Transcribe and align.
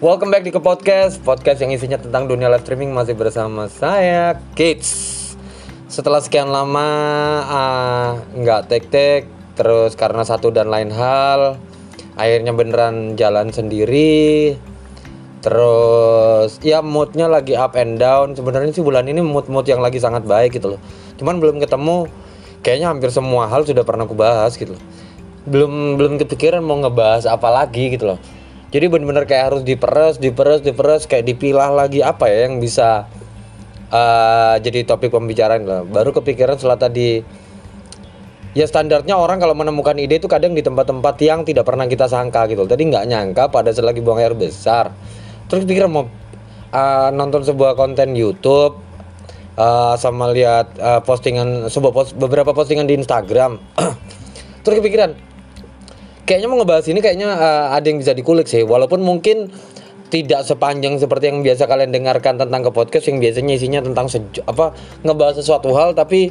Welcome 0.00 0.32
back 0.32 0.48
di 0.48 0.48
ke 0.48 0.56
podcast. 0.64 1.20
Podcast 1.20 1.60
yang 1.60 1.76
isinya 1.76 2.00
tentang 2.00 2.24
dunia 2.24 2.48
live 2.48 2.64
streaming 2.64 2.88
Masih 2.88 3.12
bersama 3.12 3.68
saya 3.68 4.40
Kids. 4.56 4.88
Setelah 5.92 6.24
sekian 6.24 6.48
lama 6.48 6.88
uh, 7.44 8.10
nggak 8.32 8.72
tek-tek 8.72 9.28
Terus 9.60 9.92
karena 10.00 10.24
satu 10.24 10.48
dan 10.48 10.72
lain 10.72 10.88
hal 10.88 11.60
Akhirnya 12.16 12.56
beneran 12.56 13.20
jalan 13.20 13.52
sendiri. 13.52 14.56
Terus 15.44 16.56
ya 16.64 16.80
moodnya 16.80 17.28
lagi 17.28 17.52
up 17.52 17.76
and 17.76 18.00
down. 18.00 18.32
Sebenarnya 18.32 18.72
sih 18.72 18.80
bulan 18.80 19.04
ini 19.04 19.20
mood-mood 19.20 19.68
yang 19.68 19.84
lagi 19.84 20.00
sangat 20.00 20.24
baik 20.24 20.56
gitu 20.56 20.72
loh. 20.72 20.80
Cuman 21.20 21.44
belum 21.44 21.60
ketemu 21.60 22.08
Kayaknya 22.64 22.88
hampir 22.88 23.12
semua 23.12 23.52
hal 23.52 23.68
sudah 23.68 23.84
pernah 23.84 24.08
aku 24.08 24.16
bahas 24.16 24.56
gitu 24.56 24.80
loh. 24.80 24.82
Belum 25.44 26.00
belum 26.00 26.16
kepikiran 26.24 26.64
mau 26.64 26.80
ngebahas 26.80 27.28
apa 27.28 27.52
lagi 27.52 27.92
gitu 27.92 28.16
loh 28.16 28.39
jadi 28.70 28.86
bener-bener 28.86 29.26
kayak 29.26 29.50
harus 29.50 29.62
diperes 29.66 30.22
diperes 30.22 30.62
diperes 30.62 31.02
kayak 31.10 31.26
dipilah 31.26 31.74
lagi 31.74 32.06
apa 32.06 32.30
ya 32.30 32.46
yang 32.46 32.62
bisa 32.62 33.10
uh, 33.90 34.54
jadi 34.62 34.86
topik 34.86 35.10
pembicaraan. 35.10 35.66
Lah 35.66 35.82
baru 35.82 36.14
kepikiran 36.14 36.54
setelah 36.54 36.78
tadi 36.78 37.18
ya 38.54 38.66
standarnya 38.66 39.18
orang 39.18 39.42
kalau 39.42 39.54
menemukan 39.58 39.98
ide 39.98 40.22
itu 40.22 40.30
kadang 40.30 40.54
di 40.54 40.62
tempat-tempat 40.62 41.14
yang 41.22 41.42
tidak 41.42 41.66
pernah 41.66 41.90
kita 41.90 42.06
sangka 42.06 42.46
gitu. 42.46 42.62
Tadi 42.70 42.82
nggak 42.86 43.04
nyangka 43.10 43.44
pada 43.50 43.74
saat 43.74 43.90
lagi 43.90 44.00
buang 44.00 44.22
air 44.22 44.38
besar. 44.38 44.94
Terus 45.50 45.66
pikiran 45.66 45.90
mau 45.90 46.06
uh, 46.70 47.10
nonton 47.10 47.42
sebuah 47.42 47.74
konten 47.74 48.14
YouTube 48.14 48.78
uh, 49.58 49.98
sama 49.98 50.30
lihat 50.30 50.78
uh, 50.78 51.02
postingan 51.02 51.66
sebuah 51.66 51.90
post, 51.90 52.14
beberapa 52.14 52.54
postingan 52.54 52.86
di 52.86 52.94
Instagram. 52.94 53.58
Terus 54.62 54.78
kepikiran 54.78 55.29
kayaknya 56.30 56.46
mau 56.46 56.62
ngebahas 56.62 56.86
ini 56.86 57.02
kayaknya 57.02 57.34
uh, 57.34 57.74
ada 57.74 57.90
yang 57.90 57.98
bisa 57.98 58.14
dikulik 58.14 58.46
sih. 58.46 58.62
Walaupun 58.62 59.02
mungkin 59.02 59.50
tidak 60.14 60.46
sepanjang 60.46 60.94
seperti 61.02 61.26
yang 61.26 61.42
biasa 61.42 61.66
kalian 61.66 61.90
dengarkan 61.90 62.38
tentang 62.38 62.62
ke 62.62 62.70
podcast 62.70 63.10
yang 63.10 63.18
biasanya 63.18 63.58
isinya 63.58 63.80
tentang 63.82 64.06
apa 64.46 64.70
ngebahas 65.02 65.42
sesuatu 65.42 65.74
hal 65.74 65.98
tapi 65.98 66.30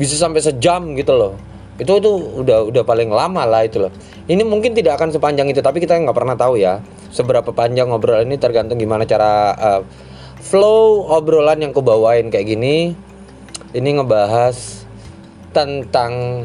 bisa 0.00 0.16
sampai 0.16 0.40
sejam 0.40 0.96
gitu 0.96 1.12
loh. 1.12 1.36
Itu 1.76 2.00
itu 2.00 2.08
udah 2.40 2.72
udah 2.72 2.82
paling 2.88 3.12
lama 3.12 3.44
lah 3.44 3.68
itu 3.68 3.84
loh. 3.84 3.92
Ini 4.24 4.40
mungkin 4.48 4.72
tidak 4.72 4.96
akan 4.96 5.12
sepanjang 5.12 5.52
itu 5.52 5.60
tapi 5.60 5.84
kita 5.84 6.00
nggak 6.00 6.16
pernah 6.16 6.32
tahu 6.32 6.56
ya 6.56 6.80
seberapa 7.12 7.52
panjang 7.52 7.92
ngobrol 7.92 8.24
ini 8.24 8.40
tergantung 8.40 8.80
gimana 8.80 9.04
cara 9.04 9.52
uh, 9.56 9.80
flow 10.40 11.04
obrolan 11.12 11.60
yang 11.60 11.76
kubawain 11.76 12.32
kayak 12.32 12.48
gini. 12.48 12.96
Ini 13.76 14.00
ngebahas 14.00 14.88
tentang 15.52 16.44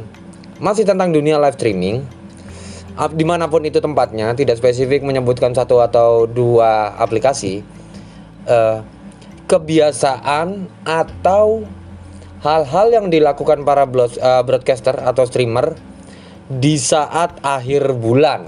masih 0.60 0.84
tentang 0.84 1.16
dunia 1.16 1.40
live 1.40 1.56
streaming 1.56 2.23
di 2.94 3.26
mana 3.26 3.50
pun 3.50 3.66
itu 3.66 3.82
tempatnya 3.82 4.38
tidak 4.38 4.62
spesifik 4.62 5.02
menyebutkan 5.02 5.54
satu 5.54 5.82
atau 5.82 6.30
dua 6.30 6.94
aplikasi 7.02 7.66
uh, 8.46 8.86
kebiasaan 9.50 10.70
atau 10.86 11.66
hal-hal 12.46 12.88
yang 12.94 13.08
dilakukan 13.10 13.66
para 13.66 13.90
uh, 13.90 14.42
broadcaster 14.46 14.94
atau 14.94 15.26
streamer 15.26 15.74
di 16.48 16.78
saat 16.78 17.40
akhir 17.42 17.98
bulan. 17.98 18.46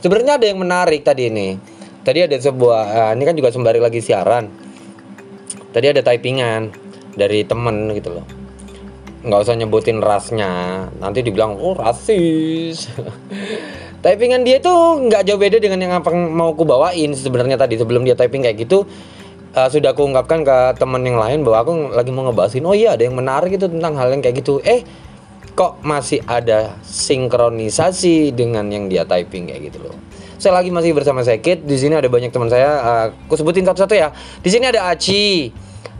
Sebenarnya 0.00 0.36
ada 0.40 0.46
yang 0.48 0.60
menarik 0.60 1.04
tadi 1.04 1.28
ini. 1.32 1.56
Tadi 2.00 2.24
ada 2.24 2.36
sebuah 2.36 2.82
uh, 2.84 3.10
ini 3.16 3.24
kan 3.24 3.36
juga 3.36 3.52
sembari 3.52 3.80
lagi 3.80 4.00
siaran. 4.04 4.48
Tadi 5.70 5.86
ada 5.88 6.00
typingan 6.04 6.72
dari 7.16 7.44
temen 7.44 7.92
gitu 7.96 8.16
loh 8.16 8.39
nggak 9.20 9.40
usah 9.40 9.54
nyebutin 9.56 10.00
rasnya. 10.00 10.86
Nanti 11.00 11.20
dibilang 11.20 11.56
oh 11.60 11.76
rasis. 11.76 12.88
Typingan 14.04 14.48
dia 14.48 14.56
tuh 14.64 14.96
nggak 15.08 15.28
jauh 15.28 15.36
beda 15.36 15.60
dengan 15.60 15.80
yang 15.84 15.92
apa 16.00 16.08
mau 16.12 16.56
aku 16.56 16.64
bawain 16.64 17.12
sebenarnya 17.12 17.60
tadi. 17.60 17.76
Sebelum 17.76 18.04
dia 18.04 18.16
typing 18.16 18.40
kayak 18.40 18.64
gitu 18.64 18.88
uh, 19.54 19.68
sudah 19.68 19.92
aku 19.92 20.06
ungkapkan 20.06 20.46
ke 20.46 20.56
temen 20.78 21.02
yang 21.04 21.18
lain 21.18 21.42
bahwa 21.42 21.58
aku 21.62 21.72
lagi 21.92 22.10
mau 22.14 22.24
ngebahasin 22.28 22.64
oh 22.66 22.76
iya 22.76 22.94
ada 22.94 23.02
yang 23.06 23.16
menarik 23.16 23.54
itu 23.54 23.66
tentang 23.66 23.96
hal 23.98 24.08
yang 24.14 24.22
kayak 24.22 24.40
gitu. 24.42 24.62
Eh 24.62 24.82
kok 25.52 25.82
masih 25.84 26.22
ada 26.24 26.78
sinkronisasi 26.86 28.32
dengan 28.32 28.70
yang 28.70 28.86
dia 28.88 29.04
typing 29.04 29.50
kayak 29.50 29.72
gitu 29.72 29.78
loh? 29.90 29.96
Saya 30.40 30.56
lagi 30.56 30.72
masih 30.72 30.96
bersama 30.96 31.20
saya 31.20 31.36
Kit 31.36 31.68
di 31.68 31.76
sini 31.76 31.92
ada 31.92 32.08
banyak 32.08 32.32
teman 32.32 32.48
saya. 32.48 32.80
Uh, 32.80 33.06
aku 33.28 33.36
sebutin 33.36 33.68
satu-satu 33.68 33.92
ya. 33.92 34.08
Di 34.40 34.48
sini 34.48 34.64
ada 34.64 34.88
Aci 34.88 35.52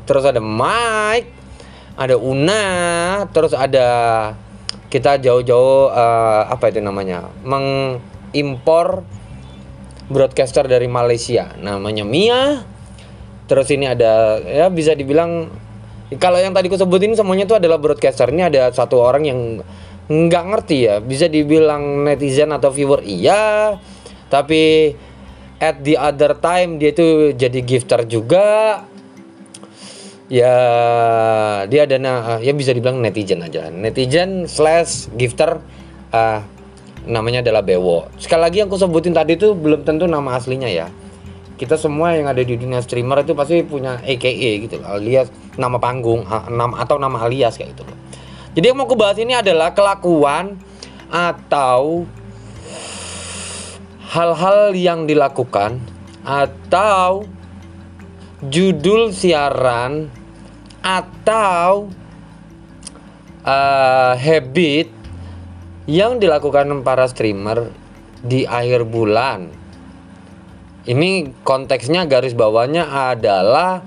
terus 0.08 0.25
ada 0.25 0.41
Mike 0.41 1.39
ada 2.00 2.16
Una, 2.16 2.65
terus 3.28 3.53
ada 3.53 3.88
kita 4.88 5.21
jauh-jauh 5.21 5.93
uh, 5.93 6.49
apa 6.49 6.72
itu 6.72 6.81
namanya? 6.81 7.28
mengimpor 7.44 9.05
broadcaster 10.09 10.65
dari 10.65 10.88
Malaysia 10.88 11.53
namanya 11.61 12.09
Mia. 12.09 12.65
Terus 13.44 13.69
ini 13.69 13.84
ada 13.84 14.41
ya 14.41 14.72
bisa 14.72 14.97
dibilang 14.97 15.53
kalau 16.16 16.41
yang 16.41 16.56
tadi 16.56 16.72
aku 16.72 16.81
sebutin 16.81 17.12
semuanya 17.12 17.44
itu 17.44 17.55
adalah 17.61 17.77
broadcaster. 17.77 18.32
Ini 18.32 18.49
ada 18.49 18.72
satu 18.72 18.97
orang 18.99 19.28
yang 19.28 19.41
nggak 20.11 20.44
ngerti 20.56 20.88
ya, 20.88 20.99
bisa 20.99 21.31
dibilang 21.31 22.03
netizen 22.03 22.50
atau 22.50 22.72
viewer 22.75 22.99
iya, 23.06 23.78
tapi 24.27 24.91
at 25.62 25.78
the 25.87 25.94
other 25.94 26.34
time 26.41 26.82
dia 26.82 26.91
itu 26.91 27.37
jadi 27.37 27.61
gifter 27.62 28.03
juga 28.09 28.82
ya 30.30 30.54
dia 31.66 31.80
ada 31.84 31.98
nah, 31.98 32.38
ya 32.38 32.54
bisa 32.54 32.70
dibilang 32.70 33.02
netizen 33.02 33.42
aja. 33.42 33.68
Netizen 33.68 34.46
slash 34.46 35.10
gifter 35.18 35.58
uh, 36.14 36.41
namanya 37.04 37.42
adalah 37.42 37.66
Bewo. 37.66 38.06
Sekali 38.16 38.40
lagi 38.46 38.56
yang 38.62 38.70
aku 38.70 38.78
sebutin 38.78 39.12
tadi 39.12 39.34
itu 39.34 39.52
belum 39.52 39.82
tentu 39.82 40.06
nama 40.06 40.38
aslinya 40.38 40.70
ya. 40.70 40.86
Kita 41.58 41.76
semua 41.76 42.16
yang 42.16 42.24
ada 42.24 42.40
di 42.40 42.56
dunia 42.56 42.80
streamer 42.80 43.20
itu 43.20 43.36
pasti 43.36 43.60
punya 43.60 44.00
AKA 44.00 44.50
gitu 44.64 44.80
alias 44.80 45.28
nama 45.60 45.76
panggung 45.76 46.24
nama 46.48 46.80
atau 46.80 46.96
nama 46.96 47.20
alias 47.28 47.60
kayak 47.60 47.76
gitu 47.76 47.84
loh. 47.84 47.98
Jadi 48.56 48.64
yang 48.72 48.78
mau 48.80 48.88
aku 48.88 48.96
bahas 48.96 49.20
ini 49.20 49.36
adalah 49.36 49.76
kelakuan 49.76 50.56
atau 51.12 52.08
hal-hal 54.10 54.72
yang 54.72 55.04
dilakukan 55.04 55.78
atau 56.24 57.28
judul 58.48 59.12
siaran 59.12 60.19
atau 60.80 61.92
uh, 63.44 64.12
habit 64.16 64.88
yang 65.88 66.20
dilakukan 66.20 66.70
para 66.84 67.08
streamer 67.08 67.72
di 68.20 68.44
akhir 68.44 68.84
bulan. 68.88 69.48
Ini 70.80 71.36
konteksnya 71.44 72.08
garis 72.08 72.32
bawahnya 72.32 72.88
adalah 72.88 73.84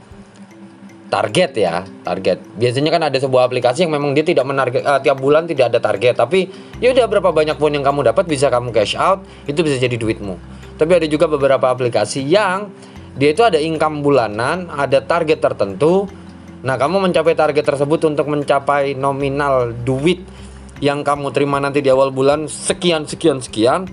target 1.10 1.52
ya, 1.58 1.86
target. 2.02 2.42
Biasanya 2.58 2.90
kan 2.90 3.02
ada 3.06 3.18
sebuah 3.22 3.46
aplikasi 3.46 3.86
yang 3.86 3.94
memang 3.94 4.18
dia 4.18 4.26
tidak 4.26 4.46
menarget 4.50 4.82
uh, 4.82 4.98
tiap 4.98 5.22
bulan 5.22 5.46
tidak 5.46 5.74
ada 5.74 5.80
target, 5.82 6.18
tapi 6.18 6.50
ya 6.82 6.90
udah 6.90 7.06
berapa 7.06 7.30
banyak 7.30 7.58
pun 7.62 7.70
yang 7.70 7.86
kamu 7.86 8.10
dapat 8.10 8.26
bisa 8.26 8.50
kamu 8.50 8.74
cash 8.74 8.98
out, 8.98 9.22
itu 9.46 9.62
bisa 9.62 9.78
jadi 9.78 9.94
duitmu. 9.94 10.38
Tapi 10.78 10.92
ada 10.98 11.06
juga 11.06 11.30
beberapa 11.30 11.70
aplikasi 11.70 12.26
yang 12.26 12.74
dia 13.14 13.30
itu 13.30 13.46
ada 13.46 13.62
income 13.62 14.02
bulanan, 14.02 14.74
ada 14.74 15.06
target 15.06 15.38
tertentu, 15.38 16.10
Nah, 16.64 16.80
kamu 16.80 17.12
mencapai 17.12 17.36
target 17.36 17.64
tersebut 17.68 18.08
untuk 18.08 18.32
mencapai 18.32 18.96
nominal 18.96 19.76
duit 19.76 20.24
yang 20.80 21.04
kamu 21.04 21.36
terima 21.36 21.60
nanti 21.60 21.84
di 21.84 21.92
awal 21.92 22.16
bulan 22.16 22.48
sekian 22.48 23.04
sekian 23.04 23.44
sekian. 23.44 23.84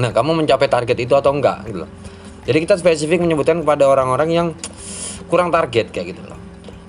Nah, 0.00 0.10
kamu 0.16 0.40
mencapai 0.40 0.72
target 0.72 0.96
itu 0.96 1.12
atau 1.12 1.36
enggak 1.36 1.68
gitu 1.68 1.84
loh. 1.84 1.90
Jadi 2.48 2.58
kita 2.64 2.80
spesifik 2.80 3.20
menyebutkan 3.20 3.60
kepada 3.60 3.84
orang-orang 3.84 4.28
yang 4.32 4.46
kurang 5.28 5.52
target 5.52 5.92
kayak 5.92 6.16
gitu 6.16 6.22
loh. 6.24 6.40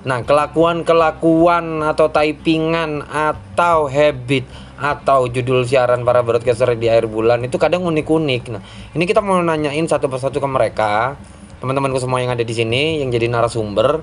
Nah, 0.08 0.24
kelakuan-kelakuan 0.24 1.84
atau 1.84 2.08
typingan 2.08 3.04
atau 3.04 3.92
habit 3.92 4.48
atau 4.80 5.28
judul 5.28 5.68
siaran 5.68 6.08
para 6.08 6.24
broadcaster 6.24 6.72
di 6.80 6.88
akhir 6.88 7.12
bulan 7.12 7.44
itu 7.44 7.60
kadang 7.60 7.84
unik-unik. 7.84 8.44
Nah, 8.56 8.64
ini 8.96 9.04
kita 9.04 9.20
mau 9.20 9.36
nanyain 9.44 9.84
satu 9.84 10.08
persatu 10.08 10.40
ke 10.40 10.48
mereka, 10.48 11.20
teman-temanku 11.60 12.00
semua 12.00 12.24
yang 12.24 12.32
ada 12.32 12.48
di 12.48 12.56
sini 12.56 13.04
yang 13.04 13.12
jadi 13.12 13.28
narasumber 13.28 14.00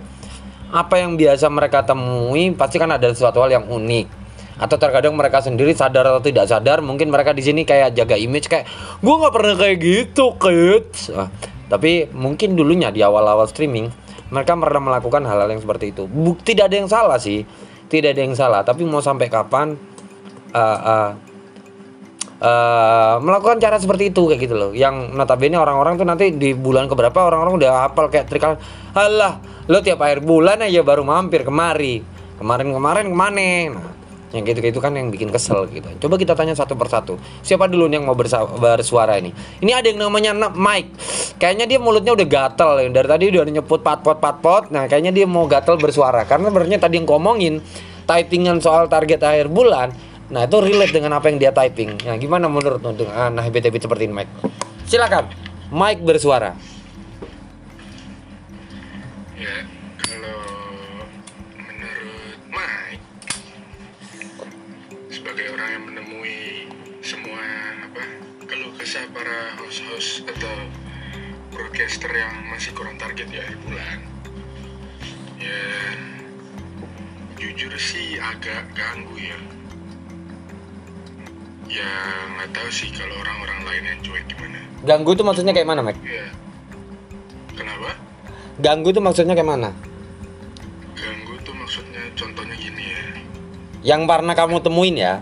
apa 0.73 1.03
yang 1.03 1.15
biasa 1.15 1.47
mereka 1.51 1.87
temui 1.87 2.55
pasti 2.55 2.77
kan 2.81 2.91
ada 2.91 3.11
sesuatu 3.13 3.43
hal 3.43 3.63
yang 3.63 3.67
unik. 3.67 4.29
Atau 4.57 4.81
terkadang 4.81 5.13
mereka 5.13 5.45
sendiri 5.45 5.77
sadar 5.77 6.09
atau 6.09 6.25
tidak 6.25 6.49
sadar 6.49 6.81
mungkin 6.81 7.13
mereka 7.13 7.37
di 7.37 7.45
sini 7.45 7.69
kayak 7.69 7.93
jaga 7.93 8.17
image 8.17 8.49
kayak 8.49 8.65
gue 9.05 9.15
nggak 9.21 9.35
pernah 9.37 9.53
kayak 9.53 9.77
gitu 9.85 10.33
kids 10.41 11.13
nah, 11.13 11.29
tapi 11.69 12.09
mungkin 12.17 12.57
dulunya 12.57 12.89
di 12.89 13.05
awal-awal 13.05 13.45
streaming 13.53 13.93
mereka 14.33 14.57
pernah 14.57 14.81
melakukan 14.81 15.29
hal-hal 15.29 15.53
yang 15.53 15.61
seperti 15.61 15.93
itu. 15.93 16.09
Bukti 16.09 16.57
tidak 16.57 16.73
ada 16.73 16.77
yang 16.81 16.89
salah 16.89 17.21
sih 17.21 17.45
tidak 17.87 18.19
ada 18.19 18.23
yang 18.23 18.37
salah. 18.37 18.61
Tapi 18.67 18.83
mau 18.83 19.03
sampai 19.03 19.31
kapan 19.31 19.79
uh, 20.55 20.79
uh, 20.83 21.11
uh, 22.41 23.17
melakukan 23.23 23.61
cara 23.61 23.77
seperti 23.81 24.13
itu 24.13 24.29
kayak 24.29 24.41
gitu 24.41 24.55
loh. 24.57 24.71
Yang 24.73 25.13
notabene 25.17 25.57
orang-orang 25.57 25.97
tuh 26.01 26.07
nanti 26.09 26.33
di 26.33 26.53
bulan 26.53 26.89
keberapa 26.89 27.27
orang-orang 27.27 27.55
udah 27.61 27.71
hafal 27.89 28.09
kayak 28.09 28.27
trik 28.29 28.45
halah 28.97 29.41
lo 29.67 29.79
tiap 29.83 30.01
akhir 30.01 30.23
bulan 30.23 30.63
aja 30.65 30.81
baru 30.81 31.03
mampir 31.03 31.45
kemari. 31.45 32.03
Kemarin-kemarin 32.37 33.09
ke 33.09 33.17
mana? 33.17 33.49
Nah 33.73 34.07
yang 34.35 34.43
gitu 34.43 34.59
gitu 34.59 34.79
kan 34.83 34.93
yang 34.93 35.09
bikin 35.09 35.31
kesel 35.33 35.71
gitu. 35.71 35.87
Coba 36.03 36.19
kita 36.19 36.35
tanya 36.37 36.53
satu 36.53 36.75
persatu. 36.75 37.17
Siapa 37.47 37.71
dulu 37.71 37.87
yang 37.89 38.05
mau 38.05 38.13
bersuara 38.13 39.17
ini? 39.17 39.31
Ini 39.63 39.73
ada 39.73 39.87
yang 39.87 40.03
namanya 40.03 40.37
Na- 40.37 40.53
Mike 40.53 40.93
kayaknya 41.41 41.65
dia 41.65 41.79
mulutnya 41.81 42.13
udah 42.13 42.27
gatel. 42.27 42.71
Ya. 42.83 42.89
dari 42.91 43.09
tadi 43.09 43.25
udah 43.33 43.43
nyebut 43.49 43.81
patpot 43.81 44.19
patpot 44.19 44.75
nah 44.75 44.85
kayaknya 44.91 45.15
dia 45.15 45.27
mau 45.31 45.49
gatel 45.49 45.79
bersuara. 45.79 46.27
Karena 46.29 46.53
sebenarnya 46.53 46.79
tadi 46.83 47.01
yang 47.01 47.07
ngomongin 47.07 47.63
typingan 48.05 48.59
soal 48.61 48.87
target 48.87 49.23
akhir 49.23 49.49
bulan 49.51 49.91
nah 50.27 50.43
itu 50.43 50.59
relate 50.59 50.91
dengan 50.91 51.15
apa 51.19 51.31
yang 51.31 51.39
dia 51.39 51.55
typing. 51.55 51.95
Nah 52.03 52.19
gimana 52.19 52.51
menurut 52.51 52.83
untuk 52.83 53.07
ah, 53.11 53.31
nah 53.31 53.47
habit-habit 53.47 53.87
seperti 53.87 54.11
ini 54.11 54.15
Mike? 54.23 54.33
Silakan. 54.87 55.31
Mike 55.71 56.03
bersuara. 56.03 56.55
Ya, 59.35 59.67
kalau 59.99 60.43
menurut 61.59 62.39
Mike, 62.51 63.05
sebagai 65.11 65.51
orang 65.55 65.69
yang 65.75 65.85
menemui 65.91 66.71
semua 67.03 67.43
apa 67.83 68.05
kalau 68.47 68.71
kesah 68.79 69.07
para 69.11 69.59
host-host 69.63 70.27
atau 70.27 70.55
broadcaster 71.51 72.11
yang 72.15 72.47
masih 72.51 72.71
kurang 72.75 72.95
target 72.99 73.27
di 73.27 73.39
akhir 73.43 73.59
bulan, 73.67 73.99
ya 75.39 75.63
jujur 77.37 77.75
sih 77.75 78.23
agak 78.23 78.71
ganggu 78.75 79.19
ya. 79.19 79.56
Ya 81.77 81.93
nggak 82.33 82.51
tahu 82.51 82.69
sih 82.73 82.89
kalau 82.89 83.13
orang-orang 83.15 83.61
lain 83.63 83.85
yang 83.85 84.01
cuek 84.01 84.25
gimana. 84.27 84.59
ganggu 84.81 85.13
itu 85.13 85.21
maksudnya 85.21 85.53
kayak 85.53 85.67
mana 85.67 85.83
Mike 85.83 86.01
Ya, 86.01 86.27
kenapa? 87.53 87.91
ganggu 88.57 88.89
itu 88.89 89.01
maksudnya 89.01 89.35
kayak 89.35 89.51
mana 89.51 89.71
Ganggu 90.95 91.35
tuh 91.43 91.53
maksudnya 91.53 92.01
contohnya 92.15 92.57
gini 92.57 92.85
ya. 92.87 93.03
yang 93.85 94.09
pernah 94.09 94.33
kamu 94.33 94.59
temuin 94.59 94.97
ya 94.97 95.21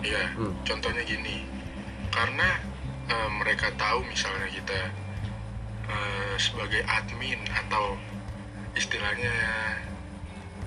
Iya, 0.00 0.32
Hmm. 0.32 0.56
contohnya 0.62 1.00
gini, 1.02 1.44
karena 2.08 2.48
eh, 3.06 3.30
mereka 3.34 3.68
tahu 3.74 4.00
misalnya 4.02 4.48
kita 4.48 4.80
eh, 5.86 6.34
sebagai 6.36 6.80
admin 6.82 7.36
atau 7.50 7.96
istilahnya 8.72 9.32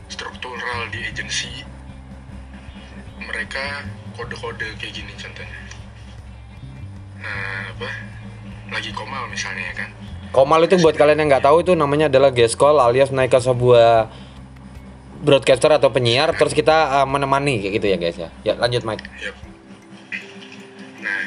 struktural 0.06 0.86
di 0.90 1.02
agensi, 1.04 1.50
mereka 3.20 3.90
kode-kode 4.14 4.68
kayak 4.78 4.94
gini 4.94 5.14
contohnya. 5.18 5.60
Nah, 7.22 7.74
apa? 7.74 7.90
Lagi 8.74 8.90
komal 8.94 9.30
misalnya 9.30 9.64
ya 9.70 9.76
kan? 9.86 9.90
Komal 10.34 10.66
itu 10.66 10.82
buat 10.82 10.98
kalian 10.98 11.22
yang 11.22 11.30
nggak 11.30 11.46
tahu 11.46 11.62
itu 11.62 11.78
namanya 11.78 12.10
adalah 12.10 12.34
guest 12.34 12.58
call 12.58 12.82
alias 12.82 13.14
naik 13.14 13.30
ke 13.30 13.38
sebuah 13.38 14.10
broadcaster 15.24 15.72
atau 15.72 15.94
penyiar 15.94 16.36
terus 16.36 16.52
kita 16.52 17.02
uh, 17.02 17.08
menemani 17.08 17.64
kayak 17.64 17.74
gitu 17.80 17.88
ya 17.88 17.98
guys 18.02 18.18
ya. 18.18 18.30
Ya 18.42 18.54
lanjut 18.58 18.82
Mike. 18.82 19.06
Yap. 19.22 19.36
Nah, 21.06 21.24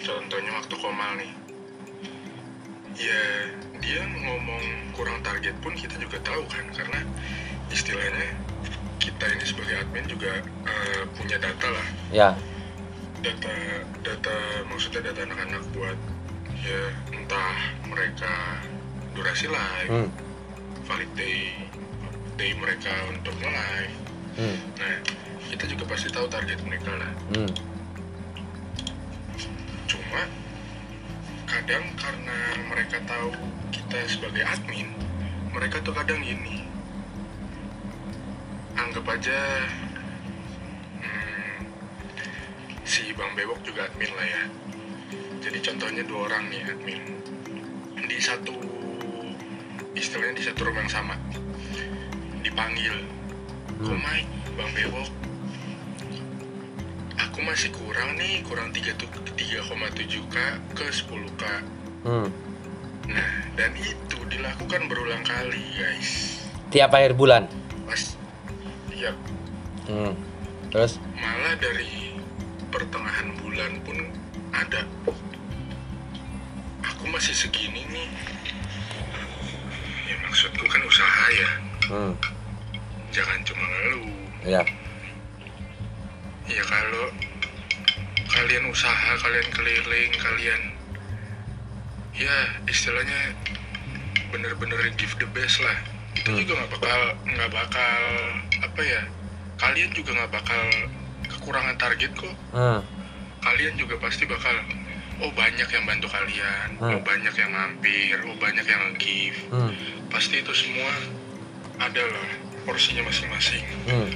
contohnya 0.00 0.50
waktu 0.56 0.74
komal 0.80 1.10
nih. 1.20 1.30
Ya, 2.98 3.22
dia 3.78 4.00
ngomong 4.02 4.64
kurang 4.96 5.22
target 5.22 5.54
pun 5.62 5.70
kita 5.76 5.94
juga 6.02 6.18
tahu 6.24 6.42
kan 6.50 6.66
karena 6.74 6.98
istilahnya 7.70 8.34
kita 8.98 9.24
ini 9.30 9.44
sebagai 9.46 9.74
admin 9.80 10.04
juga 10.06 10.32
eh, 10.42 11.02
punya 11.14 11.38
data 11.38 11.66
lah. 11.70 11.88
Ya. 12.10 12.30
Data 13.18 13.54
data 14.02 14.36
maksudnya 14.70 15.02
data 15.10 15.26
anak-anak 15.26 15.62
buat 15.74 15.98
ya 16.58 16.82
entah 17.14 17.56
mereka 17.86 18.62
durasi 19.14 19.46
live, 19.50 19.90
Hmm. 19.90 20.08
valid 20.86 21.10
day, 21.18 21.54
day 22.38 22.54
mereka 22.54 22.92
untuk 23.10 23.34
live. 23.42 23.94
Hmm. 24.38 24.56
Nah, 24.78 24.94
kita 25.50 25.64
juga 25.66 25.84
pasti 25.90 26.06
tahu 26.12 26.30
target 26.30 26.62
mereka 26.62 26.94
lah. 26.94 27.12
Hmm. 27.34 27.50
Cuma 29.90 30.22
kadang 31.48 31.84
karena 31.98 32.38
mereka 32.70 33.02
tahu 33.08 33.34
kita 33.74 33.98
sebagai 34.06 34.44
admin, 34.46 34.92
mereka 35.50 35.82
tuh 35.82 35.96
kadang 35.96 36.22
gini. 36.22 36.67
Anggap 38.78 39.04
aja 39.10 39.38
hmm, 40.96 41.58
si 42.82 43.10
Bang 43.12 43.34
Bewok 43.34 43.60
juga 43.62 43.84
admin 43.84 44.12
lah 44.12 44.26
ya. 44.26 44.42
Jadi 45.40 45.58
contohnya 45.60 46.02
dua 46.02 46.20
orang 46.26 46.46
nih 46.46 46.62
admin 46.64 47.00
di 48.00 48.18
satu 48.18 48.54
istilahnya 49.92 50.34
di 50.34 50.44
satu 50.44 50.60
rumah 50.64 50.80
yang 50.80 50.92
sama 50.92 51.14
dipanggil 52.40 52.94
kok 53.76 53.86
Hmm. 53.88 54.00
Mike 54.00 54.26
Bang 54.54 54.70
Bewok 54.72 55.10
aku 57.16 57.38
masih 57.40 57.70
kurang 57.70 58.14
nih 58.14 58.42
kurang 58.42 58.70
3 58.70 58.90
tu- 58.94 59.06
3,7k 59.28 60.34
ke 60.72 60.86
10k 60.88 61.42
Hmm. 62.02 62.26
nah 63.06 63.30
dan 63.54 63.70
itu 63.76 64.18
dilakukan 64.24 64.86
berulang 64.86 65.22
kali 65.22 65.62
guys 65.72 66.42
Tiap 66.68 66.90
akhir 66.90 67.14
bulan. 67.14 67.46
pas 67.84 68.02
ya 68.98 69.12
Hmm. 69.86 70.12
Terus 70.68 71.00
malah 71.16 71.56
dari 71.56 72.12
pertengahan 72.68 73.32
bulan 73.40 73.80
pun 73.80 73.96
ada 74.52 74.84
aku 76.84 77.08
masih 77.08 77.32
segini 77.32 77.88
nih 77.88 78.08
ya 80.04 80.16
maksudku 80.20 80.60
kan 80.66 80.82
usaha 80.84 81.24
ya 81.32 81.50
hmm. 81.88 82.12
jangan 83.08 83.38
cuma 83.42 83.64
ngeluh 83.64 84.12
Ya. 84.44 84.60
ya 86.44 86.62
kalau 86.64 87.08
kalian 88.28 88.68
usaha 88.68 89.10
kalian 89.18 89.48
keliling 89.50 90.12
kalian 90.14 90.62
ya 92.12 92.36
istilahnya 92.64 93.32
bener-bener 94.28 94.92
give 94.94 95.16
the 95.16 95.28
best 95.32 95.64
lah 95.64 95.78
itu 96.12 96.28
Hmm. 96.28 96.38
juga 96.44 96.52
nggak 96.60 96.70
bakal 96.76 97.00
nggak 97.24 97.50
bakal 97.50 98.00
apa 98.78 98.86
ya 98.86 99.02
kalian 99.58 99.90
juga 99.90 100.14
nggak 100.14 100.38
bakal 100.38 100.62
kekurangan 101.26 101.74
target 101.82 102.14
kok 102.14 102.30
Hmm. 102.54 102.78
kalian 103.42 103.74
juga 103.74 103.98
pasti 103.98 104.22
bakal 104.22 104.54
oh 105.18 105.34
banyak 105.34 105.66
yang 105.66 105.82
bantu 105.82 106.06
kalian 106.06 106.78
Hmm. 106.78 106.94
oh 106.94 107.02
banyak 107.02 107.34
yang 107.34 107.50
mampir 107.50 108.22
oh 108.22 108.38
banyak 108.38 108.62
yang 108.62 108.94
give 109.02 109.34
Hmm. 109.50 109.74
pasti 110.14 110.46
itu 110.46 110.54
semua 110.54 110.94
adalah 111.82 112.30
porsinya 112.62 113.02
masing-masing 113.02 113.66
Hmm. 113.90 114.14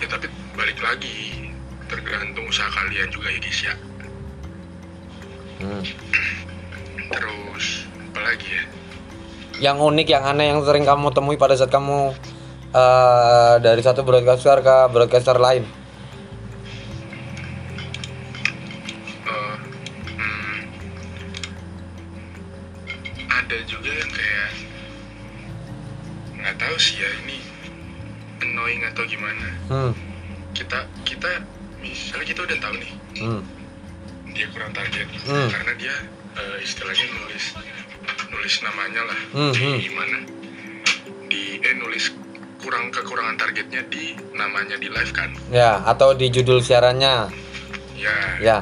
ya 0.00 0.08
tapi 0.08 0.24
balik 0.56 0.80
lagi 0.80 1.52
tergantung 1.84 2.48
usaha 2.48 2.72
kalian 2.72 3.12
juga 3.12 3.28
ya 3.28 3.38
guys 3.44 3.60
ya 3.60 3.74
Hmm. 5.60 5.84
terus 7.12 7.84
apa 8.08 8.20
lagi 8.24 8.48
ya 8.56 8.64
Yang 9.58 9.78
unik, 9.84 10.06
yang 10.08 10.24
aneh, 10.24 10.46
yang 10.48 10.62
sering 10.64 10.86
kamu 10.88 11.12
temui 11.12 11.36
pada 11.36 11.52
saat 11.52 11.68
kamu 11.68 12.16
uh, 12.72 13.56
dari 13.62 13.80
satu 13.80 14.02
broadcaster 14.04 14.60
ke 14.60 14.76
broadcaster 14.92 15.36
lain. 15.38 15.77
Ya, 45.48 45.80
atau 45.82 46.12
di 46.12 46.28
judul 46.28 46.60
siarannya. 46.60 47.32
ya 47.96 48.14
Ya. 48.38 48.58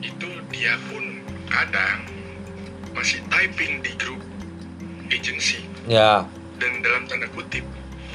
itu 0.00 0.24
dia 0.48 0.72
pun 0.88 1.04
kadang 1.44 2.08
masih 2.90 3.20
typing 3.28 3.82
di 3.82 3.92
grup 3.96 4.16
agency 5.08 5.60
Ya. 5.84 6.24
dan 6.56 6.72
dalam 6.80 7.04
tanda 7.04 7.28
kutip 7.28 7.66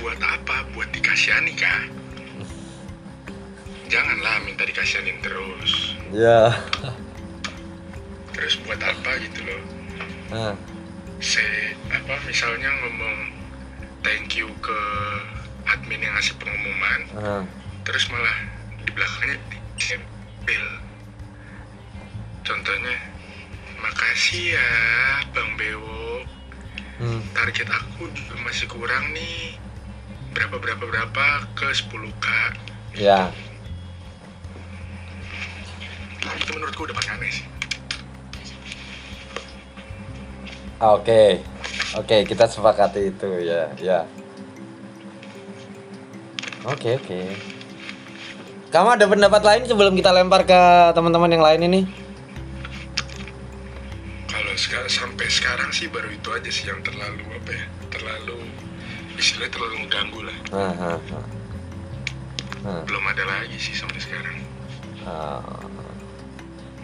buat 0.01 0.17
apa 0.17 0.65
buat 0.73 0.89
dikasihani 0.89 1.53
kah 1.53 1.81
janganlah 3.85 4.41
minta 4.41 4.65
dikasihanin 4.65 5.21
terus 5.21 5.93
Ya. 6.09 6.57
terus 8.33 8.57
buat 8.65 8.81
apa 8.81 9.11
gitu 9.21 9.45
loh 9.45 9.61
Nah. 10.31 10.57
se 11.21 11.45
apa 11.87 12.17
misalnya 12.25 12.73
ngomong 12.81 13.17
thank 14.01 14.33
you 14.33 14.49
ke 14.57 14.79
admin 15.67 16.03
yang 16.03 16.13
ngasih 16.15 16.35
pengumuman 16.39 16.99
Nah. 17.13 17.43
terus 17.83 18.07
malah 18.09 18.37
di 18.83 18.91
belakangnya 18.91 19.37
ditempel 19.47 20.65
contohnya 22.43 22.97
makasih 23.83 24.55
ya 24.55 24.69
bang 25.35 25.51
Bewo. 25.59 26.23
Hmm. 26.93 27.19
target 27.35 27.67
aku 27.67 28.07
juga 28.15 28.37
masih 28.47 28.69
kurang 28.69 29.11
nih. 29.11 29.57
Berapa 30.31 30.55
berapa 30.61 30.83
berapa 30.87 31.25
ke 31.57 31.67
10k 31.73 32.27
ya. 32.95 33.27
Itu 36.23 36.49
menurutku 36.55 36.87
udah 36.87 36.95
paling 36.95 37.11
aneh 37.19 37.31
sih. 37.33 37.45
Oke. 40.79 41.43
Oke 41.99 42.17
kita 42.23 42.47
sepakati 42.47 43.11
itu 43.11 43.29
ya. 43.43 43.67
Ya 43.81 44.07
oke 46.65 46.89
oke 46.99 47.19
kamu 48.73 48.89
ada 48.97 49.05
pendapat 49.05 49.41
lain 49.43 49.63
sebelum 49.65 49.93
kita 49.93 50.09
lempar 50.09 50.43
ke 50.43 50.59
teman-teman 50.91 51.29
yang 51.29 51.43
lain 51.43 51.61
ini 51.63 51.81
kalau 54.25 54.53
seka- 54.55 54.89
sampai 54.89 55.27
sekarang 55.29 55.69
sih 55.69 55.87
baru 55.87 56.09
itu 56.09 56.29
aja 56.33 56.49
sih 56.49 56.65
yang 56.65 56.81
terlalu 56.81 57.21
apa 57.29 57.51
ya 57.53 57.65
terlalu 57.93 58.37
istilahnya 59.15 59.51
terlalu 59.53 59.75
mengganggu 59.85 60.19
lah 60.25 60.37
Nah, 60.53 60.73
nah, 60.73 60.97
nah. 60.97 61.25
Nah, 62.63 62.81
belum 62.87 63.03
ada 63.03 63.23
lagi 63.27 63.57
sih 63.59 63.75
sampai 63.75 63.99
sekarang 63.99 64.37
ah. 65.03 65.43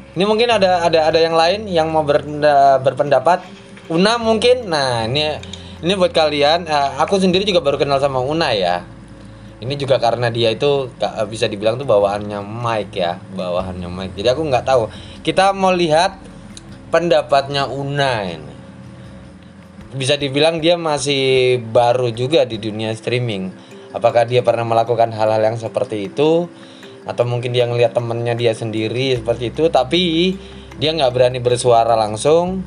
Ini 0.09 0.25
mungkin 0.25 0.49
ada 0.51 0.83
ada 0.83 1.07
ada 1.07 1.19
yang 1.21 1.37
lain 1.37 1.69
yang 1.69 1.87
mau 1.93 2.01
berpenda- 2.01 2.81
berpendapat. 2.81 3.39
Una 3.87 4.17
mungkin. 4.17 4.67
Nah, 4.67 5.05
ini 5.05 5.37
ini 5.79 5.93
buat 5.95 6.11
kalian. 6.11 6.65
aku 6.97 7.21
sendiri 7.21 7.45
juga 7.45 7.61
baru 7.61 7.77
kenal 7.79 8.01
sama 8.01 8.19
Una 8.19 8.51
ya. 8.51 8.83
Ini 9.59 9.75
juga 9.75 9.99
karena 9.99 10.31
dia 10.31 10.55
itu 10.55 10.87
bisa 11.27 11.51
dibilang 11.51 11.75
tuh 11.75 11.83
bawaannya 11.83 12.39
Mike 12.39 12.95
ya, 12.95 13.19
bawahannya 13.35 13.91
Mike. 13.91 14.15
Jadi 14.15 14.27
aku 14.31 14.47
nggak 14.47 14.63
tahu. 14.63 14.87
Kita 15.19 15.51
mau 15.51 15.75
lihat 15.75 16.15
pendapatnya 16.95 17.67
Una. 17.67 18.23
Bisa 19.91 20.15
dibilang 20.15 20.63
dia 20.63 20.79
masih 20.79 21.59
baru 21.59 22.07
juga 22.15 22.47
di 22.47 22.55
dunia 22.55 22.95
streaming. 22.95 23.51
Apakah 23.91 24.23
dia 24.23 24.45
pernah 24.45 24.63
melakukan 24.63 25.11
hal-hal 25.11 25.43
yang 25.43 25.59
seperti 25.59 26.07
itu? 26.07 26.47
Atau 27.03 27.27
mungkin 27.27 27.51
dia 27.51 27.67
ngelihat 27.67 27.91
temennya 27.91 28.37
dia 28.39 28.55
sendiri 28.55 29.19
seperti 29.19 29.51
itu, 29.51 29.67
tapi 29.67 30.37
dia 30.79 30.95
nggak 30.95 31.11
berani 31.11 31.43
bersuara 31.43 31.99
langsung? 31.99 32.63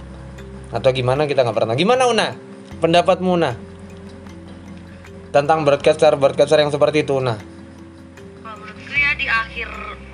Atau 0.74 0.92
gimana 0.92 1.24
kita 1.24 1.40
nggak 1.40 1.56
pernah? 1.56 1.72
Gimana 1.72 2.04
Una? 2.04 2.36
Pendapatmu 2.82 3.30
Una? 3.32 3.71
Tentang 5.32 5.64
broadcaster 5.64 6.12
broadcaster 6.14 6.60
yang 6.60 6.68
seperti 6.68 7.08
itu 7.08 7.16
Una? 7.16 7.40
Kalau 8.36 8.56
menurutku 8.60 8.92
ya 8.92 9.16
di 9.16 9.24
akhir 9.24 9.68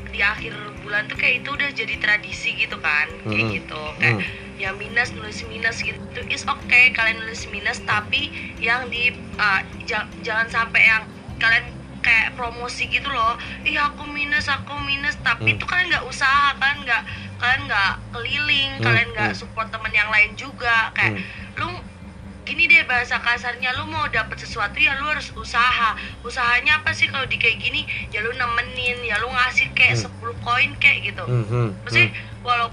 di 0.08 0.20
akhir 0.22 0.54
bulan 0.82 1.10
tuh 1.10 1.18
kayak 1.18 1.42
itu 1.42 1.48
udah 1.50 1.70
jadi 1.70 1.94
tradisi 1.98 2.54
gitu 2.54 2.78
kan 2.78 3.06
kayak 3.26 3.44
Hmm. 3.44 3.54
gitu 3.54 3.82
kayak 3.98 4.14
Hmm. 4.18 4.26
ya 4.56 4.70
minus 4.74 5.10
nulis 5.14 5.42
minus 5.44 5.78
gitu 5.78 6.20
is 6.26 6.42
okay 6.44 6.90
kalian 6.90 7.18
nulis 7.18 7.46
minus 7.50 7.78
tapi 7.82 8.30
yang 8.58 8.86
di 8.88 9.10
uh, 9.36 9.60
ja- 9.86 10.10
jangan 10.22 10.46
sampai 10.48 10.82
yang 10.82 11.02
kalian 11.38 11.66
kayak 11.98 12.34
promosi 12.34 12.86
gitu 12.86 13.06
loh 13.06 13.34
ih 13.62 13.74
aku 13.74 14.06
minus 14.06 14.46
aku 14.46 14.74
minus 14.82 15.14
tapi 15.20 15.50
Hmm. 15.50 15.54
itu 15.54 15.64
kalian 15.66 15.86
nggak 15.88 16.06
usaha 16.06 16.54
kan 16.56 16.78
nggak 16.78 17.02
kalian 17.36 17.60
nggak 17.66 17.92
keliling 18.10 18.70
Hmm, 18.76 18.84
kalian 18.84 19.08
nggak 19.12 19.30
hmm. 19.30 19.38
support 19.38 19.66
teman 19.68 19.90
yang 19.90 20.10
lain 20.10 20.30
juga 20.34 20.90
kayak 20.90 21.22
lu 21.54 21.68
gini 22.48 22.64
deh 22.64 22.80
bahasa 22.82 23.20
kasarnya 23.20 23.76
lu 23.76 23.84
mau 23.84 24.08
dapet 24.08 24.40
sesuatu 24.40 24.72
ya 24.74 24.96
lu 24.96 25.04
harus 25.06 25.28
usaha 25.30 25.92
usahanya 26.22 26.80
apa 26.80 26.90
sih 26.90 27.04
kalau 27.04 27.24
di 27.24 27.36
kayak 27.36 27.60
gini 27.60 27.84
ya 28.08 28.18
lu 28.18 28.32
nemenin 28.32 28.96
ya 29.02 29.20
lu 29.20 29.28
ngasih 29.28 29.68
kayak 29.72 30.00
Hmm. 30.00 30.08
10 30.32 30.40
koin 30.40 30.70
kayak 30.78 30.98
gitu 31.06 31.22
Hmm, 31.22 31.44
hmm, 31.44 31.68
maksudnya 31.82 32.08
hmm. 32.08 32.40
walau 32.40 32.68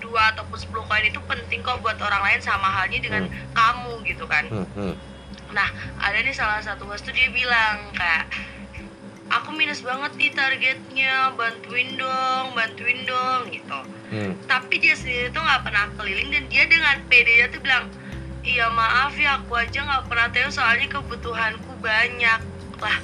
dua 0.00 0.32
ataupun 0.32 0.56
10 0.56 0.72
koin 0.82 1.04
itu 1.04 1.20
penting 1.22 1.60
kok 1.60 1.78
buat 1.78 2.00
orang 2.00 2.22
lain 2.22 2.40
sama 2.40 2.66
halnya 2.66 2.98
dengan 2.98 3.22
kamu 3.52 4.00
gitu 4.02 4.24
kan 4.24 4.48
Hmm, 4.48 4.64
hmm. 4.72 4.94
nah 5.50 5.68
ada 5.98 6.16
nih 6.18 6.32
salah 6.32 6.58
satu 6.58 6.88
host 6.88 7.04
tuh 7.04 7.12
dia 7.12 7.28
bilang 7.28 7.92
kayak 7.92 8.24
aku 9.28 9.52
minus 9.52 9.78
banget 9.80 10.10
nih 10.16 10.30
targetnya 10.30 11.14
bantuin 11.32 11.94
dong 11.94 12.44
bantuin 12.50 13.04
dong 13.04 13.46
gitu 13.48 13.80
Hmm. 14.10 14.34
tapi 14.44 14.74
dia 14.76 14.90
sendiri 14.92 15.30
tuh 15.30 15.38
nggak 15.38 15.62
pernah 15.62 15.86
keliling 15.94 16.28
dan 16.28 16.42
dia 16.48 16.66
dengan 16.66 16.98
PD-nya 17.06 17.46
tuh 17.46 17.60
bilang 17.60 17.86
iya 18.42 18.66
maaf 18.68 19.12
ya 19.14 19.36
aku 19.36 19.52
aja 19.54 19.78
nggak 19.78 20.04
pernah 20.06 20.28
tahu 20.28 20.48
soalnya 20.48 20.88
kebutuhanku 20.88 21.72
banyak 21.78 22.40
lah 22.78 22.98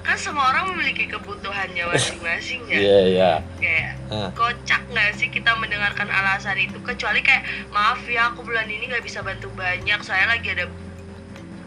kan 0.00 0.16
semua 0.16 0.48
orang 0.48 0.72
memiliki 0.72 1.06
kebutuhannya 1.06 1.84
masing-masing 1.86 2.64
ya 2.66 2.78
Iya, 2.78 2.98
iya. 3.06 3.32
kayak 3.54 3.90
Ah. 4.08 4.30
kocak 4.32 4.82
nggak 4.88 5.14
sih 5.14 5.28
kita 5.28 5.54
mendengarkan 5.54 6.08
alasan 6.08 6.58
itu 6.58 6.80
kecuali 6.80 7.20
kayak 7.20 7.42
maaf 7.68 8.02
ya 8.04 8.28
aku 8.28 8.42
bulan 8.42 8.66
ini 8.66 8.86
nggak 8.86 9.04
bisa 9.04 9.20
bantu 9.20 9.46
banyak 9.52 10.00
saya 10.00 10.26
lagi 10.26 10.50
ada 10.50 10.66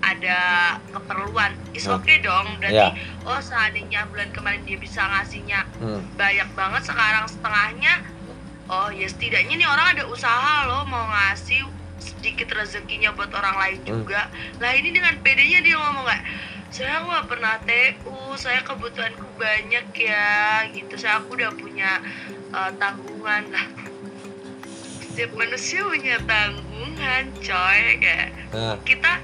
ada 0.04 0.40
keperluan 0.90 1.56
is 1.72 1.88
oke 1.88 2.12
dong 2.20 2.60
berarti 2.60 2.76
Ya. 2.76 2.92
oh 3.24 3.40
seandainya 3.40 4.04
bulan 4.06 4.28
kemarin 4.30 4.60
dia 4.62 4.76
bisa 4.76 5.00
ngasihnya 5.00 5.64
Hmm. 5.78 6.04
banyak 6.14 6.50
banget 6.52 6.84
sekarang 6.84 7.24
setengahnya 7.24 8.04
oh 8.66 8.90
ya 8.90 9.08
setidaknya 9.08 9.56
nih 9.56 9.70
orang 9.70 9.96
ada 9.96 10.04
usaha 10.06 10.68
loh 10.68 10.84
mau 10.84 11.08
ngasih 11.08 11.64
sedikit 12.04 12.52
rezekinya 12.52 13.10
buat 13.12 13.32
orang 13.32 13.56
lain 13.56 13.78
Hmm. 13.80 13.88
juga. 13.96 14.28
Lah 14.60 14.72
ini 14.74 14.92
dengan 14.92 15.16
pedenya 15.18 15.60
dia 15.60 15.76
ngomong 15.76 16.04
kayak 16.04 16.24
saya 16.68 17.00
nggak 17.00 17.26
pernah 17.26 17.56
TU 17.62 18.12
saya 18.36 18.60
kebutuhanku 18.62 19.24
banyak 19.36 19.88
ya 19.96 20.28
gitu. 20.70 20.94
Saya 20.96 21.18
aku 21.18 21.34
udah 21.34 21.54
punya 21.54 22.04
uh, 22.52 22.72
tanggungan. 22.76 23.48
Lah 23.48 23.66
setiap 25.00 25.32
manusia 25.34 25.80
punya 25.82 26.18
tanggungan 26.20 27.24
coy 27.38 27.82
kayak 27.98 28.30
Nah, 28.50 28.76
kita 28.82 29.22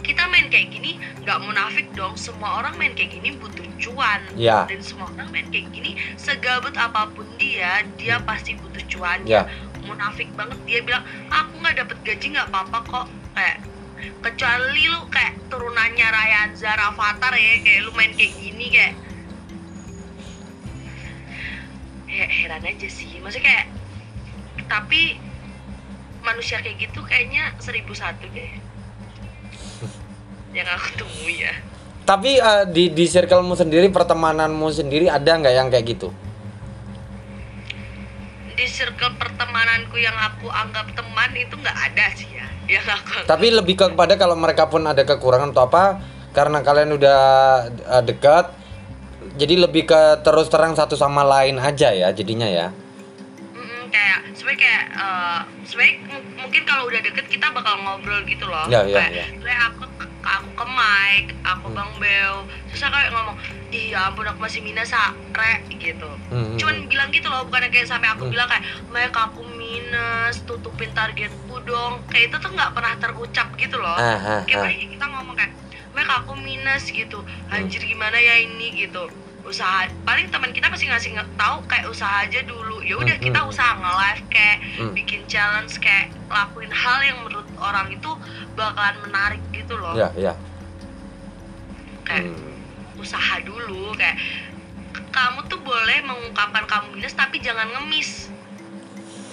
kita 0.00 0.22
main 0.26 0.46
kayak 0.46 0.70
gini 0.70 0.98
nggak 1.20 1.38
munafik 1.40 1.86
dong. 1.92 2.14
Semua 2.14 2.58
orang 2.58 2.74
main 2.76 2.92
kayak 2.92 3.10
gini 3.12 3.34
butuh 3.34 3.62
cuan. 3.76 4.22
Ya. 4.34 4.64
dan 4.64 4.80
semua 4.80 5.06
orang 5.12 5.28
main 5.28 5.46
kayak 5.46 5.68
gini 5.68 5.94
segabut 6.16 6.72
apa 6.72 7.06
pun 7.08 7.28
dia 7.36 7.84
dia 7.94 8.16
pasti 8.20 8.56
butuh 8.56 8.80
cuannya 8.88 9.28
Ya. 9.28 9.42
Munafik 9.86 10.28
banget. 10.34 10.58
Dia 10.66 10.80
bilang 10.82 11.04
aku 11.30 11.52
nggak 11.62 11.76
dapet 11.80 11.98
gaji 12.02 12.26
nggak 12.34 12.48
apa-apa 12.50 12.78
kok. 12.84 13.06
Kayak 13.32 13.58
kecuali 14.20 14.82
lu 14.90 15.00
kayak 15.08 15.34
turunannya 15.48 16.08
Ryan 16.10 16.50
Zara 16.58 16.92
Avatar 16.92 17.32
ya 17.32 17.54
kayak 17.64 17.80
lu 17.86 17.90
main 17.96 18.12
kayak 18.12 18.32
gini 18.36 18.66
kayak 18.68 18.94
ya 22.10 22.26
heran 22.26 22.62
aja 22.66 22.88
sih. 22.90 23.16
Maksudnya 23.22 23.46
kayak 23.46 23.66
tapi 24.66 25.16
manusia 26.26 26.58
kayak 26.58 26.90
gitu 26.90 27.00
kayaknya 27.06 27.54
seribu 27.62 27.94
satu 27.94 28.26
deh. 28.34 28.50
Yang 30.50 30.68
aku 30.74 30.88
temui 30.98 31.46
ya. 31.46 31.54
Tapi 32.06 32.38
eh, 32.38 32.64
di 32.70 32.94
di 32.94 33.04
circlemu 33.10 33.54
sendiri, 33.58 33.90
pertemananmu 33.90 34.70
sendiri 34.70 35.10
ada 35.10 35.26
nggak 35.26 35.54
yang 35.54 35.68
kayak 35.70 35.86
gitu? 35.90 36.08
Circle 38.76 39.16
pertemananku 39.16 39.96
yang 39.96 40.12
aku 40.12 40.52
anggap 40.52 40.92
teman 40.92 41.32
itu 41.32 41.56
nggak 41.56 41.72
ada 41.72 42.04
sih 42.12 42.28
ya 42.36 42.44
yang 42.68 42.84
aku 42.84 43.24
Tapi 43.24 43.46
lebih 43.48 43.74
ke 43.80 43.96
kepada 43.96 44.20
kalau 44.20 44.36
mereka 44.36 44.68
pun 44.68 44.84
ada 44.84 45.00
kekurangan 45.00 45.56
atau 45.56 45.64
apa, 45.64 45.84
karena 46.36 46.60
kalian 46.60 46.92
udah 47.00 47.20
eh, 47.72 48.02
dekat, 48.04 48.52
jadi 49.40 49.64
lebih 49.64 49.88
ke 49.88 50.20
terus 50.20 50.52
terang 50.52 50.76
satu 50.76 50.92
sama 50.92 51.24
lain 51.24 51.56
aja 51.56 51.96
ya 51.96 52.12
jadinya 52.12 52.44
ya. 52.44 52.68
Kayak 53.86 54.18
sebenarnya 54.32 54.60
kayak 54.60 54.84
eh, 54.94 55.40
sebenarnya 55.62 55.94
mungkin 56.36 56.62
kalau 56.62 56.84
udah 56.86 57.00
deket 57.00 57.26
kita 57.26 57.46
bakal 57.50 57.74
ngobrol 57.78 58.22
gitu 58.22 58.44
loh 58.44 58.66
Ya, 58.66 58.82
ya, 58.82 58.98
kayak 58.98 59.10
ya. 59.12 59.24
kayak 59.38 59.60
aku 59.70 59.84
aku 60.22 60.48
ke 60.54 60.66
Mike 60.66 61.30
aku 61.40 61.66
Hmm. 61.66 61.76
Bang 61.76 61.92
Bel 61.96 62.34
terus 62.66 62.82
aku 62.82 62.94
kayak 62.94 63.10
ngomong 63.10 63.36
iya 63.68 63.98
ampun 64.04 64.26
aku 64.26 64.38
masih 64.40 64.60
minus 64.60 64.90
ah, 64.90 65.10
re 65.32 65.52
gitu 65.72 66.08
Hmm, 66.28 66.34
hmm, 66.46 66.56
cuman 66.56 66.74
hmm. 66.76 66.88
bilang 66.88 67.08
gitu 67.10 67.26
loh 67.26 67.42
bukan 67.44 67.66
kayak 67.68 67.86
sampai 67.86 68.08
aku 68.08 68.26
Hmm. 68.26 68.32
bilang 68.32 68.46
kayak 68.46 68.64
Mike 68.88 69.14
aku 69.14 69.42
minus 69.46 70.42
tutupin 70.42 70.90
targetku 70.90 71.56
dong 71.62 72.02
kayak 72.06 72.30
itu 72.30 72.36
tuh 72.36 72.50
nggak 72.50 72.72
pernah 72.72 72.94
terucap 72.96 73.48
gitu 73.54 73.76
loh 73.76 73.94
Ah, 73.94 74.18
ah, 74.18 74.40
kayak 74.42 74.66
ah. 74.66 74.74
kita 74.88 75.04
ngomong 75.06 75.34
kayak 75.34 75.52
Mike 75.92 76.12
aku 76.12 76.32
minus 76.36 76.84
gitu 76.88 77.18
anjir 77.48 77.80
gimana 77.80 78.16
ya 78.16 78.34
ini 78.38 78.74
gitu 78.76 79.06
usaha 79.46 79.78
paling 80.02 80.26
teman 80.26 80.50
kita 80.50 80.66
pasti 80.66 80.86
ngasih 80.86 81.10
nge- 81.12 81.34
tahu 81.36 81.62
kayak 81.64 81.86
usaha 81.86 82.22
aja 82.22 82.42
dulu 82.42 82.82
ya 82.82 82.94
udah 82.96 83.14
Hmm, 83.14 83.24
kita 83.24 83.40
hmm. 83.40 83.48
usaha 83.48 83.72
nge-live 83.74 84.22
kayak 84.28 84.58
Hmm. 84.74 84.92
bikin 84.92 85.20
challenge 85.24 85.78
kayak 85.78 86.10
lakuin 86.26 86.68
hal 86.68 86.98
yang 87.00 87.18
menurut 87.20 87.46
orang 87.56 87.86
itu 87.88 88.10
bakalan 88.52 88.98
menarik 89.00 89.42
gitu 89.50 89.74
loh 89.74 89.94
Ya, 89.94 90.10
ya. 90.12 90.34
kayak 92.02 92.26
Hmm. 92.26 92.58
usaha 92.96 93.38
dulu 93.40 93.94
kayak 93.94 94.18
kamu 95.08 95.40
tuh 95.46 95.60
boleh 95.60 95.98
mengungkapkan 96.02 96.64
kamu 96.64 96.86
minus 96.92 97.14
tapi 97.14 97.38
jangan 97.38 97.66
ngemis 97.68 98.28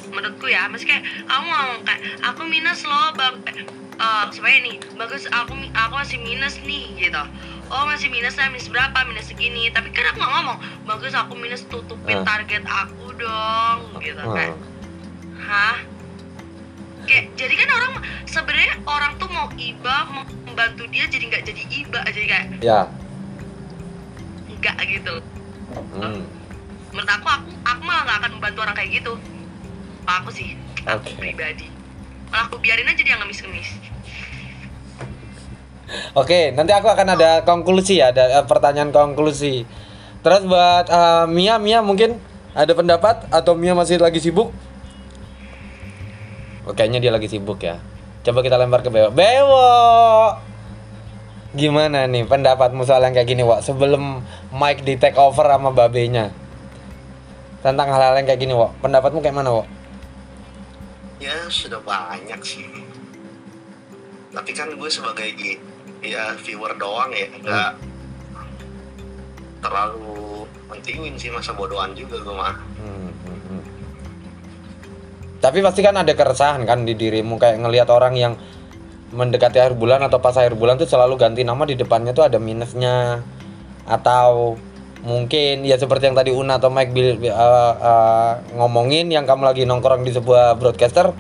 menurutku 0.06 0.46
ya 0.46 0.68
meski 0.68 0.92
kayak 0.92 1.06
kamu 1.24 1.46
ngomong 1.48 1.82
kayak 1.82 2.02
aku 2.22 2.42
minus 2.46 2.84
loh 2.84 3.10
bang 3.12 3.34
eh, 3.48 3.66
eh, 3.96 4.26
supaya 4.30 4.62
nih 4.62 4.78
bagus 4.94 5.26
aku 5.28 5.58
aku 5.68 5.94
masih 5.96 6.20
minus 6.20 6.62
nih 6.62 6.86
gitu 7.00 7.24
oh 7.74 7.84
masih 7.86 8.08
minus 8.08 8.38
lah 8.38 8.48
minus 8.48 8.70
berapa 8.70 8.94
minus 9.04 9.28
segini 9.28 9.68
tapi 9.68 9.90
kan 9.90 10.06
aku 10.08 10.18
nggak 10.18 10.32
ngomong 10.32 10.58
bagus 10.86 11.12
aku 11.12 11.34
minus 11.34 11.66
tutupin 11.66 12.22
Ah. 12.22 12.26
target 12.28 12.62
aku 12.64 13.12
dong 13.14 13.80
gitu 14.00 14.20
Ah. 14.20 14.30
kayak 14.32 14.54
hah 15.40 15.78
kayak 17.04 17.26
jadi 17.34 17.54
kan 17.58 17.70
orang 17.74 17.94
sebenarnya 18.24 18.78
orang 18.86 19.12
tuh 19.18 19.28
mau 19.28 19.50
iba 19.56 19.96
mau 20.08 20.24
membantu 20.46 20.86
dia 20.88 21.06
jadi 21.06 21.24
nggak 21.28 21.44
jadi 21.44 21.62
iba 21.76 22.00
jadi 22.06 22.28
kayak 22.28 22.46
Ya. 22.62 22.80
nggak 24.54 24.78
gitu 24.88 25.14
Hmm. 25.74 26.22
menurut 26.90 27.10
aku 27.12 27.26
aku 27.28 27.50
aku 27.60 27.82
malah 27.82 28.06
nggak 28.06 28.18
akan 28.22 28.32
membantu 28.32 28.60
orang 28.62 28.76
kayak 28.78 29.02
gitu 29.02 29.14
aku 30.06 30.30
sih 30.30 30.54
aku 30.86 31.10
pribadi 31.18 31.66
malah 32.30 32.46
aku 32.46 32.58
biarin 32.58 32.86
aja 32.86 33.02
dia 33.02 33.18
ngemis-ngemis 33.18 33.70
Oke, 36.16 36.56
nanti 36.56 36.72
aku 36.72 36.88
akan 36.88 37.18
ada 37.20 37.44
konklusi 37.44 38.00
ya, 38.00 38.16
ada 38.16 38.42
eh, 38.42 38.46
pertanyaan 38.48 38.90
konklusi. 38.96 39.68
Terus 40.24 40.42
buat 40.48 40.88
eh, 40.88 41.26
Mia, 41.28 41.60
Mia 41.60 41.84
mungkin 41.84 42.18
ada 42.56 42.72
pendapat 42.72 43.28
atau 43.30 43.54
Mia 43.54 43.76
masih 43.76 44.00
lagi 44.00 44.24
sibuk? 44.24 44.54
Oh, 46.64 46.72
kayaknya 46.72 47.04
dia 47.04 47.12
lagi 47.12 47.28
sibuk 47.28 47.60
ya. 47.60 47.84
Coba 48.24 48.40
kita 48.40 48.56
lempar 48.56 48.80
ke 48.80 48.90
Bewo. 48.90 49.12
Bewo! 49.12 49.68
Gimana 51.54 52.08
nih 52.08 52.24
pendapatmu 52.24 52.88
soal 52.88 53.04
yang 53.04 53.14
kayak 53.14 53.30
gini, 53.30 53.44
Wak? 53.44 53.62
Sebelum 53.62 54.24
Mike 54.56 54.88
di 54.88 54.96
take 54.96 55.20
over 55.20 55.44
sama 55.44 55.76
babenya. 55.76 56.32
Tentang 57.60 57.92
hal-hal 57.92 58.16
yang 58.16 58.26
kayak 58.26 58.42
gini, 58.42 58.56
Wak. 58.56 58.80
Pendapatmu 58.80 59.20
kayak 59.20 59.36
mana, 59.36 59.52
Wak? 59.52 59.68
ya 61.24 61.48
sudah 61.48 61.80
banyak 61.88 62.42
sih 62.44 62.68
tapi 64.36 64.52
kan 64.52 64.68
gue 64.76 64.90
sebagai 64.92 65.32
ya 66.04 66.36
viewer 66.44 66.76
doang 66.76 67.10
ya 67.16 67.32
nggak 67.40 67.72
terlalu 69.64 70.44
pentingin 70.68 71.16
sih 71.16 71.32
masa 71.32 71.56
bodohan 71.56 71.96
juga 71.96 72.20
gue 72.20 72.36
mah. 72.36 72.56
Hmm, 72.78 73.10
hmm, 73.10 73.40
hmm. 73.48 73.62
Tapi 75.40 75.60
pasti 75.64 75.80
kan 75.80 75.96
ada 75.96 76.12
keresahan 76.12 76.68
kan 76.68 76.84
di 76.84 76.94
dirimu 77.00 77.40
kayak 77.40 77.64
ngelihat 77.64 77.88
orang 77.88 78.20
yang 78.20 78.34
mendekati 79.16 79.64
akhir 79.64 79.80
bulan 79.80 80.04
atau 80.04 80.20
pas 80.20 80.36
akhir 80.36 80.60
bulan 80.60 80.76
tuh 80.76 80.90
selalu 80.90 81.16
ganti 81.16 81.48
nama 81.48 81.64
di 81.64 81.80
depannya 81.80 82.12
tuh 82.12 82.28
ada 82.28 82.38
minusnya. 82.44 83.24
Atau 83.88 84.60
mungkin 85.04 85.64
ya 85.64 85.80
seperti 85.80 86.12
yang 86.12 86.18
tadi 86.20 86.32
Una 86.36 86.60
atau 86.60 86.72
Mike 86.72 86.92
uh, 86.96 87.32
uh, 87.32 88.34
ngomongin 88.60 89.12
yang 89.12 89.24
kamu 89.24 89.48
lagi 89.48 89.64
nongkrong 89.64 90.04
di 90.04 90.12
sebuah 90.12 90.60
broadcaster 90.60 91.12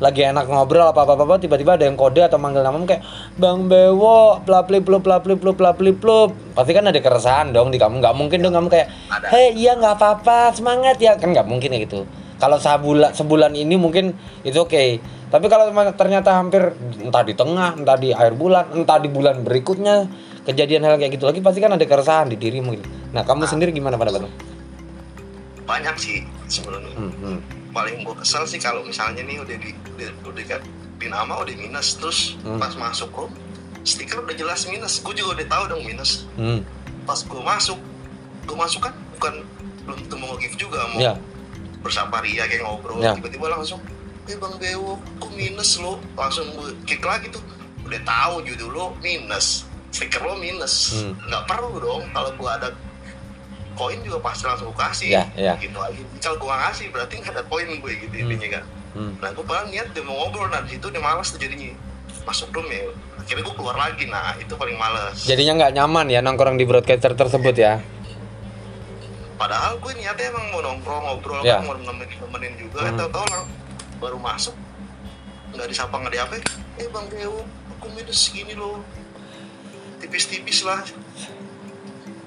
lagi 0.00 0.24
enak 0.24 0.48
ngobrol 0.48 0.88
apa 0.88 1.04
apa 1.04 1.12
apa 1.12 1.36
tiba-tiba 1.36 1.76
ada 1.76 1.84
yang 1.84 1.94
kode 1.94 2.24
atau 2.24 2.40
manggil 2.40 2.64
namamu 2.64 2.88
kayak 2.88 3.04
Bang 3.36 3.68
Bewo 3.68 4.40
plapli 4.42 4.80
plup 4.80 5.04
plapli 5.04 5.36
plup 5.36 5.60
plapli 5.60 5.92
plup 5.92 6.32
pasti 6.56 6.72
kan 6.72 6.88
ada 6.88 6.96
keresahan 6.96 7.52
dong 7.52 7.68
di 7.68 7.76
kamu 7.76 8.00
nggak 8.00 8.14
mungkin 8.16 8.40
dong 8.40 8.56
kamu 8.56 8.68
kayak 8.72 8.88
hei 9.28 9.52
iya 9.54 9.76
nggak 9.76 10.00
apa-apa 10.00 10.56
semangat 10.56 10.96
ya. 10.98 11.20
Kan 11.20 11.36
nggak 11.36 11.44
mungkin 11.44 11.76
ya 11.76 11.78
gitu. 11.84 12.08
Kalau 12.40 12.56
sebulan 12.56 13.12
sebulan 13.12 13.52
ini 13.52 13.76
mungkin 13.76 14.16
itu 14.42 14.56
oke 14.56 15.20
tapi 15.30 15.46
kalau 15.46 15.70
ternyata 15.94 16.34
hampir 16.34 16.74
entah 16.98 17.22
di 17.22 17.38
tengah 17.38 17.78
entah 17.78 17.94
di 17.94 18.10
akhir 18.10 18.34
bulan 18.34 18.66
entah 18.74 18.98
di 18.98 19.06
bulan 19.06 19.46
berikutnya 19.46 20.10
kejadian 20.42 20.82
hal 20.82 20.98
kayak 20.98 21.14
gitu 21.14 21.30
lagi 21.30 21.38
pasti 21.38 21.62
kan 21.62 21.70
ada 21.70 21.86
keresahan 21.86 22.26
di 22.26 22.34
dirimu 22.34 22.74
gitu. 22.74 22.88
nah 23.14 23.22
kamu 23.22 23.46
sendiri 23.46 23.70
gimana 23.70 23.94
pendapatmu 23.94 24.26
banyak 25.70 25.94
sih 26.02 26.26
sebelumnya 26.50 26.90
hmm, 26.98 27.12
hmm. 27.22 27.38
Paling 27.70 28.02
gue 28.02 28.14
kesel 28.16 28.44
sih 28.44 28.58
kalau 28.58 28.82
misalnya 28.82 29.20
nih 29.20 29.38
udah 29.38 29.56
di 29.56 29.70
udah, 29.90 30.10
udah 30.24 30.44
kan 30.44 30.62
di 30.96 31.06
nama 31.06 31.32
udah 31.36 31.54
minus 31.54 31.96
terus 31.96 32.34
Hmm. 32.40 32.58
pas 32.58 32.72
masuk 32.72 33.08
kok 33.08 33.30
stiker 33.82 34.20
udah 34.20 34.34
jelas 34.34 34.66
minus 34.66 34.98
gue 34.98 35.14
juga 35.14 35.30
udah 35.34 35.46
tahu 35.48 35.64
dong 35.68 35.82
minus 35.82 36.26
Hmm. 36.34 36.60
pas 37.02 37.16
gue 37.16 37.40
masuk 37.40 37.78
gue 38.42 38.56
masuk 38.56 38.80
kan 38.82 38.94
bukan 39.14 39.34
belum 39.82 39.98
tentu 40.00 40.16
mau 40.16 40.34
gift 40.36 40.56
juga 40.56 40.84
mau 40.86 40.98
ya 40.98 41.14
bersama 41.80 42.20
Ria 42.20 42.44
kayak 42.44 42.60
ngobrol 42.62 43.00
Ya. 43.00 43.14
tiba-tiba 43.14 43.48
langsung 43.48 43.80
eh 44.26 44.36
bang 44.36 44.54
Bewo 44.54 45.00
kok 45.16 45.32
minus 45.32 45.74
lo 45.76 45.96
langsung 46.12 46.44
gue 46.52 46.76
kick 46.84 47.00
lagi 47.00 47.30
tuh 47.30 47.40
udah 47.82 48.00
tahu 48.04 48.44
judul 48.44 48.70
lo 48.70 48.86
minus 49.00 49.64
stiker 49.88 50.20
lo 50.20 50.36
minus 50.36 50.92
Hmm. 50.92 51.16
nggak 51.24 51.44
perlu 51.46 51.78
dong 51.78 52.02
kalau 52.10 52.30
gue 52.30 52.50
ada 52.50 52.68
koin 53.72 53.98
juga 54.00 54.18
pasti 54.20 54.44
langsung 54.44 54.68
gue 54.68 54.78
kasih 54.78 55.08
Ya, 55.10 55.24
ya. 55.34 55.54
gitu 55.56 55.76
kalau 56.18 56.36
gue 56.36 56.46
nggak 56.46 56.62
kasih 56.68 56.86
berarti 56.88 57.12
nggak 57.16 57.32
ada 57.32 57.42
koin 57.44 57.68
gue 57.70 57.92
gitu 57.98 58.14
Hmm. 58.14 58.24
intinya 58.26 58.48
kan 58.52 58.64
hmm. 58.92 59.12
nah 59.18 59.30
gue 59.30 59.44
paling 59.44 59.68
niat 59.70 59.88
dia 59.90 60.02
mau 60.02 60.16
ngobrol 60.18 60.46
nah 60.46 60.60
di 60.60 60.70
situ 60.72 60.86
dia 60.86 61.00
malas 61.00 61.28
tuh 61.28 61.38
jadinya 61.38 61.70
masuk 62.22 62.50
room 62.50 62.66
ya 62.66 62.84
akhirnya 63.16 63.42
gue 63.42 63.54
keluar 63.54 63.76
lagi 63.76 64.04
nah 64.06 64.34
itu 64.36 64.52
paling 64.52 64.76
males 64.76 65.16
jadinya 65.20 65.52
nggak 65.56 65.72
nyaman 65.74 66.06
ya 66.06 66.20
nongkrong 66.20 66.54
di 66.54 66.64
broadcaster 66.64 67.12
tersebut 67.12 67.54
ya 67.54 67.80
padahal 69.34 69.78
gue 69.78 69.92
niatnya 69.94 70.28
emang 70.28 70.46
mau 70.50 70.60
nongkrong 70.60 71.02
ngobrol 71.02 71.40
Ya. 71.40 71.56
kan 71.56 71.64
mau 71.64 71.74
nemenin, 71.74 72.18
nemenin 72.20 72.52
juga 72.58 72.80
Hmm. 72.82 72.92
atau 72.94 73.06
tau 73.10 73.26
lah 73.26 73.44
baru 73.96 74.16
masuk 74.16 74.52
nggak 75.50 75.66
disapa 75.66 75.94
nggak 75.94 76.12
diapa 76.12 76.34
eh 76.76 76.86
bang 76.86 77.06
Dewo 77.08 77.40
aku 77.70 77.86
minus 77.90 78.18
segini 78.22 78.52
loh 78.52 78.84
tipis-tipis 79.98 80.62
lah 80.62 80.80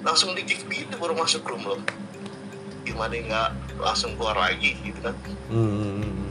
langsung 0.04 0.36
di 0.36 0.44
kick 0.44 0.64
gitu 0.66 0.96
baru 0.96 1.16
masuk 1.16 1.44
room 1.44 1.64
loh 1.66 1.80
gimana 2.84 3.16
nggak 3.16 3.50
langsung 3.80 4.12
keluar 4.14 4.36
lagi 4.38 4.76
gitu 4.78 5.00
kan 5.00 5.16
hmm. 5.48 6.28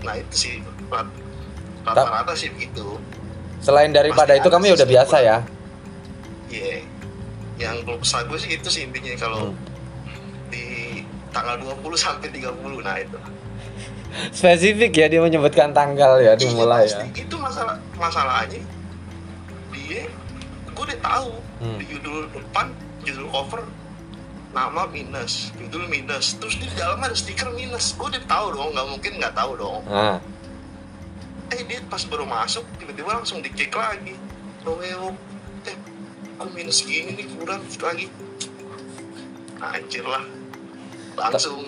nah 0.00 0.14
itu 0.14 0.34
sih 0.34 0.54
rat- 0.86 1.10
rata-rata 1.82 2.32
sih 2.32 2.48
begitu 2.48 2.98
selain 3.58 3.90
daripada 3.90 4.30
Pasti 4.30 4.40
itu 4.40 4.48
ya 4.48 4.74
udah 4.74 4.88
biasa 4.88 5.16
ya 5.20 5.38
Iya. 6.46 6.78
Yang 7.58 7.76
kalau 7.82 7.98
kesal 7.98 8.22
gue 8.30 8.38
sih 8.38 8.50
itu 8.52 8.68
sih 8.70 8.86
intinya 8.86 9.10
kalau 9.18 9.50
Hmm. 9.50 9.58
di 10.46 10.64
tanggal 11.28 11.58
20 11.58 11.98
sampai 11.98 12.30
30 12.30 12.54
nah 12.80 12.94
itu. 12.96 13.18
spesifik 14.30 14.92
ya 14.94 15.06
dia 15.10 15.18
menyebutkan 15.18 15.74
tanggal 15.74 16.16
ya 16.16 16.32
dimulai 16.32 16.86
Iya, 16.86 17.02
ya. 17.02 17.18
Itu 17.18 17.34
masalah 17.36 17.74
masalahnya 17.92 18.62
dia 19.68 20.06
gue 20.64 20.84
udah 20.86 21.00
tahu 21.02 21.30
Hmm. 21.56 21.80
di 21.80 21.84
judul 21.88 22.28
depan 22.36 22.68
judul 23.04 23.26
cover 23.32 23.62
nama 24.52 24.88
minus. 24.88 25.52
Judul 25.56 25.88
minus. 25.88 26.36
Terus 26.40 26.56
di 26.60 26.68
dalam 26.76 27.00
ada 27.00 27.16
stiker 27.16 27.52
minus. 27.52 27.92
Gue 27.96 28.08
udah 28.12 28.24
tahu 28.24 28.46
dong 28.56 28.70
nggak 28.72 28.86
mungkin 28.88 29.12
nggak 29.20 29.34
tahu 29.36 29.52
dong. 29.56 29.82
Nah 29.88 30.20
eh 31.54 31.62
dia 31.62 31.78
pas 31.86 32.02
baru 32.02 32.26
masuk 32.26 32.66
tiba-tiba 32.80 33.10
langsung 33.14 33.38
di 33.38 33.50
kick 33.54 33.70
lagi. 33.70 34.18
Romeo 34.66 35.14
eh 35.66 35.76
kok 36.36 36.50
minus 36.50 36.82
gini 36.82 37.14
nih 37.14 37.26
kurang 37.38 37.62
lagi. 37.62 38.06
Anjir 39.62 40.04
lah. 40.04 40.24
Langsung. 41.16 41.62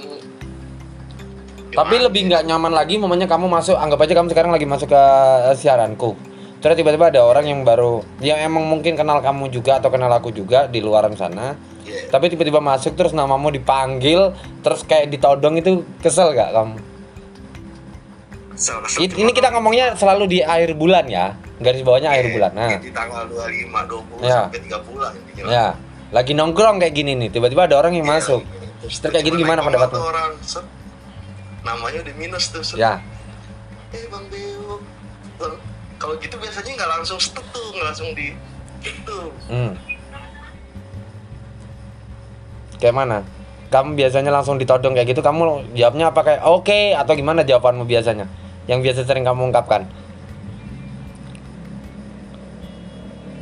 Tapi 1.69 1.95
Gimana? 2.01 2.07
lebih 2.09 2.23
ya? 2.25 2.29
nggak 2.33 2.43
nyaman 2.49 2.73
lagi 2.73 2.95
momennya 2.97 3.29
kamu 3.29 3.47
masuk 3.47 3.77
anggap 3.77 4.01
aja 4.01 4.13
kamu 4.17 4.29
sekarang 4.33 4.53
lagi 4.53 4.67
masuk 4.67 4.89
ke 4.91 5.03
eh, 5.53 5.57
siaranku. 5.57 6.17
Terus 6.59 6.75
tiba-tiba 6.75 7.07
ada 7.07 7.23
orang 7.23 7.47
yang 7.47 7.61
baru 7.63 8.03
yang 8.19 8.39
emang 8.41 8.67
mungkin 8.67 8.95
kenal 8.95 9.19
kamu 9.19 9.47
juga 9.49 9.79
atau 9.79 9.89
kenal 9.89 10.11
aku 10.11 10.31
juga 10.31 10.67
di 10.67 10.83
luaran 10.83 11.15
sana. 11.15 11.55
Iya. 11.83 12.11
Tapi 12.11 12.29
tiba-tiba 12.29 12.59
masuk 12.59 12.93
terus 12.93 13.15
namamu 13.15 13.49
dipanggil 13.49 14.35
terus 14.61 14.83
kayak 14.83 15.07
ditodong 15.09 15.55
itu 15.57 15.87
kesel 15.99 16.35
gak 16.35 16.51
kamu? 16.51 16.77
Kesel- 18.53 18.83
kesel. 18.83 19.07
Ini 19.07 19.31
kita 19.31 19.55
ngomongnya 19.55 19.95
selalu 19.95 20.25
di 20.27 20.39
akhir 20.43 20.75
bulan 20.75 21.07
ya. 21.07 21.39
Garis 21.59 21.83
bawahnya 21.83 22.11
akhir 22.11 22.27
Iya, 22.27 22.35
bulan. 22.35 22.51
Nah, 22.53 22.71
di 22.77 22.91
tanggal 22.91 23.23
25 23.27 23.83
20 23.83 24.19
Ya. 24.21 24.47
sampai 24.47 24.61
30 24.63 24.99
lah 24.99 25.11
intinya 25.11 25.43
ya. 25.47 25.67
Lagi 26.09 26.33
nongkrong 26.33 26.77
kayak 26.79 26.95
gini 26.95 27.13
nih, 27.15 27.29
tiba-tiba 27.29 27.67
ada 27.67 27.77
orang 27.77 27.95
yang 27.95 28.07
Iya, 28.07 28.15
masuk. 28.15 28.41
terus 28.81 28.95
Terus 28.99 29.13
kayak 29.13 29.25
gitu 29.27 29.37
gimana 29.37 29.61
pendapatmu? 29.61 29.99
orang 30.01 30.33
set, 30.41 30.63
namanya 31.61 31.99
udah 32.01 32.15
minus 32.15 32.45
tuh 32.49 32.63
set. 32.63 32.79
Ya. 32.79 33.03
eh 33.89 34.05
bang 34.07 34.25
Beo 34.29 34.79
kalau 35.99 36.15
gitu 36.23 36.39
biasanya 36.39 36.79
nggak 36.79 36.91
langsung 36.99 37.19
tuh 37.19 37.67
nggak 37.75 37.87
langsung 37.91 38.11
di 38.15 38.33
itu 38.79 39.19
Hmm. 39.51 39.75
Kayak 42.79 42.95
mana? 42.95 43.19
Kamu 43.69 43.99
biasanya 43.99 44.31
langsung 44.31 44.57
ditodong 44.57 44.95
kayak 44.95 45.13
gitu, 45.13 45.21
kamu 45.21 45.67
jawabnya 45.75 46.15
apa 46.15 46.21
kayak 46.25 46.41
oke 46.47 46.95
atau 46.95 47.13
gimana 47.19 47.43
jawabanmu 47.43 47.85
biasanya? 47.85 48.31
Yang 48.71 48.81
biasa 48.87 49.01
sering 49.05 49.27
kamu 49.27 49.51
ungkapkan. 49.51 49.85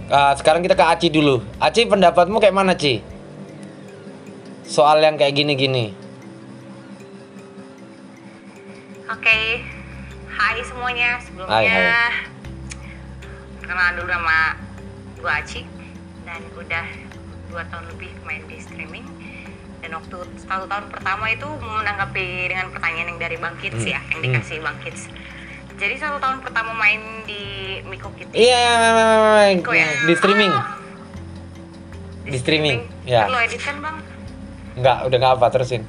Ah, 0.09 0.33
sekarang 0.39 0.63
kita 0.65 0.79
ke 0.79 0.87
Aci 0.87 1.09
dulu. 1.13 1.43
Aci 1.59 1.85
pendapatmu 1.85 2.39
kayak 2.39 2.55
mana, 2.55 2.79
Ci? 2.79 3.03
Soal 4.67 5.03
yang 5.03 5.19
kayak 5.19 5.35
gini-gini. 5.35 5.95
Oke, 9.11 9.39
hai 10.31 10.59
semuanya. 10.63 11.19
Sebelumnya, 11.23 11.51
Hai, 11.51 11.67
hai. 11.67 12.36
Perkenalan 13.67 13.99
dulu 13.99 14.09
nama 14.15 14.55
gue 15.19 15.27
Aci 15.27 15.61
dan 16.23 16.39
udah 16.55 16.87
dua 17.51 17.67
tahun 17.67 17.91
lebih 17.91 18.15
main 18.23 18.47
di 18.47 18.63
streaming. 18.63 19.03
Dan 19.83 19.91
waktu 19.99 20.23
satu 20.47 20.71
tahun 20.71 20.87
pertama 20.95 21.35
itu 21.35 21.51
menanggapi 21.51 22.47
dengan 22.47 22.71
pertanyaan 22.71 23.11
yang 23.11 23.19
dari 23.19 23.37
Bang 23.43 23.59
Kids 23.59 23.83
Hmm, 23.83 23.91
ya, 23.91 24.01
yang 24.15 24.23
hmm. 24.23 24.27
dikasih 24.31 24.63
Bang 24.63 24.79
Kids. 24.87 25.11
Jadi 25.83 25.95
satu 25.99 26.23
tahun 26.23 26.47
pertama 26.47 26.79
main 26.79 27.27
di 27.27 27.43
Miko 27.91 28.15
Kitty. 28.15 28.39
Iya, 28.39 28.71
ya? 29.51 29.89
di 30.07 30.15
streaming. 30.15 30.55
Ah, 30.55 30.79
Di 32.23 32.39
streaming, 32.39 32.79
ya. 33.03 33.27
Lo 33.27 33.39
edit 33.43 33.59
kan 33.59 33.83
bang? 33.83 33.99
Enggak, 34.79 34.99
udah 35.11 35.17
nggak 35.19 35.35
apa 35.43 35.47
terusin. 35.51 35.83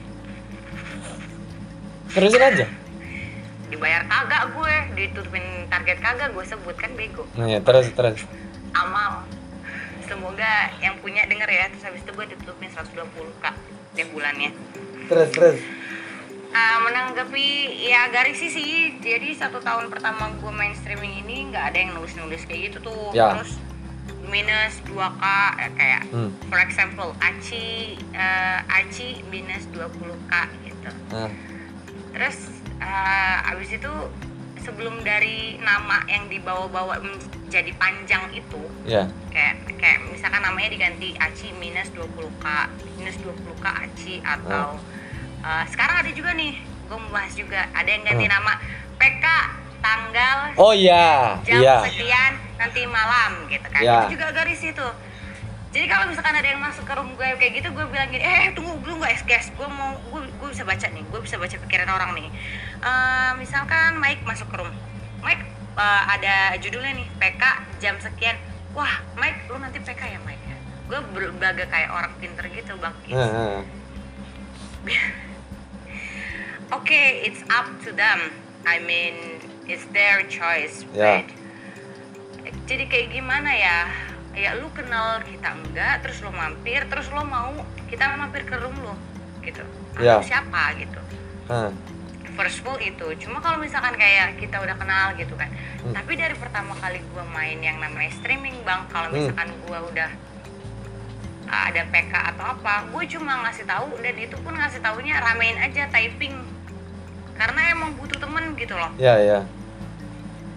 Terusin 2.10 2.42
aja. 2.42 2.66
Dibayar 3.68 4.02
kagak 4.04 4.44
gue 4.50 4.74
ditutupin 4.96 5.44
target 5.68 5.98
kagak 5.98 6.30
gue 6.32 6.44
sebut 6.44 6.74
kan 6.74 6.92
bego 6.94 7.24
Nah, 7.34 7.48
ya, 7.48 7.60
terus 7.60 7.92
terus. 7.92 8.24
amal 8.72 9.28
semoga 10.02 10.48
yang 10.78 10.96
punya 10.98 11.24
denger 11.24 11.46
ya 11.46 11.68
terus 11.68 11.84
habis 11.84 12.00
itu 12.00 12.12
gue 12.12 12.26
ditutupin 12.30 12.70
120 12.70 13.04
kak 13.38 13.56
tiap 13.92 14.10
bulannya 14.10 14.52
Terus 15.06 15.30
terus. 15.30 15.58
Ah, 16.50 16.80
menanggapi 16.80 17.48
ya 17.82 18.08
garis 18.08 18.38
sih 18.38 18.50
sih 18.50 18.72
jadi 18.98 19.36
satu 19.36 19.60
tahun 19.60 19.88
pertama 19.88 20.32
gue 20.34 20.48
main 20.50 20.72
streaming 20.74 21.22
ini 21.22 21.48
nggak 21.48 21.64
ada 21.66 21.78
yang 21.78 21.92
nulis 21.94 22.16
nulis 22.16 22.42
kayak 22.44 22.72
gitu 22.72 22.88
tuh 22.88 23.12
Ya. 23.12 23.36
terus 23.36 23.60
minus 24.26 24.80
2k 24.86 25.24
eh, 25.58 25.72
kayak 25.74 26.02
Hmm. 26.08 26.32
for 26.48 26.58
example 26.58 27.12
Aci 27.20 27.96
eh, 28.10 28.60
Aci 28.70 29.24
minus 29.26 29.68
20k 29.70 30.34
gitu 30.64 30.90
Nah, 31.10 31.32
terus 32.10 32.38
eh, 32.80 33.50
abis 33.52 33.70
itu 33.74 33.94
sebelum 34.60 35.00
dari 35.00 35.56
nama 35.58 36.04
yang 36.06 36.28
dibawa-bawa 36.28 37.00
menjadi 37.00 37.72
panjang 37.74 38.28
itu 38.32 38.60
ya. 38.84 39.08
kayak 39.32 39.64
kayak 39.76 40.04
misalkan 40.06 40.44
namanya 40.44 40.70
diganti 40.70 41.16
Aci 41.16 41.56
minus 41.56 41.88
20k 41.92 42.46
minus 42.94 43.16
20k 43.18 43.64
Aci 43.64 44.20
atau 44.20 44.76
uh, 45.40 45.64
sekarang 45.66 46.04
ada 46.04 46.12
juga 46.12 46.36
nih 46.36 46.60
gue 46.60 46.98
mau 46.98 47.10
bahas 47.10 47.32
juga 47.32 47.64
ada 47.72 47.88
yang 47.88 48.04
ganti 48.04 48.28
Hmm. 48.28 48.34
nama 48.36 48.54
PK 48.98 49.26
tanggal 49.78 50.38
Oh 50.58 50.74
iya, 50.74 51.40
jam 51.46 51.62
iya. 51.62 51.76
sekian 51.86 52.34
nanti 52.58 52.84
malam 52.84 53.48
gitu 53.48 53.68
kan 53.70 53.80
Ya. 53.80 54.04
itu 54.04 54.20
juga 54.20 54.36
garis 54.36 54.60
itu 54.60 54.88
jadi 55.68 55.86
kalau 55.86 56.10
misalkan 56.10 56.34
ada 56.34 56.48
yang 56.48 56.60
masuk 56.60 56.84
ke 56.84 56.92
room 56.92 57.14
gue 57.14 57.28
kayak 57.38 57.62
gitu 57.62 57.70
gue 57.72 57.86
bilang 57.88 58.10
gini 58.10 58.20
eh 58.20 58.52
tunggu 58.52 58.82
dulu 58.82 59.00
nggak 59.00 59.24
guys 59.24 59.48
gue 59.54 59.68
mau 59.70 59.96
gue, 60.12 60.22
gue 60.26 60.50
bisa 60.50 60.64
baca 60.66 60.88
nih 60.90 61.04
gue 61.06 61.20
bisa 61.22 61.36
baca 61.38 61.56
pikiran 61.56 61.88
orang 61.88 62.12
nih 62.18 62.28
Eh, 62.78 63.32
misalkan 63.42 63.98
Mike 63.98 64.22
masuk 64.22 64.54
ke 64.54 64.62
room 64.62 64.70
Mike 65.26 65.42
eh, 65.74 66.04
ada 66.14 66.54
judulnya 66.62 66.94
nih 66.94 67.10
PK 67.18 67.44
jam 67.82 67.98
sekian 67.98 68.38
wah 68.78 69.02
Mike 69.18 69.50
lu 69.50 69.58
nanti 69.58 69.82
PK 69.82 69.98
ya 70.14 70.20
Mike 70.22 70.46
ya 70.46 70.58
gue 70.88 71.00
berbagai 71.12 71.68
kayak 71.68 71.92
orang 71.92 72.14
pinter 72.16 72.48
gitu 72.48 72.80
bang. 72.80 72.96
Nah, 73.12 73.28
nah. 73.28 73.60
Oke, 76.80 77.28
it's 77.28 77.44
up 77.52 77.68
to 77.84 77.92
them. 77.92 78.32
I 78.64 78.80
mean, 78.80 79.40
it's 79.68 79.84
their 79.92 80.24
choice, 80.32 80.88
Ya. 80.96 81.24
right? 81.24 81.30
Jadi 82.72 82.88
kayak 82.88 83.08
gimana 83.12 83.52
ya? 83.52 83.80
Ya 84.32 84.56
lu 84.56 84.72
kenal 84.72 85.24
kita 85.28 85.60
enggak, 85.60 86.08
terus 86.08 86.24
lu 86.24 86.32
mampir, 86.32 86.88
terus 86.88 87.12
lu 87.12 87.20
mau 87.28 87.52
kita 87.92 88.16
mampir 88.16 88.48
ke 88.48 88.56
room 88.56 88.76
lu, 88.80 88.96
gitu. 89.44 89.64
Atau 90.00 90.24
siapa 90.24 90.72
gitu. 90.80 91.00
First 92.38 92.62
of 92.62 92.68
all 92.68 92.78
itu. 92.78 93.08
Cuma 93.18 93.42
kalau 93.42 93.58
misalkan 93.58 93.94
kayak 93.94 94.38
kita 94.38 94.58
udah 94.58 94.76
kenal 94.76 95.12
gitu 95.14 95.34
kan. 95.34 95.50
Hmm. 95.82 95.92
Tapi 95.92 96.14
dari 96.14 96.34
pertama 96.34 96.78
kali 96.78 97.02
gua 97.10 97.26
main 97.28 97.58
yang 97.58 97.78
namanya 97.78 98.14
streaming, 98.14 98.62
Bang, 98.62 98.86
kalau 98.88 99.10
Hmm. 99.10 99.18
misalkan 99.20 99.50
gua 99.64 99.82
udah 99.84 100.10
uh, 101.46 101.64
ada 101.66 101.82
PK 101.86 102.14
atau 102.30 102.46
apa, 102.46 102.86
gue 102.88 103.04
cuma 103.10 103.40
ngasih 103.42 103.64
tahu 103.64 103.96
dan 103.98 104.16
itu 104.16 104.36
pun 104.38 104.52
ngasih 104.52 104.78
taunya 104.78 105.18
ramein 105.18 105.58
aja 105.58 105.88
typing. 105.88 106.36
Karena 107.34 107.72
emang 107.72 107.96
butuh 107.96 108.18
temen 108.18 108.54
gitu 108.54 108.74
loh. 108.74 108.92
ya 108.98 109.18
ya. 109.18 109.40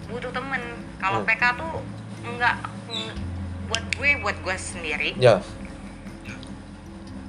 butuh 0.05 0.27
temen 0.29 0.59
kalau 0.97 1.19
Hmm. 1.19 1.25
PK 1.25 1.43
tuh 1.55 1.71
enggak 2.21 2.55
eng- 2.85 3.15
buat 3.65 3.85
gue 3.95 4.19
buat 4.19 4.37
gue 4.37 4.55
sendiri 4.59 5.15
Ya. 5.15 5.39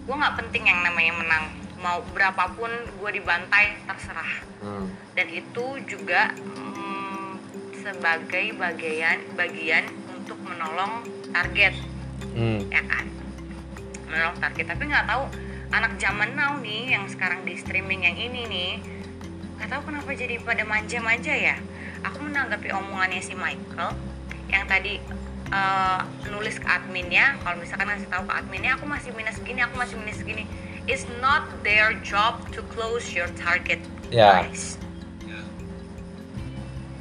gue 0.03 0.11
nggak 0.13 0.35
penting 0.37 0.67
yang 0.67 0.83
namanya 0.83 1.15
menang 1.15 1.45
mau 1.83 1.99
berapapun 2.15 2.71
gue 2.71 3.11
dibantai 3.19 3.77
terserah. 3.85 4.55
Hmm. 4.63 4.87
dan 5.19 5.27
itu 5.27 5.67
juga 5.91 6.31
mm, 6.39 7.35
sebagai 7.83 8.55
bagian 8.55 9.19
bagian 9.35 9.91
untuk 10.15 10.39
menolong 10.39 11.03
target. 11.35 11.75
Hmm. 12.31 12.63
ya 12.71 12.79
kan? 12.87 13.11
Menolong 14.07 14.39
target. 14.39 14.71
Tapi 14.71 14.83
nggak 14.87 15.07
tahu 15.11 15.27
anak 15.75 15.99
zaman 15.99 16.39
now 16.39 16.55
nih 16.63 16.95
yang 16.95 17.11
sekarang 17.11 17.43
di 17.43 17.59
streaming 17.59 18.07
yang 18.07 18.15
ini 18.15 18.47
nih 18.47 18.73
nggak 19.59 19.67
tahu 19.67 19.83
kenapa 19.91 20.15
jadi 20.15 20.39
pada 20.39 20.63
manja-manja 20.63 21.35
ya. 21.35 21.57
Aku 22.07 22.23
menanggapi 22.23 22.71
omongannya 22.71 23.19
si 23.19 23.35
Michael 23.35 23.99
yang 24.47 24.65
tadi 24.71 25.03
eh, 25.51 26.01
nulis 26.31 26.63
ke 26.63 26.67
adminnya. 26.71 27.35
Kalau 27.43 27.59
misalkan 27.59 27.91
ngasih 27.91 28.07
tahu 28.07 28.31
ke 28.31 28.33
adminnya 28.39 28.79
aku 28.79 28.87
masih 28.87 29.11
minus 29.11 29.43
segini 29.43 29.59
aku 29.59 29.75
masih 29.75 29.99
minus 29.99 30.23
segini 30.23 30.47
it's 30.85 31.07
not 31.19 31.47
their 31.63 31.95
job 32.03 32.43
to 32.51 32.61
close 32.71 33.11
your 33.11 33.31
target 33.35 33.79
Ya. 34.09 34.45
guys 34.45 34.77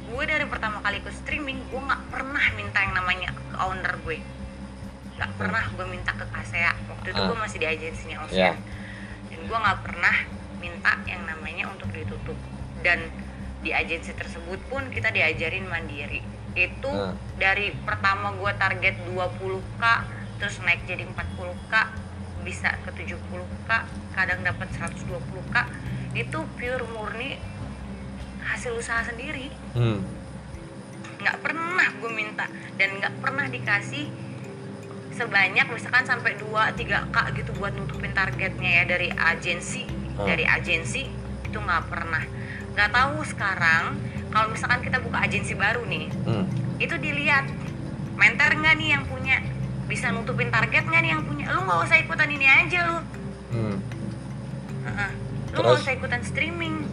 gue 0.06 0.24
dari 0.28 0.44
pertama 0.44 0.80
kali 0.80 1.00
ikut 1.00 1.14
streaming 1.14 1.56
gue 1.68 1.80
nggak 1.80 2.02
pernah 2.08 2.44
minta 2.52 2.78
yang 2.78 2.92
namanya 2.92 3.32
ke 3.32 3.56
owner 3.56 3.94
gue 4.00 4.20
nggak 5.16 5.30
pernah 5.36 5.64
gue 5.72 5.86
minta 5.88 6.12
ke 6.12 6.24
Kasea 6.26 6.72
waktu 6.86 7.06
itu 7.10 7.16
Ah. 7.16 7.28
gue 7.28 7.38
masih 7.38 7.58
di 7.58 7.66
agensinya 7.66 8.16
Ya. 8.28 8.52
Ocean 8.52 8.54
dan 9.28 9.40
gue 9.42 9.58
nggak 9.58 9.80
pernah 9.82 10.16
minta 10.60 10.92
yang 11.04 11.22
namanya 11.24 11.64
untuk 11.68 11.88
ditutup 11.90 12.36
dan 12.80 13.08
di 13.62 13.72
agensi 13.72 14.12
tersebut 14.12 14.60
pun 14.68 14.90
kita 14.90 15.08
diajarin 15.08 15.64
mandiri 15.64 16.20
itu 16.52 16.92
Ah. 16.92 17.16
dari 17.36 17.72
pertama 17.80 18.36
gue 18.36 18.52
target 18.54 18.94
20k 19.08 19.82
terus 20.36 20.60
naik 20.60 20.84
jadi 20.84 21.08
40k 21.08 21.72
bisa 22.42 22.74
ke 22.82 22.90
70k 22.96 23.70
kadang 24.12 24.40
dapat 24.42 24.68
120k 24.70 25.56
itu 26.12 26.38
pure 26.52 26.84
murni 26.88 27.38
hasil 28.42 28.74
usaha 28.74 29.00
sendiri 29.02 29.48
Hmm. 29.72 30.02
nggak 31.16 31.38
pernah 31.38 31.88
gue 31.94 32.10
minta 32.10 32.46
dan 32.74 32.98
nggak 32.98 33.14
pernah 33.18 33.46
dikasih 33.46 34.10
sebanyak 35.12 35.66
misalkan 35.68 36.02
sampai 36.02 36.34
2-3 36.34 36.74
k 37.08 37.16
gitu 37.36 37.50
buat 37.54 37.72
nutupin 37.72 38.10
targetnya 38.10 38.82
ya 38.82 38.84
dari 38.84 39.08
agensi 39.08 39.86
Hmm. 39.86 40.26
dari 40.26 40.44
agensi 40.44 41.06
itu 41.42 41.56
nggak 41.56 41.84
pernah 41.86 42.24
nggak 42.72 42.90
tahu 42.90 43.22
sekarang 43.22 43.96
kalau 44.28 44.48
misalkan 44.48 44.80
kita 44.80 44.98
buka 44.98 45.22
agensi 45.22 45.54
baru 45.54 45.86
nih 45.86 46.10
Hmm. 46.26 46.44
itu 46.76 46.96
dilihat 46.96 47.46
mentor 48.12 48.50
nggak 48.52 48.74
nih 48.76 48.88
yang 48.90 49.04
punya 49.06 49.40
bisa 49.92 50.08
nutupin 50.08 50.48
target 50.48 50.82
nggak 50.82 51.00
nih 51.00 51.10
yang 51.12 51.22
punya 51.22 51.52
lu 51.52 51.60
nggak 51.62 51.80
usah 51.82 51.98
ikutan 51.98 52.28
ini 52.30 52.46
aja 52.48 52.80
lu 52.86 52.98
Hmm. 53.52 53.76
Heeh. 54.82 55.10
lu 55.52 55.58
nggak 55.60 55.78
usah 55.78 55.92
ikutan 55.92 56.22
streaming 56.22 56.88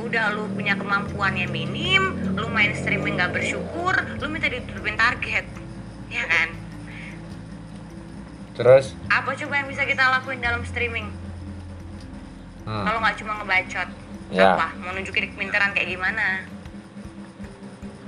udah 0.00 0.32
lu 0.32 0.48
punya 0.50 0.72
kemampuan 0.72 1.36
yang 1.36 1.52
minim 1.52 2.02
lu 2.32 2.48
main 2.48 2.72
streaming 2.72 3.14
nggak 3.14 3.30
bersyukur 3.30 3.92
lu 4.16 4.26
minta 4.26 4.48
ditutupin 4.48 4.96
target 4.96 5.44
ya 6.08 6.24
kan 6.24 6.48
Terus? 8.52 8.92
apa 9.08 9.32
coba 9.34 9.54
yang 9.56 9.68
bisa 9.68 9.84
kita 9.84 10.02
lakuin 10.10 10.40
dalam 10.40 10.64
streaming 10.64 11.12
Hmm. 12.60 12.84
kalau 12.84 12.98
nggak 12.98 13.16
cuma 13.16 13.32
ngebacot 13.36 13.88
Ya. 14.30 14.54
apa 14.54 14.78
mau 14.78 14.92
nunjukin 14.92 15.26
kepintaran 15.28 15.72
kayak 15.72 15.90
gimana 15.90 16.44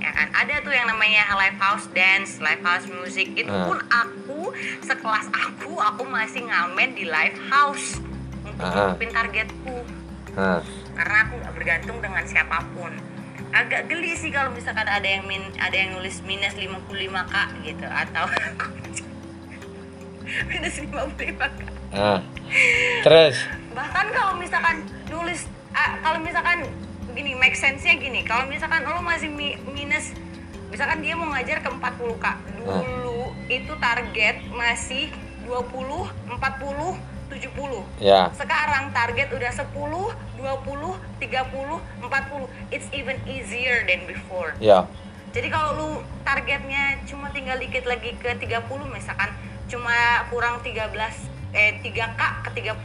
ya 0.03 0.11
kan 0.11 0.27
ada 0.35 0.59
tuh 0.59 0.69
yang 0.69 0.83
namanya 0.85 1.31
live 1.33 1.55
house 1.55 1.87
dance 1.89 2.37
live 2.37 2.59
house 2.59 2.83
music 2.85 3.31
itu 3.33 3.47
Ah. 3.47 3.65
pun 3.65 3.79
aku 3.81 4.51
sekelas 4.83 5.31
aku 5.31 5.79
aku 5.79 6.03
masih 6.05 6.43
ngamen 6.43 6.91
di 6.91 7.07
live 7.07 7.39
house 7.47 8.03
untuk 8.43 8.59
Ah. 8.61 8.91
nutupin 8.91 9.09
targetku 9.09 9.77
Nah. 10.33 10.59
karena 10.93 11.17
aku 11.23 11.33
nggak 11.39 11.53
bergantung 11.55 11.97
dengan 11.97 12.23
siapa 12.25 12.59
pun 12.73 12.91
agak 13.49 13.85
geli 13.85 14.11
sih 14.13 14.27
kalau 14.27 14.51
misalkan 14.51 14.83
ada 14.83 15.05
yang 15.05 15.23
min 15.23 15.39
ada 15.55 15.71
yang 15.71 15.95
nulis 15.95 16.19
minus 16.21 16.51
55k 16.53 17.35
gitu 17.63 17.85
atau 17.85 18.25
minus 20.49 20.75
55k 20.81 21.61
Nah. 21.93 22.19
Terus? 23.01 23.37
bahkan 23.71 24.05
kalau 24.11 24.33
misalkan 24.35 24.81
nulis 25.07 25.45
ah, 25.71 25.95
kalau 25.99 26.19
misalkan 26.19 26.65
gini 27.13 27.33
make 27.33 27.53
sense-nya 27.53 27.95
gini. 27.95 28.21
Kalau 28.21 28.45
misalkan 28.45 28.83
lo 28.83 28.99
masih 28.99 29.29
mi- 29.29 29.57
minus 29.67 30.11
misalkan 30.67 30.99
dia 30.99 31.13
mau 31.13 31.29
ngajar 31.29 31.61
ke 31.61 31.69
40k 31.69 32.25
dulu 32.57 33.19
itu 33.45 33.73
target 33.77 34.41
masih 34.49 35.13
20 35.45 35.69
40 36.25 36.97
70 37.29 37.85
Ya. 37.99 38.33
sekarang 38.33 38.89
target 38.89 39.29
udah 39.29 39.53
10 39.53 39.69
20 39.69 40.09
30 41.21 41.77
40 42.01 42.49
it's 42.69 42.89
even 42.89 43.21
easier 43.23 43.85
than 43.85 44.05
before. 44.05 44.57
Ya. 44.57 44.89
jadi 45.29 45.45
kalau 45.47 45.69
lu 45.73 45.89
targetnya 46.21 47.05
cuma 47.05 47.29
tinggal 47.29 47.57
dikit 47.57 47.85
lagi 47.85 48.17
ke 48.17 48.33
30 48.33 48.65
misalkan 48.89 49.29
cuma 49.65 49.93
kurang 50.27 50.57
13 50.59 50.89
eh 51.53 51.77
3K 51.79 52.21
ke 52.43 52.49
30 52.49 52.81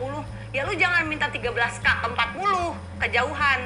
ya 0.50 0.60
lu 0.62 0.72
jangan 0.74 1.04
minta 1.04 1.28
13K 1.28 1.48
ke 1.80 2.06
40 2.06 2.76
kejauhan 3.00 3.60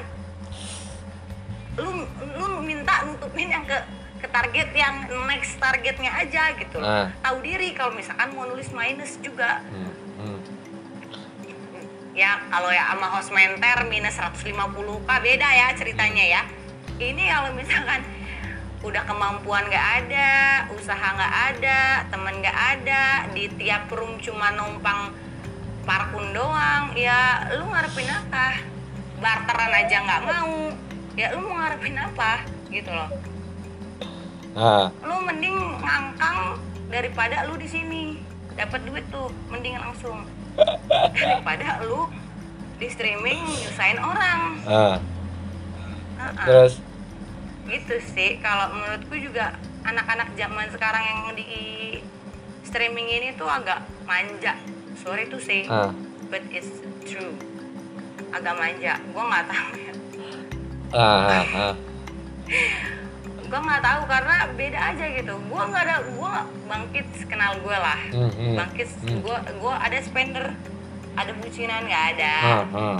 lu 1.74 2.04
lu 2.34 2.60
minta 2.60 3.04
nutupin 3.04 3.48
yang 3.48 3.64
ke 3.64 3.78
ke 4.18 4.28
target 4.28 4.70
yang 4.72 4.94
next 5.26 5.56
targetnya 5.56 6.12
aja 6.14 6.54
gitu 6.54 6.78
Nah. 6.78 7.10
tahu 7.18 7.40
diri 7.40 7.72
kalau 7.72 7.90
misalkan 7.92 8.30
mau 8.30 8.44
nulis 8.44 8.70
minus 8.70 9.18
juga 9.18 9.58
Hmm. 9.64 9.90
Hmm. 10.16 10.38
ya 12.12 12.38
kalau 12.46 12.68
ya 12.68 12.86
sama 12.86 13.08
host 13.10 13.30
menter 13.30 13.82
minus 13.86 14.14
150k 14.14 14.52
beda 15.08 15.48
ya 15.48 15.66
ceritanya 15.72 16.24
ya 16.30 16.42
ini 16.98 17.24
kalau 17.26 17.50
misalkan 17.52 18.04
udah 18.82 19.02
kemampuan 19.02 19.64
nggak 19.64 19.86
ada 20.02 20.30
usaha 20.70 21.06
nggak 21.08 21.34
ada 21.50 21.80
temen 22.06 22.34
nggak 22.36 22.58
ada 22.74 23.02
di 23.30 23.46
tiap 23.52 23.86
room 23.88 24.18
cuma 24.18 24.52
numpang 24.52 25.14
parfum 25.82 26.30
doang 26.30 26.90
ya 26.92 27.46
lu 27.52 27.66
ngarepin 27.66 28.06
apa 28.06 28.58
barteran 29.18 29.72
aja 29.72 29.96
nggak 29.98 30.22
mau 30.24 30.54
ya 31.12 31.36
lu 31.36 31.44
mau 31.44 31.60
ngarepin 31.60 31.96
apa? 31.98 32.44
Gitu 32.72 32.88
loh. 32.88 33.10
Ah. 34.56 34.86
Lu 35.04 35.16
mending 35.24 35.56
ngangkang 35.80 36.60
daripada 36.88 37.44
lu 37.48 37.56
di 37.60 37.68
sini. 37.68 38.04
Dapat 38.52 38.84
duit 38.84 39.04
tuh 39.08 39.28
mending 39.48 39.76
langsung. 39.80 40.24
Daripada 40.88 41.80
lu 41.84 42.08
di 42.76 42.88
streaming 42.88 43.40
nyusahin 43.44 44.00
orang. 44.00 44.40
Ah. 44.64 44.96
Heeh. 46.22 46.46
terus? 46.46 46.74
Gitu 47.66 47.96
sih 48.12 48.38
kalau 48.42 48.74
menurutku 48.74 49.16
juga 49.18 49.56
anak-anak 49.82 50.34
zaman 50.38 50.66
sekarang 50.70 51.02
yang 51.02 51.20
di 51.34 51.52
streaming 52.64 53.08
ini 53.08 53.28
tuh 53.36 53.48
agak 53.48 53.84
manja. 54.08 54.56
Sorry 55.02 55.26
tuh 55.28 55.40
sih 55.42 55.66
ah. 55.68 55.92
but 56.32 56.44
it's 56.52 56.72
true. 57.04 57.36
Agak 58.32 58.56
manja. 58.56 58.96
Gue 59.12 59.24
nggak 59.24 59.46
tahu 59.48 59.70
ya 59.76 59.91
ah 60.92 61.40
ah, 61.40 61.44
ah. 61.72 61.74
gue 63.42 63.60
nggak 63.60 63.82
tahu 63.84 64.02
karena 64.08 64.36
beda 64.56 64.78
aja 64.92 65.04
gitu. 65.12 65.34
Gue 65.36 65.62
nggak 65.62 65.84
ada 65.84 65.96
gue 66.08 66.32
bangkit 66.68 67.06
kenal 67.28 67.52
gue 67.60 67.76
lah. 67.76 68.00
Hmm, 68.12 68.32
hmm, 68.32 68.54
bangkit 68.56 68.88
hmm. 69.04 69.20
gue 69.20 69.38
gue 69.60 69.74
ada 69.74 69.98
spender 70.00 70.46
ada 71.12 71.32
bucinan 71.36 71.84
nggak 71.84 72.04
ada. 72.16 72.34
Ah 72.40 72.64
ah. 72.76 72.98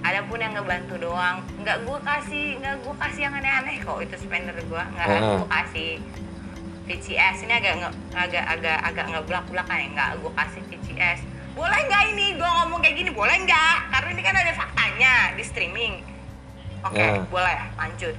Ada 0.00 0.24
pun 0.26 0.40
yang 0.40 0.56
ngebantu 0.56 0.96
doang 0.96 1.44
nggak 1.60 1.76
gue 1.86 1.98
kasih 2.02 2.46
nggak 2.58 2.74
gue 2.82 2.94
kasih 2.98 3.20
yang 3.28 3.34
aneh-aneh 3.36 3.76
kok 3.84 3.98
itu 4.00 4.14
spender 4.18 4.56
gue 4.56 4.82
nggak 4.96 5.06
Ah. 5.06 5.38
gue 5.38 5.48
kasih 5.50 5.90
VCS 6.90 7.46
ini 7.46 7.54
agak 7.54 7.74
nge, 7.78 7.90
agak 8.18 8.44
agak 8.50 8.78
agak 8.82 9.06
ngeblak 9.14 9.44
belakan 9.46 9.78
ya 9.78 9.88
nggak 9.94 10.10
gue 10.18 10.32
kasih 10.34 10.62
VCS 10.66 11.20
boleh 11.50 11.80
nggak 11.86 12.02
ini? 12.14 12.26
Gue 12.38 12.46
ngomong 12.46 12.78
kayak 12.78 12.96
gini 12.96 13.10
boleh 13.10 13.36
nggak? 13.42 13.76
Karena 13.90 14.08
ini 14.14 14.22
kan 14.22 14.34
ada 14.38 14.52
faktanya 14.54 15.12
di 15.34 15.44
streaming 15.44 15.94
oke 16.82 16.96
Ya. 16.96 17.20
boleh 17.26 17.58
lanjut 17.74 18.14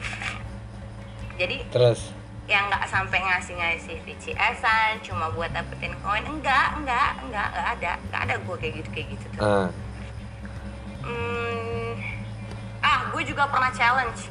jadi 1.36 1.58
terus 1.70 2.14
yang 2.46 2.68
nggak 2.68 2.84
sampai 2.86 3.20
ngasih 3.20 3.56
ngasih 3.56 3.96
VCS-an 4.04 5.00
cuma 5.00 5.32
buat 5.32 5.50
dapetin 5.50 5.96
koin 5.98 6.22
enggak 6.22 6.76
enggak 6.76 7.16
enggak 7.22 7.48
enggak 7.50 7.68
ada 7.72 7.92
enggak 8.02 8.22
ada 8.22 8.36
gue 8.38 8.56
kayak 8.58 8.74
gitu 8.78 8.90
kayak 8.92 9.08
gitu 9.10 9.26
tuh 9.32 9.42
ah 9.42 9.68
Hmm, 11.02 11.98
ah, 12.80 13.10
gue 13.10 13.26
juga 13.26 13.50
pernah 13.50 13.72
challenge. 13.72 14.30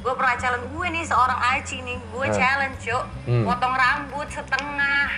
Gue 0.00 0.16
pernah 0.16 0.32
challenge 0.34 0.64
gue 0.66 0.86
nih 0.88 1.04
seorang 1.04 1.36
Aci 1.36 1.82
nih, 1.82 2.00
gue 2.00 2.24
Ah. 2.24 2.32
challenge 2.32 2.80
yuk, 2.82 3.04
Hmm. 3.26 3.44
potong 3.44 3.74
rambut 3.74 4.24
setengah, 4.26 5.12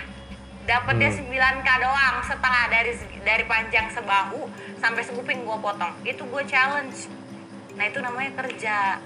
dapetnya 0.65 1.07
Hmm. 1.07 1.17
9 1.17 1.55
k 1.61 1.69
doang, 1.77 2.15
setengah 2.21 2.63
dari 2.67 2.91
dari 3.21 3.43
panjang 3.45 3.87
sebahu 3.87 4.51
sampai 4.75 4.99
sekuping 4.99 5.39
gue 5.39 5.57
potong. 5.57 5.93
Itu 6.03 6.25
gue 6.25 6.43
challenge. 6.43 7.07
Nah 7.79 7.87
itu 7.87 8.03
namanya 8.03 8.35
kerja. 8.43 8.99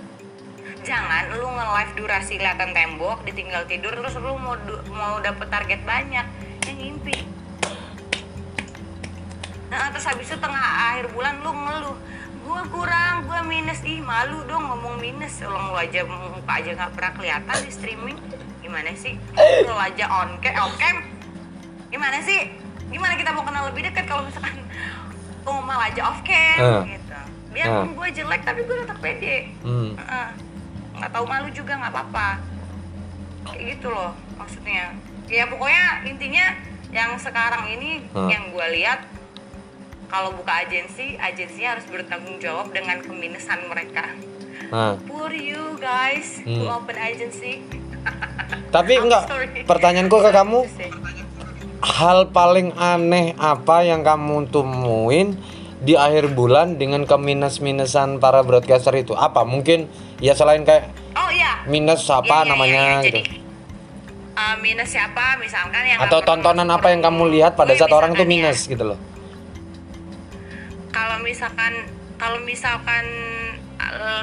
Jangan 0.81 1.29
lu 1.37 1.45
nge-live 1.45 1.93
durasi 1.93 2.41
kelihatan 2.41 2.73
tembok, 2.73 3.21
ditinggal 3.21 3.69
tidur 3.69 3.93
terus 3.93 4.17
lu 4.17 4.33
mau 4.35 4.57
mau 4.89 5.15
dapet 5.21 5.47
target 5.47 5.79
banyak, 5.85 6.25
yang 6.65 6.77
ngimpi. 6.81 7.23
Nah, 9.69 9.89
terus 9.93 10.05
habis 10.05 10.27
itu 10.29 10.37
tengah 10.37 10.65
akhir 10.89 11.13
bulan 11.13 11.37
lu 11.45 11.53
ngeluh. 11.53 11.97
Gue 12.43 12.61
kurang, 12.73 13.29
gue 13.29 13.39
minus. 13.45 13.79
Ih 13.85 14.01
malu 14.01 14.41
dong 14.49 14.65
ngomong 14.65 14.97
minus. 14.99 15.39
Orang 15.45 15.69
lu 15.69 15.77
aja 15.77 16.01
muka 16.05 16.51
aja 16.51 16.69
nggak 16.73 16.91
pernah 16.97 17.11
kelihatan 17.15 17.57
di 17.61 17.71
streaming. 17.71 18.17
Gimana 18.61 18.89
sih? 18.97 19.17
Lu 19.69 19.73
aja 19.77 20.05
on 20.09 20.37
cam 20.41 20.53
off 20.61 20.73
cam. 20.81 21.01
Gimana 21.89 22.21
sih? 22.25 22.53
Gimana 22.89 23.17
kita 23.17 23.33
mau 23.33 23.45
kenal 23.45 23.69
lebih 23.69 23.89
dekat 23.89 24.05
kalau 24.05 24.25
misalkan? 24.25 24.61
Ngomong 25.45 25.79
aja 25.79 26.01
off 26.09 26.21
cam 26.21 26.59
Ah. 26.59 26.83
gitu 26.85 27.02
biarpun 27.53 27.93
gue 27.93 28.07
jelek 28.11 28.41
tapi 28.41 28.61
gue 28.63 28.75
tetap 28.75 28.97
pede. 28.97 29.37
Hmm. 29.61 29.93
Nggak 30.93 31.11
tahu 31.11 31.25
malu 31.25 31.49
juga 31.49 31.77
nggak 31.77 31.91
apa-apa. 31.91 32.29
Kayak 33.45 33.61
gitu 33.71 33.87
loh 33.87 34.11
maksudnya. 34.35 34.91
Ya 35.27 35.45
pokoknya 35.45 35.85
intinya 36.03 36.45
yang 36.89 37.15
sekarang 37.15 37.69
ini 37.69 38.05
Hmm. 38.09 38.27
yang 38.27 38.49
gue 38.49 38.67
lihat 38.73 39.05
kalau 40.07 40.29
buka 40.31 40.61
agensi 40.61 41.17
agensinya 41.17 41.73
harus 41.73 41.85
bertanggung 41.85 42.37
jawab 42.37 42.69
dengan 42.69 43.01
keminusan 43.01 43.65
mereka. 43.65 44.13
Ah. 44.69 44.93
Poor 45.03 45.29
you 45.29 45.77
guys 45.77 46.37
who 46.39 46.65
Hmm. 46.65 46.77
open 46.77 46.93
agency. 46.95 47.65
Tapi 48.75 48.93
enggak 48.95 49.25
sorry. 49.25 49.61
pertanyaanku 49.63 50.17
ke 50.19 50.31
kamu. 50.31 50.59
hal 51.83 52.31
paling 52.31 52.71
aneh 52.73 53.35
apa 53.35 53.83
yang 53.83 54.01
kamu 54.01 54.47
temuin 54.47 55.35
di 55.83 55.99
akhir 55.99 56.31
bulan 56.31 56.79
dengan 56.79 57.03
keminus-minusan 57.03 58.23
para 58.23 58.39
broadcaster 58.41 58.95
itu 58.95 59.13
apa? 59.19 59.43
Mungkin 59.43 59.91
ya 60.23 60.31
selain 60.31 60.63
kayak 60.63 60.87
oh 61.19 61.29
iya. 61.29 61.59
minus 61.67 62.07
Iya, 62.07 62.23
apa 62.23 62.37
iya, 62.39 62.49
namanya 62.49 62.71
iya, 62.71 62.87
iya. 62.87 63.03
gitu. 63.03 63.19
Jadi, 63.19 63.35
uh, 64.39 64.55
minus 64.63 64.89
siapa? 64.89 65.25
Misalkan 65.43 65.83
yang 65.83 65.99
atau 65.99 66.19
tontonan 66.23 66.69
apa 66.71 66.87
yang 66.95 67.03
kamu 67.03 67.23
lihat 67.35 67.59
pada 67.59 67.75
Gue 67.75 67.83
saat 67.83 67.91
orang 67.91 68.15
tuh 68.15 68.23
misalkan 68.23 68.39
ya, 68.39 68.47
minus 68.47 68.59
gitu 68.71 68.83
loh. 68.95 68.99
Kalau 70.95 71.17
misalkan 71.19 71.73
kalau 72.15 72.39
misalkan 72.47 73.05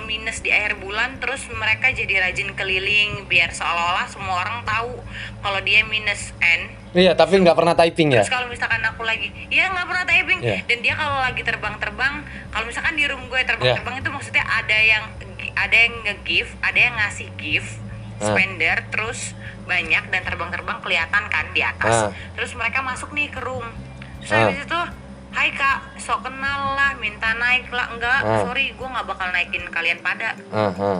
minus 0.02 0.40
di 0.40 0.50
akhir 0.50 0.76
bulan 0.76 1.18
terus 1.18 1.44
mereka 1.48 1.90
jadi 1.90 2.22
rajin 2.22 2.52
keliling 2.52 3.24
biar 3.24 3.50
seolah-olah 3.50 4.06
semua 4.06 4.40
orang 4.40 4.60
tahu 4.62 4.98
kalau 5.38 5.60
dia 5.60 5.84
minus 5.84 6.32
N 6.36 6.70
iya 6.92 7.12
tapi 7.12 7.38
nggak 7.38 7.54
pernah 7.54 7.72
typing 7.72 8.10
ya 8.10 8.20
terus 8.20 8.32
kalau 8.32 8.46
misalkan 8.46 8.82
aku 8.82 9.02
lagi 9.02 9.30
ya 9.46 9.68
nggak 9.68 9.86
pernah 9.86 10.04
typing 10.04 10.38
Iya. 10.40 10.58
dan 10.64 10.78
dia 10.80 10.94
kalau 10.94 11.18
lagi 11.20 11.42
terbang-terbang 11.42 12.14
kalau 12.48 12.64
misalkan 12.64 12.94
di 12.94 13.04
room 13.04 13.22
gue 13.26 13.40
terbang-terbang 13.40 13.94
Iya. 13.94 14.02
itu 14.02 14.10
maksudnya 14.10 14.44
ada 14.44 14.78
yang 14.78 15.04
ada 15.52 15.76
yang 15.76 15.94
nge-give 16.02 16.50
ada 16.60 16.78
yang 16.78 16.94
ngasih 16.96 17.28
gift 17.36 17.72
Ah. 18.16 18.32
spender 18.32 18.84
terus 18.88 19.32
banyak 19.64 20.04
dan 20.06 20.20
terbang-terbang 20.20 20.78
kelihatan 20.80 21.24
kan 21.28 21.46
di 21.50 21.62
atas 21.62 22.08
Ah. 22.08 22.10
terus 22.34 22.52
mereka 22.52 22.80
masuk 22.80 23.12
nih 23.12 23.28
ke 23.28 23.40
room 23.40 23.64
terus 24.18 24.30
Ah. 24.30 24.44
habis 24.44 24.60
itu 24.60 24.80
Hai 25.30 25.48
kak, 25.52 25.78
sok 25.96 26.20
kenal 26.22 26.74
lah, 26.74 26.92
minta 26.96 27.32
naik 27.32 27.70
lah 27.70 27.86
Enggak, 27.88 28.20
Ah. 28.20 28.42
sorry, 28.42 28.70
gue 28.70 28.82
nggak 28.84 29.06
bakal 29.06 29.30
naikin 29.30 29.62
kalian 29.68 29.98
pada 30.00 30.34
ah, 30.50 30.70
ah. 30.72 30.98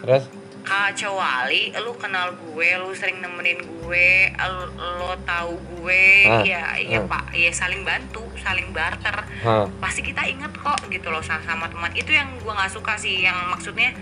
terus 0.00 0.26
kecuali 0.60 1.72
lu 1.74 1.92
kenal 1.94 2.30
gue, 2.36 2.68
lu 2.76 2.90
sering 2.92 3.18
nemenin 3.18 3.58
gue, 3.58 4.08
lu, 4.30 4.64
lo 4.96 5.14
tahu 5.24 5.56
gue, 5.72 6.06
Ah, 6.28 6.42
ya 6.42 6.62
ya 6.76 7.00
ah. 7.00 7.06
pak, 7.06 7.32
ya 7.32 7.50
saling 7.50 7.82
bantu, 7.82 8.22
saling 8.36 8.70
barter. 8.70 9.14
ah. 9.40 9.66
Pasti 9.78 10.00
kita 10.00 10.22
inget 10.24 10.52
kok 10.52 10.78
gitu 10.86 11.08
loh 11.08 11.20
sama, 11.20 11.42
sama 11.44 11.66
teman. 11.66 11.90
Itu 11.92 12.10
yang 12.10 12.34
gue 12.36 12.50
nggak 12.50 12.70
suka 12.70 12.94
sih, 12.94 13.20
yang 13.20 13.48
maksudnya 13.48 13.94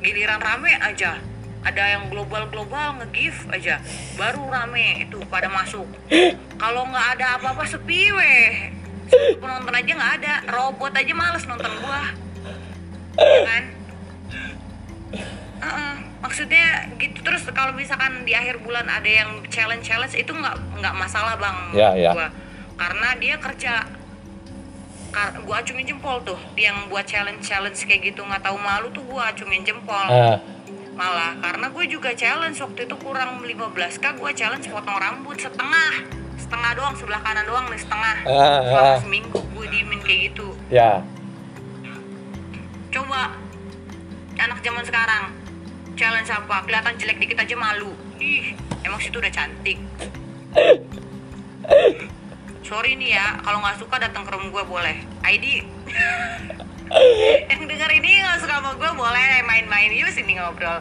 giliran 0.00 0.38
rame 0.38 0.70
aja, 0.74 1.18
ada 1.64 1.82
yang 1.88 2.06
global 2.06 2.44
global 2.46 3.00
nge-give 3.00 3.48
aja, 3.48 3.80
baru 4.14 4.44
rame 4.46 5.02
itu 5.02 5.16
pada 5.26 5.48
masuk. 5.48 5.88
Kalau 6.54 6.84
nggak 6.84 7.06
ada 7.18 7.36
apa-apa 7.36 7.64
sepi 7.64 8.12
weh, 8.12 8.70
penonton 9.36 9.72
aja 9.72 9.90
nggak 9.90 10.12
ada, 10.20 10.34
robot 10.48 10.92
aja 10.92 11.12
males 11.12 11.44
nonton 11.44 11.72
gua, 11.80 12.02
ya 13.16 13.40
kan? 13.42 13.64
Heeh, 15.64 15.94
maksudnya 16.20 16.66
gitu 16.96 17.24
terus 17.24 17.48
kalau 17.50 17.72
misalkan 17.72 18.24
di 18.24 18.36
akhir 18.36 18.60
bulan 18.60 18.84
ada 18.84 19.08
yang 19.08 19.40
challenge 19.48 19.84
challenge 19.84 20.12
itu 20.12 20.28
nggak 20.28 20.56
nggak 20.76 20.94
masalah 20.94 21.36
bang 21.36 21.56
Ya, 21.72 21.90
ya. 21.96 22.12
gua. 22.12 22.28
Karena 22.76 23.08
dia 23.16 23.36
kerja. 23.38 23.86
Kar- 25.08 25.40
gua 25.46 25.62
acungin 25.62 25.86
jempol 25.86 26.20
tuh. 26.20 26.36
Yang 26.58 26.90
buat 26.90 27.06
challenge 27.06 27.40
challenge 27.40 27.80
kayak 27.86 28.12
gitu 28.12 28.20
nggak 28.20 28.42
tahu 28.42 28.58
malu 28.58 28.90
tuh 28.90 29.00
gua 29.06 29.30
acungin 29.30 29.62
jempol. 29.62 29.94
Ah, 30.04 30.36
malah 30.94 31.34
karena 31.42 31.66
gue 31.70 31.84
juga 31.90 32.10
challenge. 32.14 32.58
Waktu 32.62 32.86
itu 32.86 32.96
kurang 33.02 33.42
15 33.42 34.02
k 34.02 34.04
gue 34.14 34.30
challenge 34.34 34.66
potong 34.70 34.98
rambut 34.98 35.36
setengah. 35.38 35.92
Setengah 36.38 36.70
doang 36.78 36.94
sebelah 36.94 37.20
kanan 37.22 37.44
doang 37.46 37.66
nih 37.70 37.80
setengah. 37.82 38.16
Ah, 38.26 38.58
selama 38.62 38.90
ah. 38.94 38.98
seminggu 39.02 39.40
gue 39.42 39.66
diemin 39.70 40.00
kayak 40.02 40.20
gitu. 40.32 40.48
Ya. 40.70 41.02
Coba 42.94 43.34
anak 44.38 44.58
zaman 44.62 44.84
sekarang 44.86 45.24
challenge 45.98 46.30
apa? 46.30 46.56
Kelihatan 46.66 46.94
jelek 46.98 47.18
dikit 47.18 47.38
aja 47.42 47.54
malu. 47.58 47.92
Ih 48.22 48.54
emang 48.86 49.02
situ 49.02 49.18
udah 49.18 49.32
cantik. 49.34 49.78
Sorry 52.64 52.96
nih 52.96 53.12
ya 53.12 53.44
kalau 53.44 53.60
nggak 53.60 53.76
suka 53.76 54.00
datang 54.00 54.24
ke 54.24 54.30
room 54.32 54.48
gue 54.48 54.64
boleh. 54.64 54.96
ID 55.24 55.44
yang 57.50 57.62
denger 57.66 57.90
ini 57.90 58.10
nggak 58.22 58.38
suka 58.42 58.54
sama 58.62 58.70
gue 58.78 58.90
boleh 58.94 59.26
main-main 59.44 59.90
yuk 59.90 60.10
sini 60.10 60.38
ngobrol 60.38 60.80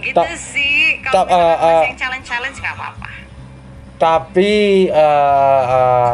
gitu 0.00 0.16
Ta- 0.16 0.36
sih 0.36 1.00
kalau 1.04 1.24
masih 1.28 1.66
eh. 1.66 1.82
yang 1.92 1.98
challenge 1.98 2.26
challenge 2.26 2.58
nggak 2.60 2.74
apa-apa 2.76 3.10
tapi 3.96 4.52
eh, 4.92 5.62
eh, 5.64 6.12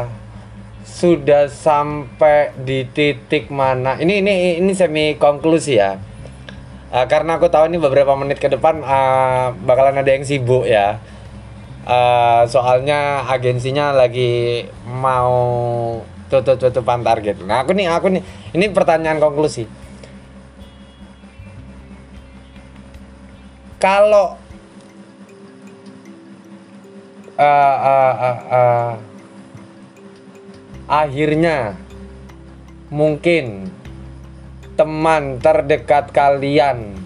sudah 0.87 1.51
sampai 1.51 2.55
di 2.63 2.87
titik 2.87 3.51
mana 3.51 3.99
ini 3.99 4.23
ini 4.23 4.63
ini 4.63 4.73
semi 4.75 5.19
konklusi 5.19 5.77
ya 5.79 5.99
Eh, 6.93 7.07
karena 7.09 7.41
aku 7.41 7.49
tahu 7.49 7.73
ini 7.73 7.81
beberapa 7.81 8.13
menit 8.21 8.37
ke 8.37 8.53
depan 8.53 8.85
eh, 8.85 9.47
bakalan 9.65 9.97
ada 9.97 10.13
yang 10.13 10.29
sibuk 10.29 10.69
ya. 10.69 11.01
Eh, 11.89 12.43
soalnya 12.53 13.25
agensinya 13.33 13.97
lagi 13.97 14.69
mau 14.85 15.33
tutup-tutupan 16.33 17.05
target. 17.05 17.45
Nah, 17.45 17.61
aku 17.61 17.77
nih, 17.77 17.93
aku 17.93 18.09
nih, 18.09 18.25
ini 18.57 18.73
pertanyaan 18.73 19.21
konklusi. 19.21 19.69
Kalau 23.77 24.41
eh, 27.37 27.77
eh, 27.85 28.15
eh, 28.17 28.39
eh, 28.49 28.93
akhirnya 30.89 31.77
mungkin 32.89 33.69
teman 34.79 35.37
terdekat 35.43 36.15
kalian 36.17 36.97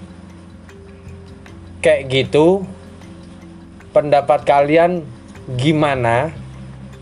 kayak 1.82 2.06
gitu 2.12 2.62
pendapat 3.90 4.44
kalian 4.44 5.02
gimana 5.56 6.30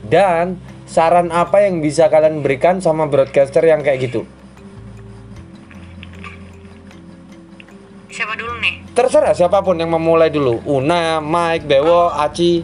dan 0.07 0.61
saran 0.95 1.35
apa 1.35 1.67
yang 1.67 1.83
bisa 1.83 2.07
kalian 2.07 2.39
berikan 2.39 2.79
sama 2.79 3.11
broadcaster 3.11 3.67
yang 3.67 3.83
kayak 3.83 4.07
gitu 4.07 4.23
Siapa 8.15 8.39
dulu 8.39 8.55
nih? 8.63 8.87
terserah 8.95 9.35
siapa 9.35 9.59
pun 9.59 9.75
yang 9.75 9.91
memulai 9.91 10.31
dulu 10.31 10.63
Una, 10.71 11.19
Mike, 11.19 11.67
Bewo, 11.67 12.15
Aci 12.15 12.63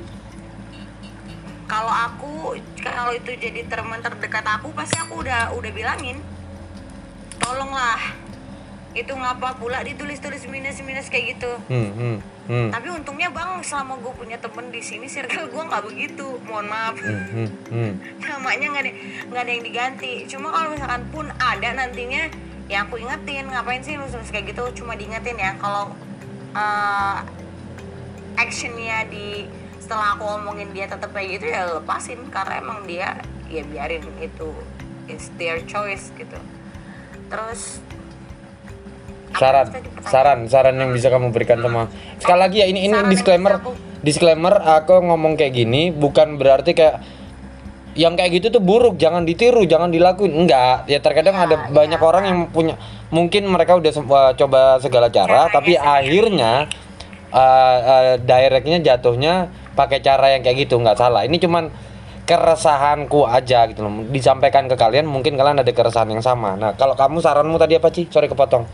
Kalau 1.66 1.90
aku 1.90 2.54
kalau 2.78 3.10
itu 3.12 3.30
jadi 3.34 3.66
teman 3.66 3.98
terdekat 4.00 4.46
aku 4.46 4.72
pasti 4.72 4.96
aku 4.96 5.20
udah 5.20 5.52
udah 5.54 5.70
bilangin. 5.70 6.18
Tolonglah. 7.38 8.19
Itu 8.90 9.14
ngapa 9.14 9.56
pula 9.56 9.86
ditulis-tulis 9.86 10.50
minus-minus 10.50 11.06
kayak 11.06 11.38
gitu. 11.38 11.52
hmm, 11.70 11.90
hmm, 11.94 12.16
hmm, 12.50 12.68
Tapi 12.74 12.88
untungnya 12.90 13.30
bang 13.30 13.62
selama 13.62 13.98
gue 14.02 14.12
punya 14.18 14.36
temen 14.42 14.68
di 14.74 14.82
sini 14.82 15.06
circle 15.06 15.46
gue 15.46 15.62
nggak 15.62 15.84
begitu. 15.86 16.26
Mohon 16.46 16.66
maaf. 16.66 16.96
hmm, 16.98 17.26
hmm, 17.30 17.48
hmm. 17.70 17.92
namanya 18.30 18.66
nggak 18.72 18.82
ada 18.82 18.92
nggak 19.30 19.42
ada 19.46 19.52
yang 19.52 19.64
diganti 19.64 20.12
cuma 20.26 20.50
kalau 20.50 20.68
misalkan 20.74 21.02
pun 21.14 21.26
ada 21.38 21.68
nantinya 21.74 22.22
ya 22.70 22.86
aku 22.86 23.02
ingetin 23.02 23.50
ngapain 23.50 23.82
sih 23.82 23.98
lu 23.98 24.06
terus 24.06 24.30
kayak 24.30 24.54
gitu 24.54 24.82
cuma 24.82 24.94
diingetin 24.94 25.34
ya 25.34 25.58
kalau 25.58 25.90
eh, 26.54 27.18
actionnya 28.38 29.06
di 29.10 29.50
setelah 29.82 30.14
aku 30.14 30.22
ngomongin 30.22 30.70
dia 30.70 30.86
tetap 30.86 31.10
kayak 31.10 31.40
gitu 31.42 31.50
ya 31.50 31.66
lepasin 31.66 32.22
karena 32.30 32.62
emang 32.62 32.86
dia 32.86 33.18
ya 33.50 33.66
biarin 33.66 34.06
itu 34.22 34.54
is 35.10 35.34
their 35.34 35.58
choice 35.66 36.14
gitu 36.14 36.38
terus 37.26 37.82
saran 39.36 39.66
saran 40.04 40.38
saran 40.50 40.74
yang 40.76 40.90
bisa 40.90 41.06
kamu 41.08 41.30
berikan 41.30 41.62
sama 41.62 41.86
sekali 42.18 42.40
lagi 42.40 42.56
ya 42.62 42.66
ini 42.66 42.86
ini 42.86 42.94
Saran 42.94 43.10
disclaimer 43.10 43.52
aku- 43.58 43.76
disclaimer 44.00 44.54
aku 44.58 44.94
ngomong 45.00 45.36
kayak 45.36 45.54
gini 45.54 45.92
bukan 45.92 46.40
berarti 46.40 46.72
kayak 46.74 46.96
yang 47.98 48.14
kayak 48.14 48.38
gitu 48.38 48.54
tuh 48.54 48.62
buruk 48.62 48.94
jangan 49.02 49.26
ditiru 49.26 49.66
jangan 49.66 49.90
dilakuin. 49.90 50.30
Enggak 50.30 50.86
ya 50.86 51.02
terkadang 51.02 51.34
Ya, 51.34 51.42
ada 51.42 51.56
ya, 51.58 51.74
banyak 51.74 52.00
orang 52.00 52.22
yang 52.22 52.38
punya 52.54 52.74
mungkin 53.10 53.50
mereka 53.50 53.74
udah 53.74 53.90
uh, 53.90 54.32
coba 54.38 54.78
segala 54.78 55.10
cara 55.10 55.50
Caranya 55.50 55.50
tapi 55.50 55.74
sendiri. 55.74 55.90
akhirnya 55.98 56.52
uh, 57.34 57.76
uh, 57.82 58.14
directnya 58.22 58.78
jatuhnya 58.78 59.50
pakai 59.74 59.98
cara 59.98 60.38
yang 60.38 60.46
kayak 60.46 60.70
gitu 60.70 60.78
nggak 60.78 60.94
salah. 60.94 61.26
Ini 61.26 61.34
cuman 61.42 61.66
keresahanku 62.30 63.26
aja 63.26 63.66
gitu 63.66 63.82
loh. 63.82 64.06
Disampaikan 64.06 64.70
ke 64.70 64.78
kalian 64.78 65.10
mungkin 65.10 65.34
kalian 65.34 65.58
ada 65.58 65.72
keresahan 65.74 66.14
yang 66.14 66.22
sama. 66.22 66.54
Nah 66.54 66.78
kalau 66.78 66.94
kamu 66.94 67.18
saranmu 67.18 67.58
tadi 67.58 67.74
apa 67.74 67.90
sih 67.90 68.06
sorry 68.06 68.30
kepotong 68.30 68.70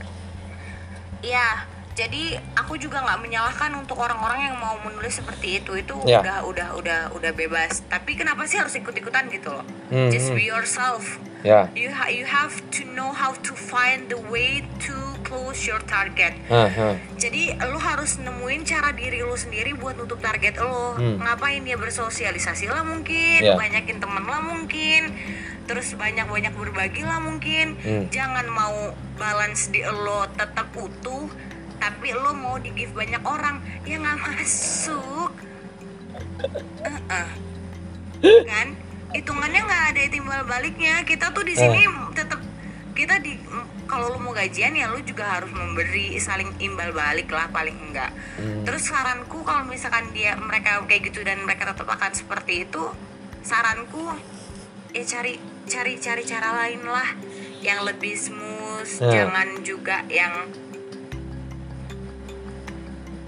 Iya, 1.27 1.67
jadi 1.93 2.25
aku 2.55 2.77
juga 2.77 3.03
nggak 3.03 3.19
menyalahkan 3.21 3.75
untuk 3.75 3.99
orang-orang 3.99 4.47
yang 4.47 4.57
mau 4.57 4.79
menulis 4.79 5.17
seperti 5.17 5.59
itu. 5.59 5.75
Itu 5.75 5.99
Ya. 6.05 6.23
udah 6.23 6.39
udah 6.45 6.69
udah 6.73 7.01
udah 7.11 7.33
bebas. 7.33 7.83
Tapi 7.85 8.15
kenapa 8.15 8.47
sih 8.47 8.57
harus 8.57 8.75
ikut-ikutan 8.75 9.27
gitu 9.29 9.51
loh? 9.51 9.67
Hmm, 9.89 10.07
Just 10.07 10.31
hmm. 10.31 10.37
be 10.37 10.47
yourself. 10.47 11.19
ya 11.43 11.71
You 11.75 11.91
ha- 11.91 12.11
you 12.11 12.27
have 12.27 12.59
to 12.73 12.83
know 12.89 13.11
how 13.13 13.31
to 13.37 13.53
find 13.55 14.07
the 14.07 14.19
way 14.25 14.51
to 14.83 14.95
close 15.23 15.63
your 15.63 15.79
target. 15.81 16.35
Hah, 16.47 16.67
hah. 16.67 16.95
Jadi 17.15 17.55
lu 17.61 17.79
harus 17.79 18.19
nemuin 18.19 18.63
cara 18.63 18.91
diri 18.91 19.19
lu 19.21 19.35
sendiri 19.35 19.71
buat 19.73 19.95
nutup 19.95 20.19
target 20.19 20.59
lo. 20.59 20.95
Hmm. 20.95 21.19
Ngapain 21.19 21.63
ya 21.63 21.75
bersosialisasi 21.77 22.67
lah 22.67 22.83
mungkin, 22.83 23.39
Ya. 23.41 23.55
banyakin 23.55 23.99
temen 23.99 24.23
lah 24.23 24.39
mungkin, 24.41 25.15
terus 25.67 25.93
banyak-banyak 25.99 26.55
berbagi 26.55 27.03
lah 27.03 27.21
mungkin. 27.21 27.77
Hmm. 27.83 28.07
Jangan 28.09 28.47
mau 28.51 28.95
balance 29.19 29.69
di 29.69 29.83
lo 29.83 30.25
tetap 30.35 30.71
utuh, 30.73 31.29
tapi 31.83 32.15
lo 32.15 32.33
mau 32.33 32.57
di 32.57 32.73
give 32.73 32.95
banyak 32.95 33.23
orang 33.27 33.61
ya 33.85 34.01
nggak 34.01 34.19
masuk. 34.23 35.31
Uh-uh. 36.81 37.29
kan? 38.51 38.69
Hitungannya 39.13 39.61
nggak 39.61 39.85
ada 39.93 40.01
timbal 40.09 40.41
baliknya. 40.47 41.03
Kita 41.03 41.35
tuh 41.35 41.45
di 41.45 41.55
sini 41.59 41.85
tetap 42.15 42.41
kita 42.97 43.21
di 43.21 43.37
kalau 43.87 44.09
lu 44.11 44.19
mau 44.19 44.35
gajian 44.35 44.75
ya 44.75 44.91
lu 44.91 44.99
juga 45.05 45.39
harus 45.39 45.53
memberi 45.53 46.19
saling 46.19 46.49
imbal 46.59 46.91
balik 46.97 47.31
lah 47.31 47.47
paling 47.53 47.77
enggak 47.77 48.11
terus 48.67 48.89
saranku 48.89 49.47
kalau 49.47 49.69
misalkan 49.69 50.11
dia 50.17 50.35
mereka 50.35 50.83
kayak 50.89 51.13
gitu 51.13 51.23
dan 51.23 51.45
mereka 51.47 51.71
tetap 51.71 51.87
akan 51.87 52.13
seperti 52.13 52.67
itu 52.67 52.83
saranku 53.47 54.11
ya 54.91 55.05
cari 55.07 55.39
cari 55.67 55.95
cari 55.97 56.23
cara 56.23 56.49
lain 56.57 56.83
lah 56.83 57.11
yang 57.61 57.83
lebih 57.83 58.15
smooth 58.15 58.87
Ya. 59.03 59.27
jangan 59.27 59.59
juga 59.61 60.07
yang 60.07 60.47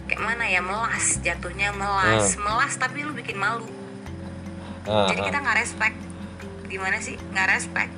kayak 0.07 0.22
mana 0.22 0.44
ya 0.44 0.61
melas 0.61 1.18
jatuhnya 1.18 1.74
melas 1.74 2.38
melas 2.38 2.72
tapi 2.74 3.03
lu 3.03 3.12
bikin 3.12 3.37
malu 3.37 3.66
Ah, 4.88 5.05
jadi 5.05 5.20
kita 5.29 5.38
nggak 5.38 5.59
respect 5.59 5.96
gimana 6.64 6.96
sih 6.96 7.18
nggak 7.29 7.48
respect 7.51 7.92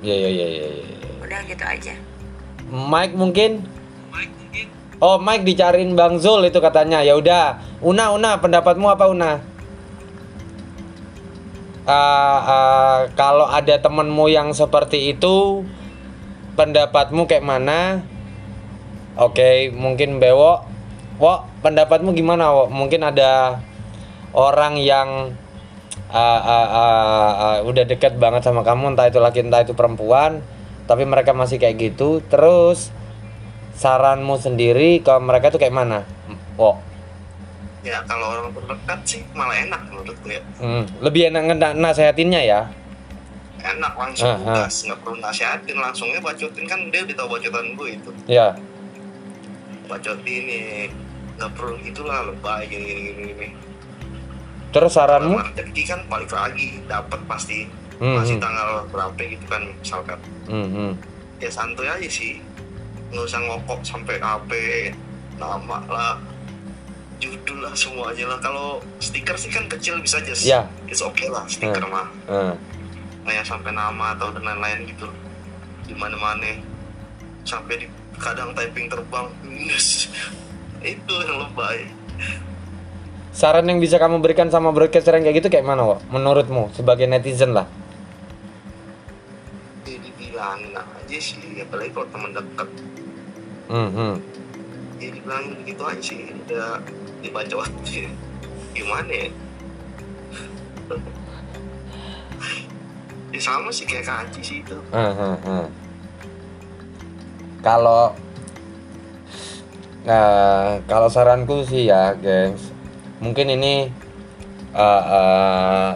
Ya 0.00 0.16
ya 0.16 0.30
ya 0.30 0.46
ya. 0.48 0.68
ya. 0.72 1.10
udah 1.20 1.40
gitu 1.44 1.60
aja 1.60 1.94
Mike 2.70 3.12
mungkin? 3.12 3.66
Oh 4.96 5.18
Mike 5.18 5.42
dicariin 5.42 5.92
Bang 5.92 6.22
Zul 6.22 6.46
itu 6.46 6.62
katanya. 6.62 7.02
Ya 7.02 7.18
udah. 7.18 7.58
Una 7.82 8.14
Una 8.14 8.38
pendapatmu 8.38 8.86
apa 8.86 9.10
Una? 9.10 9.42
Ah, 11.90 13.10
kalau 13.18 13.50
ada 13.50 13.82
temenmu 13.82 14.30
yang 14.30 14.54
seperti 14.54 15.10
itu, 15.10 15.66
pendapatmu 16.54 17.26
kayak 17.26 17.42
mana? 17.42 18.06
Oke, 19.18 19.74
mungkin 19.74 20.22
Bewo. 20.22 20.62
Wo, 21.18 21.34
pendapatmu 21.66 22.14
gimana, 22.14 22.54
Wo? 22.54 22.70
Mungkin 22.70 23.02
ada 23.02 23.58
orang 24.30 24.78
yang 24.78 25.34
ah, 26.14 26.40
ah, 26.40 26.68
ah, 26.70 27.32
ah, 27.34 27.56
udah 27.66 27.82
deket 27.82 28.14
banget 28.22 28.46
sama 28.46 28.62
kamu, 28.62 28.94
entah 28.94 29.10
itu 29.10 29.18
laki 29.18 29.42
entah 29.42 29.66
itu 29.66 29.74
perempuan, 29.74 30.46
tapi 30.86 31.02
mereka 31.02 31.34
masih 31.34 31.58
kayak 31.58 31.90
gitu. 31.90 32.22
Terus 32.30 32.94
saranmu 33.74 34.38
sendiri 34.38 35.02
ke 35.02 35.10
mereka 35.18 35.50
tuh 35.50 35.58
kayak 35.58 35.74
mana? 35.74 36.06
Wo, 36.54 36.78
ya 37.80 38.04
kalau 38.04 38.26
orang 38.30 38.52
terdekat 38.52 39.00
sih 39.02 39.20
malah 39.32 39.56
enak 39.56 39.80
menurut 39.86 40.16
gue 40.18 40.32
ya 40.32 40.42
hmm, 40.58 40.82
lebih 41.00 41.22
enak 41.28 41.42
ngena- 41.46 41.72
nasehatinnya 41.74 42.40
ya? 42.42 42.60
enak 43.58 43.92
langsung 43.92 44.28
Ah, 44.38 44.40
ah. 44.42 44.56
gas 44.64 44.82
nggak 44.82 44.98
perlu 44.98 45.16
nasihatin 45.18 45.76
langsungnya 45.76 46.16
bacotin 46.18 46.64
kan 46.64 46.80
dia 46.88 47.00
udah 47.02 47.16
tahu 47.18 47.28
bacotan 47.30 47.66
gue 47.72 47.88
itu 47.92 48.10
Ya, 48.26 48.56
bacotin 49.86 50.42
nih 50.42 50.88
nggak 51.34 51.52
perlu 51.52 51.76
gitulah 51.80 52.24
lebay 52.24 52.64
gini 52.66 52.84
gini 52.84 53.00
gini, 53.10 53.22
gini. 53.30 53.48
terus 54.70 54.92
saranmu? 54.92 55.40
Rezeki 55.50 55.82
kan 55.84 56.00
balik 56.06 56.30
lagi 56.30 56.80
dapat 56.84 57.20
pasti 57.26 57.58
Hmm, 57.96 58.16
masih 58.16 58.32
hmm. 58.34 58.42
tanggal 58.42 58.68
berapa 58.88 59.20
gitu 59.20 59.44
kan 59.44 59.60
misalkan 59.74 60.16
Hmm, 60.48 60.64
hmm. 60.66 60.92
ya 61.36 61.48
santuy 61.48 61.84
aja 61.84 62.08
sih 62.08 62.40
nggak 63.08 63.24
usah 63.26 63.40
ngokok 63.42 63.80
sampai 63.82 64.16
HP 64.16 64.50
nama 65.36 65.84
lah 65.84 66.16
judul 67.20 67.60
lah 67.60 67.72
semuanya 67.72 68.24
lah 68.26 68.38
kalau 68.40 68.68
stiker 68.96 69.36
sih 69.36 69.48
kan 69.48 69.68
kecil 69.68 70.00
bisa 70.00 70.18
aja 70.18 70.32
Ya. 70.36 70.60
it's 70.88 71.00
okay 71.00 71.28
lah 71.28 71.44
stiker 71.44 71.84
mah 71.84 72.08
Ah. 72.24 72.56
nggak 73.22 73.34
yang 73.36 73.46
sampai 73.46 73.70
nama 73.70 74.16
atau 74.16 74.32
dan 74.32 74.42
lain-lain 74.42 74.88
gitu 74.88 75.06
di 75.84 75.92
mana-mana 75.92 76.56
sampai 77.42 77.76
di 77.76 77.86
kadang 78.16 78.52
typing 78.52 78.88
terbang 78.88 79.28
itu 80.82 81.14
yang 81.20 81.38
lebay 81.42 81.84
Saran 83.30 83.62
yang 83.64 83.78
bisa 83.78 83.94
kamu 83.94 84.18
berikan 84.18 84.48
sama 84.48 84.74
broadcaster 84.74 85.14
yang 85.14 85.22
kayak 85.22 85.38
gitu 85.38 85.48
kayak 85.48 85.62
mana, 85.62 85.86
Wo? 85.86 85.96
Menurutmu 86.10 86.74
sebagai 86.74 87.06
netizen 87.06 87.54
lah. 87.54 87.62
ya 89.86 89.96
dibilangin 89.96 90.74
aja 90.74 91.16
sih 91.16 91.38
apalagi 91.56 91.90
kalau 91.90 92.08
teman 92.10 92.30
dekat 92.32 92.68
Hmm, 93.70 93.86
hmm. 93.88 94.14
ya 94.98 95.08
dibilangin 95.14 95.52
begitu 95.56 95.82
aja 95.84 96.02
sih 96.02 96.18
udah 96.42 96.82
dibaca 97.20 97.54
waktu 97.60 98.08
gimana 98.74 99.12
ya? 99.12 99.28
Ya 103.30 103.40
sama 103.40 103.70
sih 103.70 103.86
kayak 103.86 104.10
kaji 104.10 104.40
sih 104.42 104.58
itu. 104.64 104.76
Ah, 104.90 105.14
ah, 105.14 105.36
ah. 105.46 105.66
Kalau 107.62 108.16
Nah, 110.00 110.80
kalau 110.88 111.12
saranku 111.12 111.60
sih 111.68 111.92
ya, 111.92 112.16
gengs, 112.16 112.72
mungkin 113.20 113.52
ini 113.52 113.92
uh, 114.72 115.02
uh, 115.04 115.90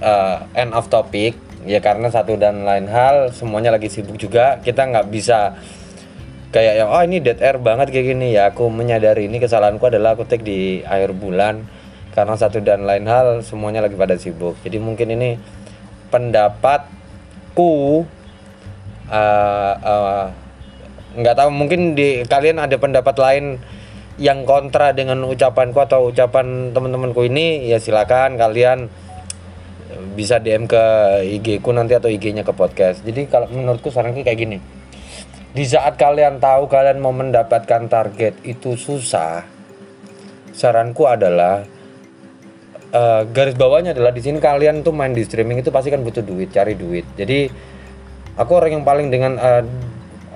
uh, 0.00 0.36
end 0.56 0.72
of 0.72 0.88
topic 0.88 1.36
ya 1.68 1.76
karena 1.76 2.08
satu 2.08 2.40
dan 2.40 2.64
lain 2.64 2.88
hal 2.88 3.28
semuanya 3.36 3.76
lagi 3.76 3.92
sibuk 3.92 4.16
juga 4.16 4.56
kita 4.64 4.88
nggak 4.88 5.12
bisa 5.12 5.60
kayak 6.50 6.74
yang 6.82 6.88
oh 6.90 7.02
ini 7.02 7.22
dead 7.22 7.38
air 7.38 7.56
banget 7.62 7.94
kayak 7.94 8.06
gini 8.14 8.34
ya 8.34 8.50
aku 8.50 8.66
menyadari 8.70 9.30
ini 9.30 9.38
kesalahanku 9.38 9.86
adalah 9.86 10.18
aku 10.18 10.26
take 10.26 10.42
di 10.42 10.82
akhir 10.82 11.14
bulan 11.14 11.62
karena 12.10 12.34
satu 12.34 12.58
dan 12.58 12.82
lain 12.82 13.06
hal 13.06 13.46
semuanya 13.46 13.86
lagi 13.86 13.94
pada 13.94 14.18
sibuk 14.18 14.58
jadi 14.66 14.82
mungkin 14.82 15.14
ini 15.14 15.38
pendapatku 16.10 18.02
uh, 19.06 19.74
uh, 19.78 20.26
nggak 21.14 21.36
tahu 21.38 21.50
mungkin 21.54 21.94
di 21.94 22.26
kalian 22.26 22.58
ada 22.58 22.74
pendapat 22.78 23.14
lain 23.18 23.62
yang 24.18 24.42
kontra 24.42 24.90
dengan 24.90 25.22
ucapanku 25.24 25.78
atau 25.80 26.10
ucapan 26.10 26.74
teman-temanku 26.74 27.24
ini 27.24 27.70
ya 27.70 27.78
silakan 27.78 28.36
kalian 28.36 28.90
bisa 30.14 30.42
DM 30.42 30.66
ke 30.66 30.82
IG 31.40 31.62
ku 31.62 31.70
nanti 31.74 31.94
atau 31.96 32.10
IG-nya 32.10 32.46
ke 32.46 32.52
podcast. 32.54 33.02
Jadi 33.02 33.26
kalau 33.26 33.50
menurutku 33.50 33.90
saranku 33.92 34.22
kayak 34.22 34.38
gini. 34.38 34.58
Di 35.50 35.66
saat 35.66 35.98
kalian 35.98 36.38
tahu 36.38 36.70
kalian 36.70 37.02
mau 37.02 37.10
mendapatkan 37.10 37.90
target 37.90 38.38
itu 38.46 38.78
susah, 38.78 39.42
saranku 40.54 41.10
adalah 41.10 41.66
uh, 42.94 43.26
garis 43.26 43.58
bawahnya 43.58 43.90
adalah 43.90 44.14
di 44.14 44.22
sini 44.22 44.38
kalian 44.38 44.86
tuh 44.86 44.94
main 44.94 45.10
di 45.10 45.26
streaming 45.26 45.58
itu 45.58 45.74
pasti 45.74 45.90
kan 45.90 46.06
butuh 46.06 46.22
duit, 46.22 46.54
cari 46.54 46.78
duit. 46.78 47.02
Jadi 47.18 47.50
aku 48.38 48.52
orang 48.54 48.78
yang 48.78 48.84
paling 48.86 49.10
dengan 49.10 49.32
uh, 49.42 49.66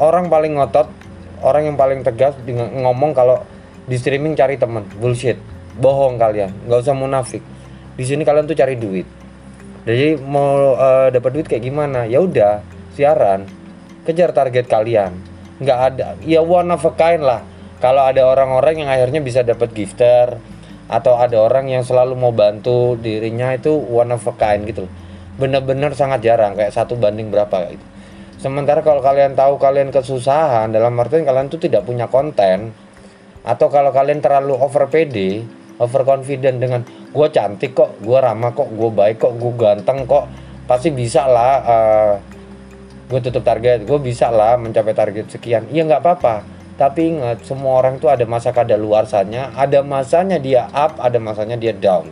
orang 0.02 0.26
paling 0.26 0.58
ngotot 0.58 0.90
orang 1.46 1.70
yang 1.70 1.76
paling 1.78 2.02
tegas 2.02 2.34
dengan 2.42 2.74
ngomong 2.74 3.14
kalau 3.14 3.38
di 3.86 3.94
streaming 3.94 4.34
cari 4.34 4.58
teman. 4.58 4.82
Bullshit. 4.98 5.38
Bohong 5.78 6.18
kalian. 6.18 6.50
Nggak 6.66 6.90
usah 6.90 6.96
munafik. 6.96 7.42
Di 7.94 8.02
sini 8.02 8.26
kalian 8.26 8.50
tuh 8.50 8.58
cari 8.58 8.74
duit. 8.74 9.06
Jadi 9.86 10.18
mau 10.18 10.74
uh, 10.74 11.06
dapat 11.12 11.30
duit 11.38 11.46
kayak 11.46 11.62
gimana? 11.62 12.02
Ya 12.08 12.18
udah 12.18 12.64
siaran 12.96 13.44
kejar 14.04 14.36
target 14.36 14.68
kalian. 14.68 15.16
Nggak 15.58 15.78
ada 15.92 16.08
ya 16.22 16.44
one 16.44 16.70
of 16.70 16.84
a 16.84 16.92
kind 16.94 17.24
lah. 17.24 17.42
Kalau 17.82 18.06
ada 18.06 18.24
orang-orang 18.24 18.84
yang 18.84 18.90
akhirnya 18.92 19.20
bisa 19.20 19.44
dapat 19.44 19.72
gifter 19.76 20.40
atau 20.88 21.16
ada 21.16 21.40
orang 21.40 21.68
yang 21.72 21.82
selalu 21.84 22.16
mau 22.16 22.32
bantu 22.32 22.96
dirinya 23.00 23.56
itu 23.56 23.72
one 23.72 24.12
of 24.12 24.24
a 24.28 24.34
kind 24.36 24.68
gitu 24.68 24.84
bener-bener 25.34 25.90
sangat 25.98 26.22
jarang 26.22 26.54
kayak 26.54 26.70
satu 26.70 26.94
banding 26.94 27.30
berapa 27.30 27.74
gitu. 27.74 27.84
Sementara 28.38 28.84
kalau 28.84 29.00
kalian 29.00 29.32
tahu 29.34 29.56
kalian 29.56 29.88
kesusahan 29.88 30.70
dalam 30.70 30.94
artian 31.00 31.24
kalian 31.24 31.48
tuh 31.48 31.58
tidak 31.58 31.88
punya 31.88 32.06
konten 32.12 32.76
atau 33.44 33.66
kalau 33.72 33.90
kalian 33.90 34.20
terlalu 34.20 34.56
over 34.56 34.88
PD, 34.88 35.42
over 35.80 36.04
confident 36.04 36.60
dengan 36.60 36.80
gue 36.84 37.28
cantik 37.32 37.72
kok, 37.72 37.98
gue 38.04 38.18
ramah 38.20 38.52
kok, 38.52 38.68
gue 38.68 38.90
baik 38.92 39.16
kok, 39.20 39.32
gue 39.36 39.52
ganteng 39.56 40.04
kok, 40.04 40.28
pasti 40.68 40.92
bisa 40.92 41.24
lah 41.24 41.52
uh, 41.64 42.14
gue 43.10 43.20
tutup 43.20 43.44
target, 43.44 43.84
gue 43.84 43.98
bisa 44.00 44.32
lah 44.32 44.56
mencapai 44.56 44.96
target 44.96 45.28
sekian. 45.28 45.68
Iya 45.68 45.84
nggak 45.88 46.00
apa-apa. 46.00 46.36
Tapi 46.74 47.14
ingat 47.14 47.46
semua 47.46 47.78
orang 47.78 48.02
tuh 48.02 48.10
ada 48.10 48.26
masa 48.26 48.50
kada 48.50 48.74
luarsanya, 48.74 49.54
ada 49.54 49.84
masanya 49.86 50.42
dia 50.42 50.66
up, 50.74 50.98
ada 50.98 51.22
masanya 51.22 51.54
dia 51.54 51.70
down. 51.70 52.10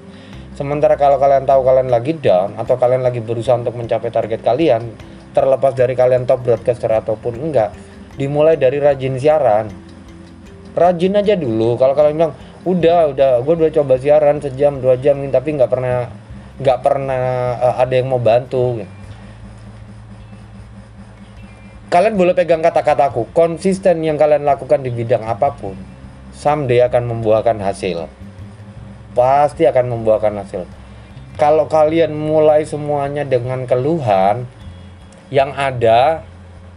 Sementara 0.54 0.94
kalau 0.94 1.18
kalian 1.18 1.48
tahu 1.48 1.66
kalian 1.66 1.90
lagi 1.90 2.14
down 2.14 2.54
atau 2.54 2.78
kalian 2.78 3.02
lagi 3.02 3.18
berusaha 3.18 3.58
untuk 3.58 3.74
mencapai 3.74 4.12
target 4.12 4.44
kalian, 4.44 4.94
terlepas 5.32 5.72
dari 5.74 5.96
kalian 5.96 6.28
top 6.28 6.44
broadcaster 6.44 6.92
ataupun 6.92 7.40
enggak 7.40 7.72
dimulai 8.16 8.60
dari 8.60 8.76
rajin 8.76 9.16
siaran 9.16 9.72
rajin 10.72 11.16
aja 11.16 11.34
dulu 11.36 11.76
kalau 11.76 11.92
kalian 11.96 12.16
bilang 12.16 12.34
udah 12.62 13.12
udah 13.12 13.30
gue 13.44 13.54
udah 13.58 13.72
coba 13.82 13.94
siaran 13.98 14.38
sejam 14.40 14.78
dua 14.80 14.96
jam 15.00 15.20
tapi 15.28 15.56
nggak 15.56 15.70
pernah 15.72 16.08
nggak 16.60 16.78
pernah 16.84 17.24
uh, 17.58 17.74
ada 17.80 17.92
yang 17.96 18.08
mau 18.12 18.20
bantu 18.20 18.80
kalian 21.92 22.16
boleh 22.16 22.32
pegang 22.32 22.64
kata-kataku 22.64 23.28
konsisten 23.36 24.00
yang 24.00 24.16
kalian 24.16 24.48
lakukan 24.48 24.80
di 24.80 24.88
bidang 24.88 25.28
apa 25.28 25.52
pun 25.52 25.76
someday 26.32 26.80
akan 26.80 27.12
membuahkan 27.12 27.60
hasil. 27.60 28.08
Pasti 29.12 29.68
akan 29.68 29.92
membuahkan 29.92 30.32
hasil. 30.40 30.64
Kalau 31.36 31.68
kalian 31.68 32.16
mulai 32.16 32.64
semuanya 32.64 33.28
dengan 33.28 33.68
keluhan 33.68 34.48
yang 35.28 35.52
ada 35.52 36.24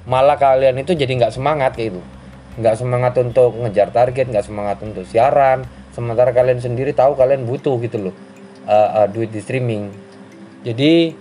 malah 0.04 0.36
kalian 0.36 0.84
itu 0.84 0.92
jadi 0.92 1.16
nggak 1.16 1.32
semangat 1.32 1.80
gitu. 1.80 2.04
Nggak 2.60 2.76
semangat 2.76 3.16
untuk 3.16 3.56
ngejar 3.56 3.96
target 3.96 4.28
nggak 4.28 4.44
semangat 4.44 4.84
untuk 4.84 5.08
siaran. 5.08 5.64
Sementara 5.96 6.36
kalian 6.36 6.60
sendiri 6.60 6.92
tahu 6.92 7.16
kalian 7.16 7.48
butuh 7.48 7.80
gitu 7.80 8.12
loh 8.12 8.16
uh, 8.68 9.04
uh, 9.04 9.08
duit 9.08 9.32
di 9.32 9.40
streaming. 9.40 9.96
Jadi 10.68 11.16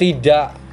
tidak 0.00 0.63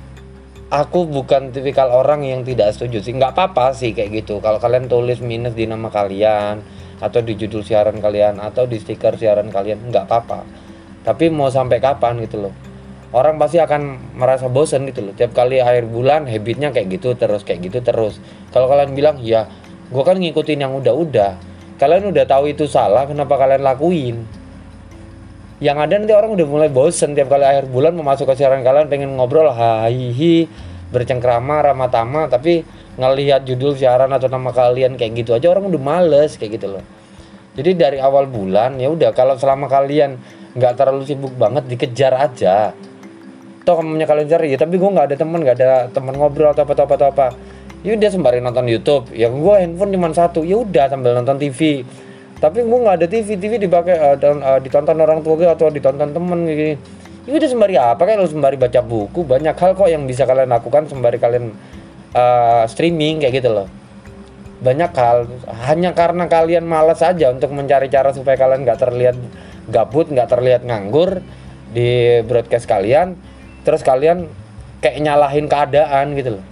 aku 0.71 1.03
bukan 1.03 1.51
tipikal 1.51 1.91
orang 1.91 2.23
yang 2.23 2.47
tidak 2.47 2.71
setuju 2.71 3.03
sih. 3.03 3.11
Nggak 3.13 3.35
apa-apa 3.35 3.75
sih 3.75 3.91
kayak 3.91 4.23
gitu. 4.23 4.39
Kalau 4.39 4.57
kalian 4.57 4.87
tulis 4.87 5.19
minus 5.19 5.53
di 5.53 5.67
nama 5.67 5.91
kalian 5.91 6.63
atau 7.03 7.19
di 7.19 7.35
judul 7.35 7.61
siaran 7.61 7.99
kalian 7.99 8.39
atau 8.39 8.63
di 8.63 8.79
stiker 8.79 9.19
siaran 9.19 9.51
kalian 9.51 9.91
nggak 9.91 10.07
apa-apa. 10.07 10.47
Tapi 11.03 11.27
mau 11.27 11.51
sampai 11.51 11.83
kapan 11.83 12.23
gitu 12.23 12.47
loh. 12.47 12.53
Orang 13.11 13.35
pasti 13.35 13.59
akan 13.59 14.15
merasa 14.15 14.47
bosan 14.47 14.87
gitu 14.87 15.03
loh. 15.03 15.11
Tiap 15.11 15.35
kali 15.35 15.59
akhir 15.59 15.91
bulan 15.91 16.31
habitnya 16.31 16.71
kayak 16.71 16.87
gitu 16.95 17.19
terus 17.19 17.43
kayak 17.43 17.67
gitu 17.67 17.83
terus. 17.83 18.23
Kalau 18.55 18.71
kalian 18.71 18.95
bilang 18.95 19.19
ya 19.19 19.51
gue 19.91 20.03
kan 20.07 20.15
ngikutin 20.15 20.63
yang 20.63 20.71
udah-udah. 20.71 21.35
Kalian 21.75 22.15
udah 22.15 22.23
tahu 22.23 22.47
itu 22.55 22.69
salah 22.69 23.03
kenapa 23.03 23.35
kalian 23.35 23.65
lakuin 23.65 24.23
yang 25.61 25.77
ada 25.77 25.93
nanti 25.93 26.09
orang 26.09 26.33
udah 26.33 26.47
mulai 26.49 26.69
bosen 26.73 27.13
tiap 27.13 27.29
kali 27.29 27.45
akhir 27.45 27.69
bulan 27.69 27.93
memasuk 27.93 28.25
ke 28.25 28.33
siaran 28.33 28.65
kalian 28.65 28.89
pengen 28.89 29.13
ngobrol 29.13 29.45
hihi 29.53 30.49
bercengkrama 30.89 31.61
ramah 31.69 31.85
tamah 31.85 32.25
tapi 32.33 32.65
ngelihat 32.97 33.45
judul 33.45 33.77
siaran 33.77 34.09
atau 34.09 34.25
nama 34.25 34.49
kalian 34.49 34.97
kayak 34.97 35.21
gitu 35.21 35.37
aja 35.37 35.53
orang 35.53 35.69
udah 35.69 35.77
males 35.77 36.35
kayak 36.35 36.57
gitu 36.57 36.75
loh. 36.75 36.83
Jadi 37.53 37.77
dari 37.77 37.97
awal 38.01 38.25
bulan 38.25 38.81
ya 38.81 38.89
udah 38.89 39.13
kalau 39.13 39.37
selama 39.37 39.69
kalian 39.69 40.17
nggak 40.57 40.73
terlalu 40.75 41.05
sibuk 41.05 41.31
banget 41.37 41.69
dikejar 41.69 42.17
aja. 42.17 42.73
Toh 43.61 43.77
kamunya 43.77 44.09
kalian 44.09 44.27
cari 44.27 44.47
ya 44.51 44.57
tapi 44.57 44.81
gue 44.81 44.89
nggak 44.89 45.13
ada 45.13 45.15
teman 45.15 45.39
nggak 45.45 45.57
ada 45.61 45.71
teman 45.93 46.17
ngobrol 46.17 46.51
atau 46.51 46.65
apa 46.65 46.73
apa 46.73 46.93
atau 46.97 47.07
apa. 47.13 47.27
Ya 47.85 47.93
udah 47.93 48.09
sembari 48.09 48.41
nonton 48.41 48.65
YouTube. 48.65 49.13
Ya 49.13 49.29
gue 49.29 49.55
handphone 49.61 49.93
cuma 49.93 50.09
satu. 50.09 50.41
Ya 50.41 50.57
udah 50.57 50.89
sambil 50.89 51.13
nonton 51.13 51.37
TV 51.37 51.85
tapi 52.41 52.65
gue 52.65 52.79
nggak 52.81 52.95
ada 52.97 53.07
TV 53.07 53.37
TV 53.37 53.61
dipakai 53.61 53.95
uh, 54.01 54.17
dan, 54.17 54.41
uh, 54.41 54.57
ditonton 54.57 54.97
orang 54.97 55.21
tua 55.21 55.37
gue 55.37 55.45
atau 55.45 55.69
ditonton 55.69 56.09
temen 56.09 56.39
gini. 56.49 56.73
Ya 57.29 57.37
udah 57.37 57.49
sembari 57.53 57.77
apa? 57.77 58.01
Kan 58.01 58.17
sembari 58.25 58.57
baca 58.57 58.81
buku 58.81 59.21
banyak 59.21 59.53
hal 59.53 59.77
kok 59.77 59.85
yang 59.85 60.09
bisa 60.09 60.25
kalian 60.25 60.49
lakukan 60.49 60.89
sembari 60.89 61.21
kalian 61.21 61.53
uh, 62.17 62.65
streaming 62.65 63.21
kayak 63.21 63.45
gitu 63.45 63.53
loh. 63.53 63.69
Banyak 64.65 64.89
hal 64.97 65.29
hanya 65.69 65.93
karena 65.93 66.25
kalian 66.25 66.65
malas 66.65 67.05
saja 67.05 67.29
untuk 67.29 67.53
mencari 67.53 67.93
cara 67.93 68.09
supaya 68.09 68.33
kalian 68.41 68.65
nggak 68.65 68.79
terlihat 68.81 69.17
gabut 69.69 70.09
nggak 70.09 70.29
terlihat 70.33 70.65
nganggur 70.65 71.21
di 71.69 72.19
broadcast 72.25 72.65
kalian 72.65 73.13
terus 73.61 73.85
kalian 73.85 74.25
kayak 74.81 74.97
nyalahin 74.97 75.45
keadaan 75.45 76.17
gitu 76.17 76.41
loh. 76.41 76.45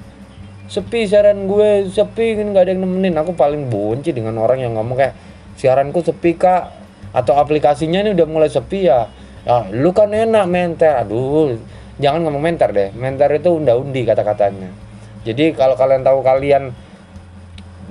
Sepi 0.70 1.10
siaran 1.10 1.50
gue 1.50 1.90
sepi 1.90 2.38
nggak 2.38 2.70
ada 2.70 2.72
yang 2.78 2.86
nemenin. 2.86 3.18
Aku 3.18 3.34
paling 3.34 3.74
benci 3.74 4.14
dengan 4.14 4.38
orang 4.38 4.62
yang 4.62 4.78
ngomong 4.78 4.94
kayak 4.94 5.29
siaranku 5.60 6.00
sepi 6.00 6.40
kak. 6.40 6.80
Atau 7.12 7.36
aplikasinya 7.36 8.00
ini 8.00 8.16
udah 8.16 8.28
mulai 8.30 8.48
sepi 8.48 8.88
ya. 8.88 9.12
Ya 9.44 9.68
lu 9.76 9.92
kan 9.92 10.16
enak 10.16 10.48
menter. 10.48 11.04
Aduh 11.04 11.60
jangan 12.00 12.24
ngomong 12.24 12.40
menter 12.40 12.72
deh. 12.72 12.90
Menter 12.96 13.28
itu 13.36 13.60
unda-undi 13.60 14.08
kata-katanya. 14.08 14.72
Jadi 15.28 15.52
kalau 15.52 15.76
kalian 15.76 16.08
tahu 16.08 16.24
kalian 16.24 16.72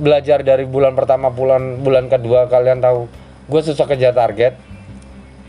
belajar 0.00 0.40
dari 0.46 0.64
bulan 0.64 0.94
pertama 0.94 1.28
bulan 1.28 1.82
bulan 1.82 2.06
kedua 2.06 2.46
kalian 2.46 2.80
tahu 2.80 3.04
gue 3.50 3.60
susah 3.60 3.84
kejar 3.84 4.16
target. 4.16 4.56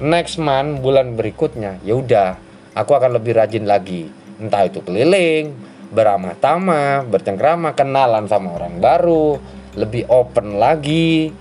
Next 0.04 0.36
month 0.40 0.84
bulan 0.84 1.16
berikutnya 1.16 1.80
ya 1.88 1.96
udah 1.96 2.36
aku 2.76 2.92
akan 3.00 3.16
lebih 3.16 3.40
rajin 3.40 3.64
lagi. 3.64 4.12
Entah 4.40 4.68
itu 4.68 4.84
keliling 4.84 5.52
beramah 5.90 6.38
tamah 6.38 7.02
bercengkrama 7.10 7.74
kenalan 7.74 8.30
sama 8.30 8.54
orang 8.54 8.78
baru 8.78 9.42
lebih 9.74 10.06
open 10.06 10.62
lagi 10.62 11.34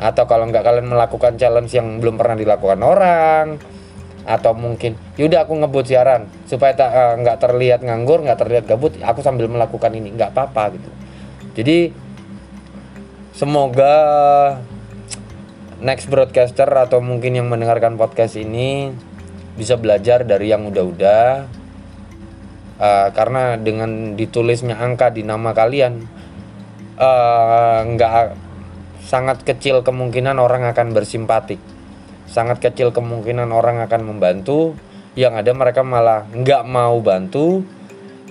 atau 0.00 0.24
kalau 0.24 0.48
nggak 0.48 0.64
kalian 0.64 0.88
melakukan 0.88 1.36
challenge 1.36 1.72
yang 1.76 2.00
belum 2.00 2.16
pernah 2.16 2.36
dilakukan 2.36 2.80
orang 2.80 3.46
atau 4.22 4.54
mungkin 4.54 4.94
yaudah 5.18 5.42
aku 5.42 5.58
ngebut 5.58 5.90
siaran 5.90 6.30
supaya 6.46 6.78
tak 6.78 6.90
uh, 6.94 7.14
nggak 7.18 7.36
terlihat 7.42 7.80
nganggur 7.82 8.22
nggak 8.22 8.38
terlihat 8.38 8.64
gabut 8.70 8.94
aku 9.02 9.18
sambil 9.18 9.50
melakukan 9.50 9.90
ini 9.90 10.14
nggak 10.14 10.30
apa-apa 10.30 10.78
gitu. 10.78 10.90
Jadi 11.58 11.78
semoga 13.34 13.94
next 15.82 16.06
broadcaster 16.06 16.70
atau 16.70 17.02
mungkin 17.02 17.34
yang 17.34 17.50
mendengarkan 17.50 17.98
podcast 17.98 18.38
ini 18.38 18.94
bisa 19.58 19.74
belajar 19.74 20.22
dari 20.22 20.54
yang 20.54 20.70
udah-udah 20.70 21.44
uh, 22.78 23.08
karena 23.10 23.58
dengan 23.58 24.14
ditulisnya 24.14 24.78
angka 24.78 25.10
di 25.10 25.26
nama 25.26 25.52
kalian 25.52 26.06
eh, 26.96 27.78
nggak 27.84 28.12
sangat 29.02 29.42
kecil 29.42 29.82
kemungkinan 29.82 30.38
orang 30.38 30.66
akan 30.70 30.94
bersimpatik. 30.94 31.58
Sangat 32.30 32.62
kecil 32.62 32.94
kemungkinan 32.94 33.50
orang 33.50 33.82
akan 33.84 34.00
membantu. 34.08 34.78
Yang 35.12 35.44
ada 35.44 35.50
mereka 35.52 35.80
malah 35.84 36.24
nggak 36.32 36.62
mau 36.64 36.96
bantu. 37.04 37.66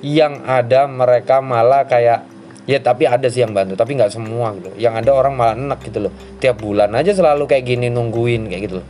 Yang 0.02 0.42
ada 0.50 0.90
mereka 0.90 1.44
malah 1.44 1.86
kayak 1.86 2.26
ya 2.70 2.78
tapi 2.78 3.10
ada 3.10 3.26
sih 3.26 3.42
yang 3.42 3.54
bantu 3.54 3.78
tapi 3.78 3.94
nggak 3.94 4.10
semua 4.10 4.56
gitu. 4.58 4.74
Yang 4.82 5.06
ada 5.06 5.12
orang 5.14 5.34
malah 5.38 5.54
enak 5.54 5.80
gitu 5.86 6.10
loh. 6.10 6.14
Tiap 6.42 6.58
bulan 6.58 6.90
aja 6.98 7.14
selalu 7.14 7.46
kayak 7.46 7.64
gini 7.68 7.94
nungguin 7.94 8.50
kayak 8.50 8.62
gitu 8.66 8.76
loh. 8.82 8.88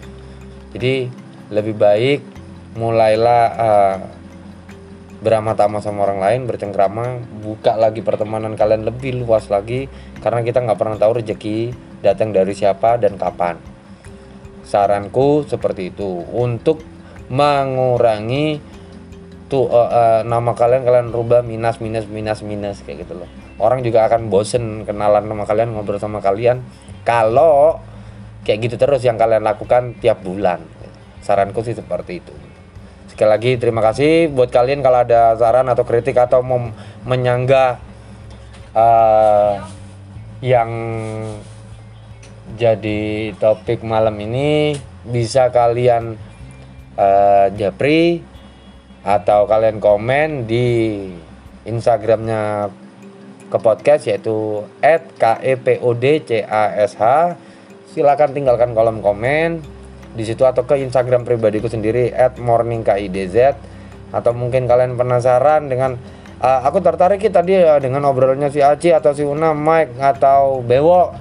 Jadi 0.71 0.93
lebih 1.51 1.75
baik 1.75 2.19
mulailah 2.79 3.43
eh, 3.59 3.95
beramah-tamah 5.21 5.85
sama 5.85 6.09
orang 6.09 6.19
lain 6.19 6.41
bercengkrama 6.49 7.21
buka 7.45 7.77
lagi 7.77 8.01
pertemanan 8.01 8.57
kalian 8.57 8.89
lebih 8.89 9.21
luas 9.21 9.45
lagi 9.53 9.85
karena 10.17 10.41
kita 10.41 10.65
nggak 10.65 10.79
pernah 10.81 10.97
tahu 10.97 11.21
rezeki 11.21 11.71
datang 12.01 12.33
dari 12.33 12.57
siapa 12.57 12.97
dan 12.97 13.21
kapan. 13.21 13.61
Saranku 14.65 15.45
seperti 15.45 15.93
itu. 15.93 16.25
Untuk 16.33 16.81
mengurangi 17.29 18.57
tuh 19.45 19.69
eh, 19.69 19.89
eh, 19.93 20.21
nama 20.25 20.51
kalian 20.57 20.81
kalian 20.83 21.07
rubah 21.13 21.45
minus 21.45 21.77
minus 21.77 22.09
minus 22.09 22.41
minus 22.41 22.81
kayak 22.81 23.05
gitu 23.05 23.21
loh. 23.21 23.29
Orang 23.61 23.85
juga 23.85 24.09
akan 24.09 24.33
bosen 24.33 24.89
kenalan 24.89 25.29
sama 25.29 25.45
kalian 25.45 25.69
ngobrol 25.77 26.01
sama 26.01 26.17
kalian 26.17 26.65
kalau 27.05 27.77
kayak 28.41 28.65
gitu 28.65 28.75
terus 28.81 29.05
yang 29.05 29.21
kalian 29.21 29.45
lakukan 29.45 29.93
tiap 30.01 30.25
bulan. 30.25 30.65
Saranku 31.21 31.61
sih 31.61 31.77
seperti 31.77 32.17
itu 32.17 32.50
sekali 33.11 33.27
lagi 33.27 33.51
terima 33.59 33.83
kasih 33.83 34.31
buat 34.31 34.47
kalian 34.47 34.79
kalau 34.79 35.03
ada 35.03 35.35
saran 35.35 35.67
atau 35.67 35.83
kritik 35.83 36.15
atau 36.15 36.39
mau 36.39 36.71
menyangga 37.03 37.75
eh, 38.71 39.53
yang 40.39 40.71
jadi 42.55 43.35
topik 43.35 43.83
malam 43.83 44.15
ini 44.23 44.79
bisa 45.03 45.51
kalian 45.51 46.15
eh, 46.95 47.51
japri 47.59 48.23
atau 49.03 49.43
kalian 49.43 49.83
komen 49.83 50.47
di 50.47 51.03
Instagramnya 51.67 52.71
ke 53.51 53.57
podcast 53.59 54.07
yaitu 54.07 54.63
@kepodcash 55.19 56.95
silakan 57.91 58.31
tinggalkan 58.31 58.71
kolom 58.71 59.03
komen 59.03 59.80
di 60.11 60.23
situ 60.27 60.43
atau 60.43 60.67
ke 60.67 60.75
Instagram 60.79 61.23
pribadiku 61.23 61.71
sendiri 61.71 62.11
@morningkidz 62.39 63.35
atau 64.11 64.31
mungkin 64.35 64.67
kalian 64.67 64.99
penasaran 64.99 65.71
dengan 65.71 65.95
eh, 66.43 66.59
aku 66.67 66.83
tertarik 66.83 67.23
tadi 67.31 67.55
ya 67.55 67.79
dengan 67.79 68.03
obrolannya 68.11 68.51
si 68.51 68.59
Aci 68.59 68.91
atau 68.91 69.15
si 69.15 69.23
Una 69.23 69.55
Mike 69.55 69.95
atau 69.99 70.59
Bewo. 70.59 71.15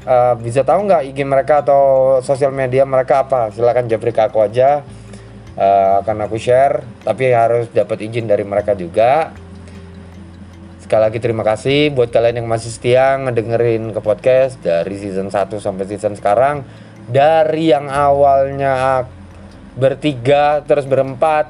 Eh, 0.00 0.34
bisa 0.40 0.64
tahu 0.64 0.88
nggak 0.88 1.12
IG 1.12 1.18
mereka 1.28 1.60
atau 1.60 2.18
sosial 2.24 2.56
media 2.56 2.88
mereka 2.88 3.28
apa? 3.28 3.52
Silakan 3.52 3.84
japri 3.84 4.16
ke 4.16 4.24
aku 4.24 4.40
aja. 4.40 4.80
Eh, 5.60 5.92
akan 6.00 6.24
aku 6.24 6.40
share 6.40 6.80
tapi 7.04 7.36
harus 7.36 7.68
dapat 7.68 8.00
izin 8.00 8.24
dari 8.24 8.48
mereka 8.48 8.72
juga. 8.72 9.28
Sekali 10.80 11.02
lagi 11.04 11.18
terima 11.20 11.44
kasih 11.44 11.92
buat 11.92 12.08
kalian 12.08 12.42
yang 12.42 12.48
masih 12.48 12.72
setia 12.72 13.20
ngedengerin 13.20 13.92
ke 13.92 14.00
podcast 14.00 14.56
dari 14.64 14.96
season 14.96 15.28
1 15.28 15.60
sampai 15.60 15.84
season 15.84 16.16
sekarang 16.16 16.64
dari 17.08 17.72
yang 17.72 17.88
awalnya 17.88 19.06
bertiga 19.78 20.60
terus 20.66 20.84
berempat 20.84 21.48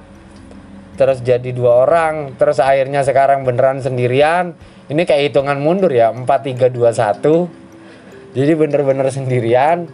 terus 0.95 1.25
jadi 1.25 1.57
dua 1.57 1.89
orang 1.89 2.37
terus 2.37 2.61
akhirnya 2.61 3.01
sekarang 3.01 3.43
beneran 3.43 3.81
sendirian. 3.81 4.53
Ini 4.91 5.07
kayak 5.07 5.31
hitungan 5.31 5.63
mundur 5.63 5.95
ya 5.95 6.11
4 6.11 6.27
3 6.27 6.67
2 6.67 6.77
1 6.77 8.37
jadi 8.37 8.53
bener-bener 8.55 9.09
sendirian. 9.11 9.89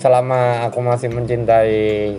Selama 0.00 0.64
aku 0.64 0.80
masih 0.80 1.12
mencintai 1.12 2.16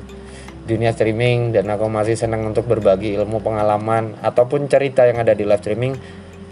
dunia 0.70 0.94
streaming 0.94 1.52
dan 1.52 1.66
aku 1.74 1.90
masih 1.90 2.14
senang 2.14 2.46
untuk 2.46 2.70
berbagi 2.70 3.18
ilmu 3.18 3.42
pengalaman 3.42 4.14
ataupun 4.22 4.70
cerita 4.70 5.10
yang 5.10 5.18
ada 5.20 5.34
di 5.34 5.42
live 5.42 5.60
streaming 5.60 5.98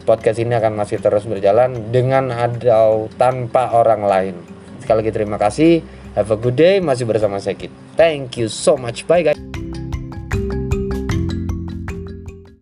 podcast 0.04 0.42
ini 0.42 0.58
akan 0.58 0.74
masih 0.74 0.98
terus 0.98 1.30
berjalan 1.30 1.94
dengan 1.94 2.34
atau 2.34 3.06
tanpa 3.22 3.70
orang 3.78 4.02
lain 4.02 4.36
sekali 4.90 5.06
lagi 5.06 5.14
terima 5.14 5.38
kasih. 5.38 5.86
Have 6.18 6.34
a 6.34 6.38
good 6.42 6.58
day 6.58 6.82
masih 6.82 7.06
bersama 7.06 7.38
Sekit 7.38 7.70
thank 7.94 8.42
you 8.42 8.50
so 8.50 8.74
much. 8.74 9.06
Bye 9.06 9.22
guys 9.22 9.49